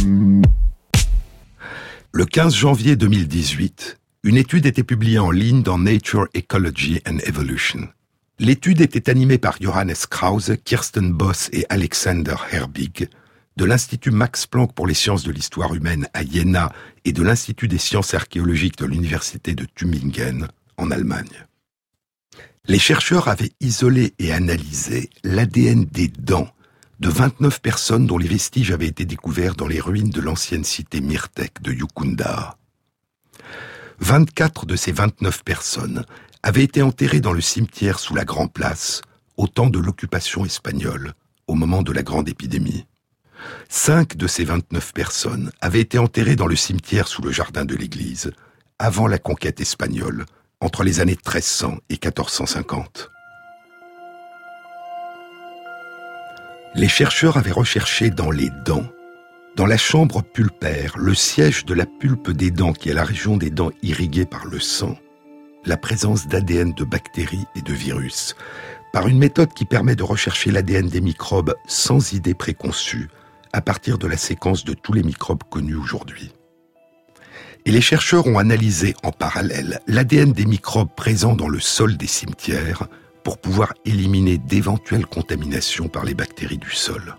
Le 2.13 2.25
15 2.25 2.55
janvier 2.55 2.97
2018, 2.97 3.99
une 4.23 4.37
étude 4.37 4.67
était 4.67 4.83
publiée 4.83 5.19
en 5.19 5.31
ligne 5.31 5.63
dans 5.63 5.79
Nature 5.79 6.27
Ecology 6.37 7.01
and 7.09 7.19
Evolution. 7.27 7.89
L'étude 8.39 8.81
était 8.81 9.11
animée 9.11 9.39
par 9.39 9.57
Johannes 9.61 9.95
Krause, 10.11 10.57
Kirsten 10.65 11.13
Boss 11.13 11.49
et 11.53 11.65
Alexander 11.69 12.37
Herbig, 12.53 13.09
de 13.57 13.65
l'Institut 13.65 14.11
Max 14.11 14.47
Planck 14.47 14.75
pour 14.75 14.87
les 14.87 14.95
sciences 14.95 15.25
de 15.25 15.33
l'histoire 15.33 15.75
humaine 15.75 16.07
à 16.15 16.25
Jena 16.25 16.71
et 17.05 17.13
de 17.13 17.23
l'Institut 17.23 17.69
des 17.69 17.79
sciences 17.79 18.15
archéologiques 18.15 18.79
de 18.79 18.87
l'Université 18.87 19.55
de 19.55 19.67
Tübingen 19.75 20.49
en 20.77 20.91
Allemagne. 20.91 21.47
Les 22.71 22.79
chercheurs 22.79 23.27
avaient 23.27 23.51
isolé 23.59 24.15
et 24.21 24.33
analysé 24.33 25.11
l'ADN 25.25 25.87
des 25.87 26.07
dents 26.07 26.49
de 27.01 27.09
29 27.09 27.61
personnes 27.61 28.07
dont 28.07 28.17
les 28.17 28.29
vestiges 28.29 28.71
avaient 28.71 28.87
été 28.87 29.05
découverts 29.05 29.57
dans 29.57 29.67
les 29.67 29.81
ruines 29.81 30.11
de 30.11 30.21
l'ancienne 30.21 30.63
cité 30.63 31.01
Myrtek 31.01 31.63
de 31.63 31.73
Yukunda. 31.73 32.57
24 33.99 34.67
de 34.67 34.77
ces 34.77 34.93
29 34.93 35.43
personnes 35.43 36.05
avaient 36.45 36.63
été 36.63 36.81
enterrées 36.81 37.19
dans 37.19 37.33
le 37.33 37.41
cimetière 37.41 37.99
sous 37.99 38.15
la 38.15 38.25
Grand 38.25 38.47
Place 38.47 39.03
au 39.37 39.49
temps 39.49 39.69
de 39.69 39.81
l'occupation 39.81 40.45
espagnole, 40.45 41.15
au 41.49 41.55
moment 41.55 41.83
de 41.83 41.91
la 41.91 42.05
grande 42.05 42.29
épidémie. 42.29 42.87
Cinq 43.69 44.17
de 44.17 44.29
ces 44.29 44.45
29 44.45 44.93
personnes 44.93 45.51
avaient 45.61 45.81
été 45.81 45.99
enterrées 45.99 46.37
dans 46.37 46.47
le 46.47 46.55
cimetière 46.55 47.09
sous 47.09 47.23
le 47.23 47.33
jardin 47.33 47.65
de 47.65 47.75
l'église, 47.75 48.31
avant 48.79 49.09
la 49.09 49.19
conquête 49.19 49.61
espagnole, 49.61 50.25
entre 50.61 50.85
les 50.85 51.01
années 51.01 51.17
1300 51.17 51.79
et 51.89 51.95
1450. 51.95 53.11
Les 56.75 56.89
chercheurs 56.89 57.37
avaient 57.37 57.51
recherché 57.51 58.11
dans 58.11 58.31
les 58.31 58.51
dents, 58.65 58.87
dans 59.57 59.67
la 59.67 59.77
chambre 59.77 60.23
pulpaire, 60.23 60.97
le 60.97 61.15
siège 61.15 61.65
de 61.65 61.75
la 61.75 61.87
pulpe 61.87 62.31
des 62.31 62.51
dents 62.51 62.73
qui 62.73 62.89
est 62.89 62.95
la 62.95 63.05
région 63.05 63.37
des 63.37 63.51
dents 63.51 63.73
irriguées 63.83 64.27
par 64.27 64.47
le 64.47 64.61
sang, 64.61 64.97
la 65.65 65.77
présence 65.77 66.29
d'ADN 66.29 66.73
de 66.73 66.85
bactéries 66.85 67.47
et 67.57 67.63
de 67.63 67.73
virus, 67.73 68.37
par 68.93 69.09
une 69.09 69.19
méthode 69.19 69.53
qui 69.53 69.65
permet 69.65 69.97
de 69.97 70.03
rechercher 70.03 70.51
l'ADN 70.51 70.89
des 70.89 71.01
microbes 71.01 71.55
sans 71.67 72.13
idée 72.13 72.35
préconçue, 72.35 73.09
à 73.53 73.61
partir 73.61 73.99
de 73.99 74.07
la 74.07 74.17
séquence 74.17 74.65
de 74.65 74.75
tous 74.75 74.93
les 74.93 75.03
microbes 75.03 75.43
connus 75.51 75.77
aujourd'hui. 75.77 76.33
Et 77.67 77.71
les 77.71 77.81
chercheurs 77.81 78.27
ont 78.27 78.39
analysé 78.39 78.95
en 79.03 79.13
parallèle 79.13 79.81
l'ADN 79.87 80.33
des 80.33 80.47
microbes 80.47 80.95
présents 80.97 81.37
dans 81.37 81.49
le 81.49 81.61
sol 81.61 81.97
des 81.97 82.07
cimetières 82.07 82.89
pour 83.23 83.39
pouvoir 83.39 83.75
éliminer 83.85 84.39
d'éventuelles 84.39 85.07
contaminations 85.07 85.89
par 85.89 86.05
les 86.05 86.15
bactéries 86.15 86.59
du 86.59 86.71
sol. 86.71 87.17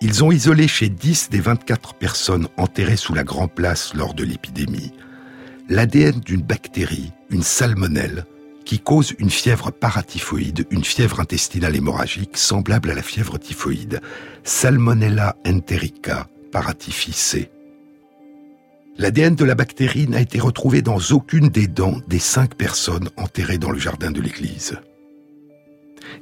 Ils 0.00 0.24
ont 0.24 0.32
isolé 0.32 0.68
chez 0.68 0.88
10 0.88 1.30
des 1.30 1.40
24 1.40 1.94
personnes 1.94 2.48
enterrées 2.56 2.96
sous 2.96 3.14
la 3.14 3.24
Grand 3.24 3.48
Place 3.48 3.94
lors 3.94 4.14
de 4.14 4.24
l'épidémie 4.24 4.92
l'ADN 5.68 6.20
d'une 6.20 6.42
bactérie, 6.42 7.12
une 7.30 7.42
salmonelle, 7.42 8.26
qui 8.64 8.78
cause 8.78 9.14
une 9.18 9.30
fièvre 9.30 9.70
paratyphoïde, 9.70 10.66
une 10.70 10.84
fièvre 10.84 11.20
intestinale 11.20 11.76
hémorragique 11.76 12.36
semblable 12.36 12.90
à 12.90 12.94
la 12.94 13.02
fièvre 13.02 13.38
typhoïde, 13.38 14.00
Salmonella 14.44 15.36
enterica 15.46 16.28
paratyphi 16.52 17.12
L'ADN 18.98 19.34
de 19.34 19.44
la 19.44 19.54
bactérie 19.54 20.06
n'a 20.06 20.20
été 20.20 20.38
retrouvé 20.38 20.82
dans 20.82 20.98
aucune 21.10 21.48
des 21.48 21.66
dents 21.66 21.98
des 22.08 22.18
cinq 22.18 22.54
personnes 22.54 23.08
enterrées 23.16 23.58
dans 23.58 23.70
le 23.70 23.78
jardin 23.78 24.10
de 24.10 24.20
l'église. 24.20 24.78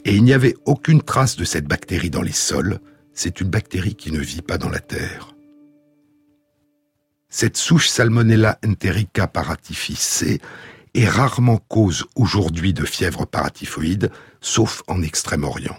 Et 0.04 0.14
il 0.14 0.22
n'y 0.22 0.32
avait 0.32 0.54
aucune 0.66 1.02
trace 1.02 1.36
de 1.36 1.44
cette 1.44 1.66
bactérie 1.66 2.10
dans 2.10 2.22
les 2.22 2.32
sols, 2.32 2.78
c'est 3.12 3.40
une 3.40 3.50
bactérie 3.50 3.96
qui 3.96 4.12
ne 4.12 4.20
vit 4.20 4.42
pas 4.42 4.56
dans 4.56 4.68
la 4.68 4.78
terre. 4.78 5.34
Cette 7.28 7.56
souche 7.56 7.88
Salmonella 7.88 8.58
enterica 8.64 9.26
paratyphi 9.26 10.38
est 10.94 11.08
rarement 11.08 11.58
cause 11.58 12.06
aujourd'hui 12.14 12.72
de 12.72 12.84
fièvre 12.84 13.26
paratyphoïde, 13.26 14.10
sauf 14.40 14.82
en 14.86 15.02
Extrême-Orient. 15.02 15.76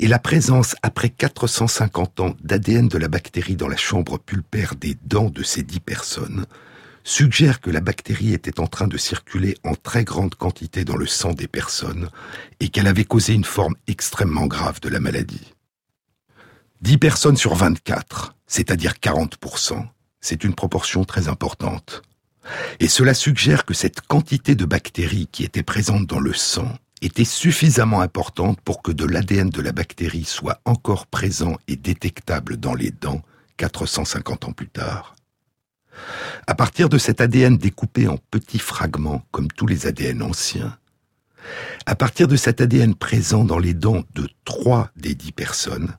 Et 0.00 0.06
la 0.06 0.20
présence, 0.20 0.76
après 0.82 1.08
450 1.08 2.20
ans, 2.20 2.36
d'ADN 2.40 2.86
de 2.86 2.98
la 2.98 3.08
bactérie 3.08 3.56
dans 3.56 3.66
la 3.66 3.76
chambre 3.76 4.16
pulpaire 4.18 4.76
des 4.76 4.96
dents 5.04 5.28
de 5.28 5.42
ces 5.42 5.64
dix 5.64 5.80
personnes 5.80 6.46
suggère 7.02 7.60
que 7.60 7.70
la 7.70 7.80
bactérie 7.80 8.34
était 8.34 8.60
en 8.60 8.66
train 8.66 8.86
de 8.86 8.98
circuler 8.98 9.56
en 9.64 9.74
très 9.74 10.04
grande 10.04 10.34
quantité 10.34 10.84
dans 10.84 10.96
le 10.96 11.06
sang 11.06 11.32
des 11.32 11.48
personnes 11.48 12.10
et 12.60 12.68
qu'elle 12.68 12.86
avait 12.86 13.04
causé 13.04 13.32
une 13.32 13.44
forme 13.44 13.74
extrêmement 13.86 14.46
grave 14.46 14.80
de 14.80 14.88
la 14.88 15.00
maladie. 15.00 15.54
10 16.82 16.98
personnes 16.98 17.36
sur 17.36 17.54
24, 17.54 18.36
c'est-à-dire 18.46 18.92
40%, 19.02 19.84
c'est 20.20 20.44
une 20.44 20.54
proportion 20.54 21.04
très 21.04 21.28
importante. 21.28 22.02
Et 22.78 22.88
cela 22.88 23.14
suggère 23.14 23.64
que 23.64 23.74
cette 23.74 24.02
quantité 24.02 24.54
de 24.54 24.64
bactéries 24.64 25.28
qui 25.32 25.44
était 25.44 25.64
présente 25.64 26.06
dans 26.06 26.20
le 26.20 26.34
sang 26.34 26.72
était 27.02 27.24
suffisamment 27.24 28.00
importante 28.00 28.60
pour 28.60 28.82
que 28.82 28.92
de 28.92 29.04
l'ADN 29.04 29.50
de 29.50 29.60
la 29.60 29.72
bactérie 29.72 30.24
soit 30.24 30.60
encore 30.64 31.06
présent 31.06 31.56
et 31.68 31.76
détectable 31.76 32.56
dans 32.56 32.74
les 32.74 32.90
dents 32.90 33.22
450 33.56 34.44
ans 34.44 34.52
plus 34.52 34.68
tard. 34.68 35.14
À 36.46 36.54
partir 36.54 36.88
de 36.88 36.98
cet 36.98 37.20
ADN 37.20 37.56
découpé 37.56 38.08
en 38.08 38.18
petits 38.30 38.58
fragments 38.58 39.24
comme 39.30 39.48
tous 39.48 39.66
les 39.66 39.86
ADN 39.86 40.22
anciens, 40.22 40.76
à 41.86 41.94
partir 41.94 42.28
de 42.28 42.36
cet 42.36 42.60
ADN 42.60 42.94
présent 42.94 43.44
dans 43.44 43.58
les 43.58 43.74
dents 43.74 44.04
de 44.14 44.28
trois 44.44 44.90
des 44.96 45.14
dix 45.14 45.32
personnes, 45.32 45.96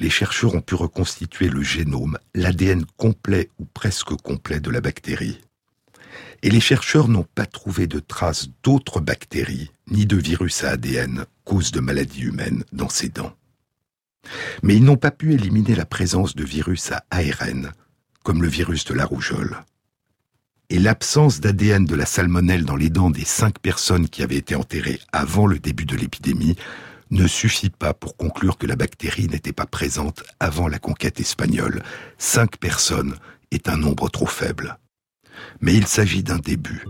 les 0.00 0.10
chercheurs 0.10 0.54
ont 0.54 0.60
pu 0.60 0.74
reconstituer 0.74 1.48
le 1.48 1.62
génome, 1.62 2.18
l'ADN 2.34 2.84
complet 2.96 3.50
ou 3.58 3.64
presque 3.64 4.14
complet 4.22 4.60
de 4.60 4.70
la 4.70 4.80
bactérie. 4.80 5.40
Et 6.42 6.50
les 6.50 6.60
chercheurs 6.60 7.08
n'ont 7.08 7.26
pas 7.34 7.46
trouvé 7.46 7.86
de 7.86 7.98
traces 7.98 8.48
d'autres 8.62 9.00
bactéries, 9.00 9.70
ni 9.90 10.06
de 10.06 10.16
virus 10.16 10.64
à 10.64 10.70
ADN, 10.70 11.24
cause 11.44 11.72
de 11.72 11.80
maladies 11.80 12.22
humaines, 12.22 12.64
dans 12.72 12.88
ces 12.88 13.08
dents. 13.08 13.34
Mais 14.62 14.76
ils 14.76 14.84
n'ont 14.84 14.96
pas 14.96 15.10
pu 15.10 15.34
éliminer 15.34 15.74
la 15.74 15.86
présence 15.86 16.36
de 16.36 16.44
virus 16.44 16.92
à 16.92 17.04
ARN, 17.10 17.72
comme 18.22 18.42
le 18.42 18.48
virus 18.48 18.84
de 18.84 18.94
la 18.94 19.04
rougeole. 19.04 19.64
Et 20.70 20.78
l'absence 20.78 21.40
d'ADN 21.40 21.86
de 21.86 21.94
la 21.94 22.04
salmonelle 22.04 22.64
dans 22.64 22.76
les 22.76 22.90
dents 22.90 23.10
des 23.10 23.24
cinq 23.24 23.58
personnes 23.58 24.08
qui 24.08 24.22
avaient 24.22 24.36
été 24.36 24.54
enterrées 24.54 25.00
avant 25.12 25.46
le 25.46 25.58
début 25.58 25.86
de 25.86 25.96
l'épidémie 25.96 26.56
ne 27.10 27.26
suffit 27.26 27.70
pas 27.70 27.94
pour 27.94 28.16
conclure 28.16 28.58
que 28.58 28.66
la 28.66 28.76
bactérie 28.76 29.28
n'était 29.28 29.54
pas 29.54 29.64
présente 29.64 30.24
avant 30.40 30.68
la 30.68 30.78
conquête 30.78 31.20
espagnole. 31.20 31.82
Cinq 32.18 32.58
personnes 32.58 33.16
est 33.50 33.68
un 33.68 33.78
nombre 33.78 34.10
trop 34.10 34.26
faible. 34.26 34.78
Mais 35.60 35.74
il 35.74 35.86
s'agit 35.86 36.22
d'un 36.22 36.38
début. 36.38 36.84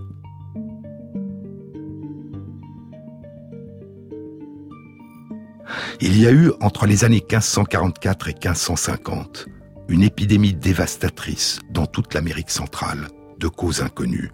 Il 6.00 6.18
y 6.18 6.26
a 6.26 6.32
eu, 6.32 6.52
entre 6.60 6.86
les 6.86 7.04
années 7.04 7.24
1544 7.28 8.28
et 8.28 8.32
1550, 8.32 9.46
une 9.88 10.02
épidémie 10.02 10.54
dévastatrice 10.54 11.60
dans 11.70 11.86
toute 11.86 12.14
l'Amérique 12.14 12.50
centrale, 12.50 13.08
de 13.38 13.48
causes 13.48 13.82
inconnues. 13.82 14.30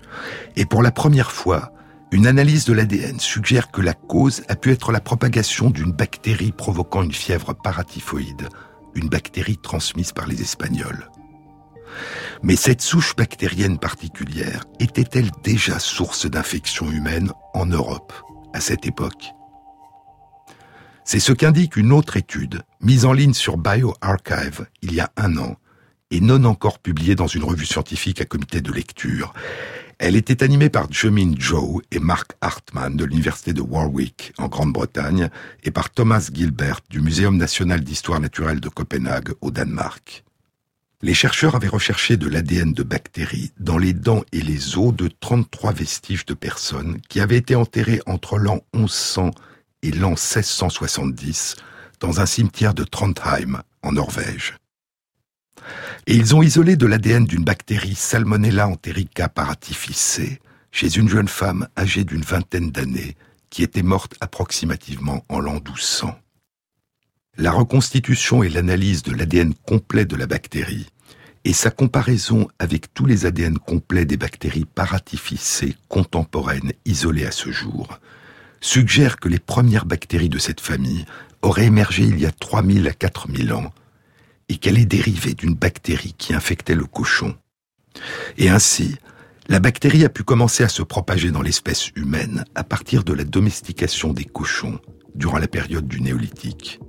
Et 0.57 0.67
pour 0.67 0.83
la 0.83 0.91
première 0.91 1.33
fois, 1.33 1.73
une 2.13 2.27
analyse 2.27 2.65
de 2.65 2.73
l'ADN 2.73 3.19
suggère 3.19 3.71
que 3.71 3.81
la 3.81 3.95
cause 3.95 4.43
a 4.49 4.57
pu 4.57 4.71
être 4.71 4.93
la 4.93 5.01
propagation 5.01 5.71
d'une 5.71 5.93
bactérie 5.93 6.53
provoquant 6.53 7.03
une 7.03 7.13
fièvre 7.13 7.55
paratyphoïde, 7.55 8.49
une 8.95 9.09
bactérie 9.09 9.57
transmise 9.57 10.13
par 10.13 10.27
les 10.27 10.41
Espagnols. 10.41 11.11
Mais 12.43 12.57
cette 12.57 12.83
souche 12.83 13.17
bactérienne 13.17 13.79
particulière 13.79 14.65
était-elle 14.81 15.31
déjà 15.43 15.79
source 15.79 16.27
d'infection 16.27 16.91
humaine 16.91 17.33
en 17.55 17.67
Europe 17.67 18.13
à 18.53 18.61
cette 18.61 18.87
époque? 18.87 19.33
C'est 21.05 21.21
ce 21.21 21.33
qu'indique 21.33 21.77
une 21.77 21.93
autre 21.93 22.17
étude 22.17 22.63
mise 22.81 23.05
en 23.05 23.13
ligne 23.13 23.35
sur 23.35 23.59
BioArchive 23.59 24.67
il 24.83 24.95
y 24.95 25.01
a 25.01 25.11
un 25.17 25.37
an 25.37 25.57
et 26.11 26.21
non 26.21 26.45
encore 26.45 26.79
publiée 26.79 27.15
dans 27.15 27.27
une 27.27 27.45
revue 27.45 27.67
scientifique 27.67 28.21
à 28.21 28.25
comité 28.25 28.61
de 28.61 28.73
lecture. 28.73 29.35
Elle 29.99 30.17
était 30.17 30.43
animée 30.43 30.71
par 30.71 30.91
Jomin 30.91 31.35
Joe 31.37 31.83
et 31.91 31.99
Mark 31.99 32.33
Hartman 32.41 32.97
de 32.97 33.05
l'Université 33.05 33.53
de 33.53 33.61
Warwick 33.61 34.33
en 34.39 34.49
Grande-Bretagne 34.49 35.29
et 35.63 35.71
par 35.71 35.91
Thomas 35.91 36.29
Gilbert 36.33 36.81
du 36.91 37.01
Muséum 37.01 37.37
national 37.37 37.81
d'histoire 37.81 38.21
naturelle 38.21 38.61
de 38.61 38.69
Copenhague 38.69 39.33
au 39.41 39.51
Danemark. 39.51 40.25
Les 41.05 41.13
chercheurs 41.13 41.55
avaient 41.55 41.69
recherché 41.69 42.17
de 42.17 42.27
l'ADN 42.27 42.73
de 42.73 42.83
bactéries 42.83 43.53
dans 43.61 43.77
les 43.77 43.93
dents 43.93 44.25
et 44.33 44.41
les 44.41 44.79
os 44.79 44.97
de 44.97 45.11
33 45.21 45.75
vestiges 45.75 46.25
de 46.25 46.33
personnes 46.33 46.99
qui 47.11 47.21
avaient 47.21 47.37
été 47.37 47.55
enterrées 47.55 48.01
entre 48.07 48.39
l'an 48.39 48.63
1100 48.73 49.33
et 49.83 49.91
l'an 49.91 50.13
1670 50.13 51.57
dans 52.01 52.23
un 52.23 52.25
cimetière 52.25 52.73
de 52.73 52.85
Trondheim, 52.85 53.63
en 53.83 53.93
Norvège. 53.93 54.55
Et 56.07 56.15
ils 56.15 56.35
ont 56.35 56.43
isolé 56.43 56.77
de 56.77 56.87
l'ADN 56.87 57.27
d'une 57.27 57.45
bactérie 57.45 57.97
Salmonella 57.97 58.67
enterica 58.67 59.29
paratyphi 59.29 60.39
chez 60.73 60.97
une 60.97 61.11
jeune 61.11 61.29
femme 61.29 61.69
âgée 61.77 62.05
d'une 62.05 62.23
vingtaine 62.23 62.71
d'années 62.71 63.15
qui 63.51 63.63
était 63.63 63.83
morte 63.83 64.15
approximativement 64.23 65.23
en 65.29 65.41
l'an 65.41 65.61
1200. 65.61 66.19
La 67.37 67.51
reconstitution 67.53 68.43
et 68.43 68.49
l'analyse 68.49 69.03
de 69.03 69.13
l'ADN 69.13 69.53
complet 69.67 70.07
de 70.07 70.17
la 70.17 70.27
bactérie 70.27 70.87
et 71.45 71.53
sa 71.53 71.71
comparaison 71.71 72.49
avec 72.59 72.93
tous 72.95 73.07
les 73.07 73.27
ADN 73.27 73.59
complets 73.59 74.07
des 74.07 74.17
bactéries 74.17 74.65
paratyphicées 74.65 75.77
contemporaines 75.89 76.73
isolées 76.85 77.27
à 77.27 77.31
ce 77.31 77.51
jour 77.51 77.99
suggèrent 78.61 79.19
que 79.19 79.29
les 79.29 79.39
premières 79.39 79.85
bactéries 79.85 80.31
de 80.31 80.39
cette 80.39 80.61
famille 80.61 81.05
auraient 81.43 81.67
émergé 81.67 82.05
il 82.05 82.19
y 82.19 82.27
a 82.27 82.31
3000 82.31 82.89
à 82.89 82.93
4000 82.93 83.53
ans 83.53 83.73
et 84.49 84.57
qu'elle 84.57 84.79
est 84.79 84.87
dérivée 84.87 85.35
d'une 85.35 85.55
bactérie 85.55 86.15
qui 86.17 86.35
infectait 86.35 86.75
le 86.75 86.87
cochon. 86.87 87.37
Et 88.39 88.49
ainsi, 88.49 88.97
la 89.49 89.61
bactérie 89.61 90.05
a 90.05 90.09
pu 90.09 90.23
commencer 90.23 90.65
à 90.65 90.69
se 90.69 90.83
propager 90.83 91.31
dans 91.31 91.43
l'espèce 91.43 91.91
humaine 91.97 92.45
à 92.55 92.65
partir 92.65 93.05
de 93.05 93.13
la 93.13 93.25
domestication 93.25 94.15
des 94.15 94.25
cochons 94.25 94.79
durant 95.15 95.39
la 95.39 95.49
période 95.49 95.87
du 95.87 96.01
néolithique. 96.01 96.81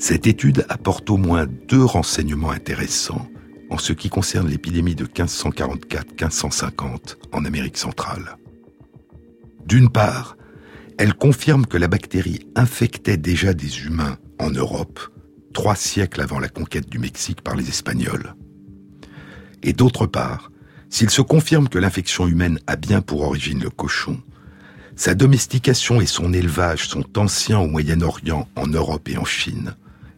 Cette 0.00 0.26
étude 0.26 0.66
apporte 0.70 1.10
au 1.10 1.18
moins 1.18 1.46
deux 1.68 1.84
renseignements 1.84 2.50
intéressants 2.50 3.28
en 3.68 3.76
ce 3.76 3.92
qui 3.92 4.08
concerne 4.08 4.48
l'épidémie 4.48 4.94
de 4.94 5.04
1544-1550 5.04 7.16
en 7.32 7.44
Amérique 7.44 7.76
centrale. 7.76 8.38
D'une 9.66 9.90
part, 9.90 10.38
elle 10.98 11.12
confirme 11.12 11.66
que 11.66 11.76
la 11.76 11.86
bactérie 11.86 12.46
infectait 12.56 13.18
déjà 13.18 13.52
des 13.52 13.84
humains 13.84 14.16
en 14.38 14.48
Europe 14.48 15.00
trois 15.52 15.76
siècles 15.76 16.22
avant 16.22 16.38
la 16.38 16.48
conquête 16.48 16.88
du 16.88 16.98
Mexique 16.98 17.42
par 17.42 17.54
les 17.54 17.68
Espagnols. 17.68 18.34
Et 19.62 19.74
d'autre 19.74 20.06
part, 20.06 20.50
s'il 20.88 21.10
se 21.10 21.20
confirme 21.20 21.68
que 21.68 21.78
l'infection 21.78 22.26
humaine 22.26 22.58
a 22.66 22.76
bien 22.76 23.02
pour 23.02 23.20
origine 23.20 23.62
le 23.62 23.68
cochon, 23.68 24.18
sa 24.96 25.14
domestication 25.14 26.00
et 26.00 26.06
son 26.06 26.32
élevage 26.32 26.88
sont 26.88 27.18
anciens 27.18 27.58
au 27.58 27.66
Moyen-Orient, 27.66 28.48
en 28.56 28.66
Europe 28.66 29.06
et 29.10 29.18
en 29.18 29.26
Chine, 29.26 29.74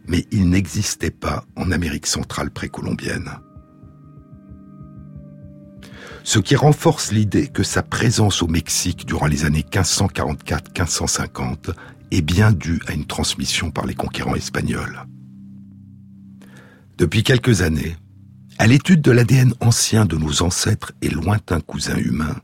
mais 0.07 0.25
il 0.31 0.49
n'existait 0.49 1.11
pas 1.11 1.45
en 1.55 1.71
Amérique 1.71 2.07
centrale 2.07 2.51
précolombienne. 2.51 3.29
Ce 6.23 6.39
qui 6.39 6.55
renforce 6.55 7.11
l'idée 7.11 7.47
que 7.47 7.63
sa 7.63 7.83
présence 7.83 8.41
au 8.41 8.47
Mexique 8.47 9.05
durant 9.05 9.27
les 9.27 9.43
années 9.43 9.65
1544-1550 9.69 11.73
est 12.11 12.21
bien 12.21 12.53
due 12.53 12.79
à 12.87 12.93
une 12.93 13.05
transmission 13.05 13.71
par 13.71 13.85
les 13.85 13.95
conquérants 13.95 14.35
espagnols. 14.35 15.03
Depuis 16.97 17.23
quelques 17.23 17.61
années, 17.61 17.97
à 18.57 18.67
l'étude 18.67 19.01
de 19.01 19.11
l'ADN 19.11 19.53
ancien 19.59 20.05
de 20.05 20.15
nos 20.15 20.43
ancêtres 20.43 20.93
et 21.01 21.09
lointains 21.09 21.59
cousins 21.59 21.97
humains, 21.97 22.37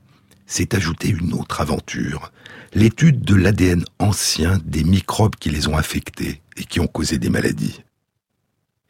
s'est 0.46 0.76
ajoutée 0.76 1.10
une 1.10 1.34
autre 1.34 1.62
aventure, 1.62 2.34
l'étude 2.74 3.22
de 3.22 3.36
l'ADN 3.36 3.86
ancien 4.00 4.58
des 4.66 4.84
microbes 4.84 5.36
qui 5.36 5.52
les 5.52 5.68
ont 5.68 5.78
affectés 5.78 6.42
et 6.60 6.66
qui 6.66 6.80
ont 6.80 6.88
causé 6.88 7.18
des 7.18 7.30
maladies. 7.30 7.82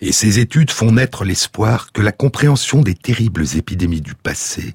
Et 0.02 0.12
ces 0.12 0.40
études 0.40 0.72
font 0.72 0.94
naître 0.94 1.24
l'espoir 1.24 1.92
que 1.92 2.02
la 2.02 2.12
compréhension 2.12 2.82
des 2.82 2.96
terribles 2.96 3.46
épidémies 3.56 4.02
du 4.02 4.16
passé 4.16 4.74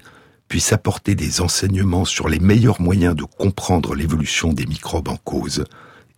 puisse 0.49 0.73
apporter 0.73 1.15
des 1.15 1.41
enseignements 1.41 2.05
sur 2.05 2.29
les 2.29 2.39
meilleurs 2.39 2.81
moyens 2.81 3.17
de 3.17 3.25
comprendre 3.25 3.95
l'évolution 3.95 4.53
des 4.53 4.67
microbes 4.67 5.09
en 5.09 5.17
cause 5.17 5.65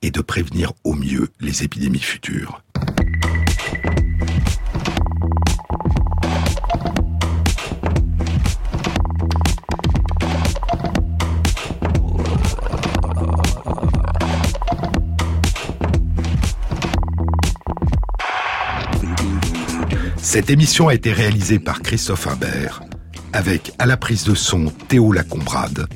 et 0.03 0.11
de 0.11 0.21
prévenir 0.21 0.73
au 0.85 0.95
mieux 0.95 1.29
les 1.41 1.63
épidémies 1.63 2.01
futures. 2.01 2.63
Cette 20.37 20.51
émission 20.51 20.89
a 20.89 20.95
été 20.95 21.15
réalisée 21.15 21.59
par 21.59 21.81
Christophe 21.81 22.27
Imbert, 22.27 22.83
avec 23.33 23.73
à 23.79 23.87
la 23.87 23.97
prise 23.97 24.25
de 24.25 24.35
son 24.35 24.67
Théo 24.67 25.11
Lacombrade, 25.11 25.87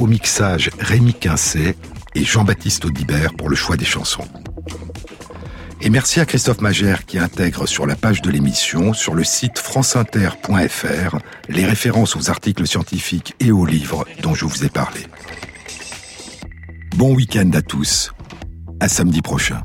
au 0.00 0.06
mixage 0.06 0.70
Rémi 0.78 1.12
Quincet 1.12 1.76
et 2.14 2.24
Jean-Baptiste 2.24 2.86
Audibert 2.86 3.34
pour 3.34 3.50
le 3.50 3.54
choix 3.54 3.76
des 3.76 3.84
chansons. 3.84 4.24
Et 5.82 5.90
merci 5.90 6.20
à 6.20 6.24
Christophe 6.24 6.62
Magère 6.62 7.04
qui 7.04 7.18
intègre 7.18 7.66
sur 7.66 7.86
la 7.86 7.94
page 7.94 8.22
de 8.22 8.30
l'émission, 8.30 8.94
sur 8.94 9.12
le 9.12 9.24
site 9.24 9.58
franceinter.fr, 9.58 11.18
les 11.50 11.66
références 11.66 12.16
aux 12.16 12.30
articles 12.30 12.66
scientifiques 12.66 13.34
et 13.40 13.52
aux 13.52 13.66
livres 13.66 14.06
dont 14.22 14.34
je 14.34 14.46
vous 14.46 14.64
ai 14.64 14.70
parlé. 14.70 15.00
Bon 16.96 17.14
week-end 17.14 17.50
à 17.52 17.60
tous. 17.60 18.10
À 18.80 18.88
samedi 18.88 19.20
prochain. 19.20 19.60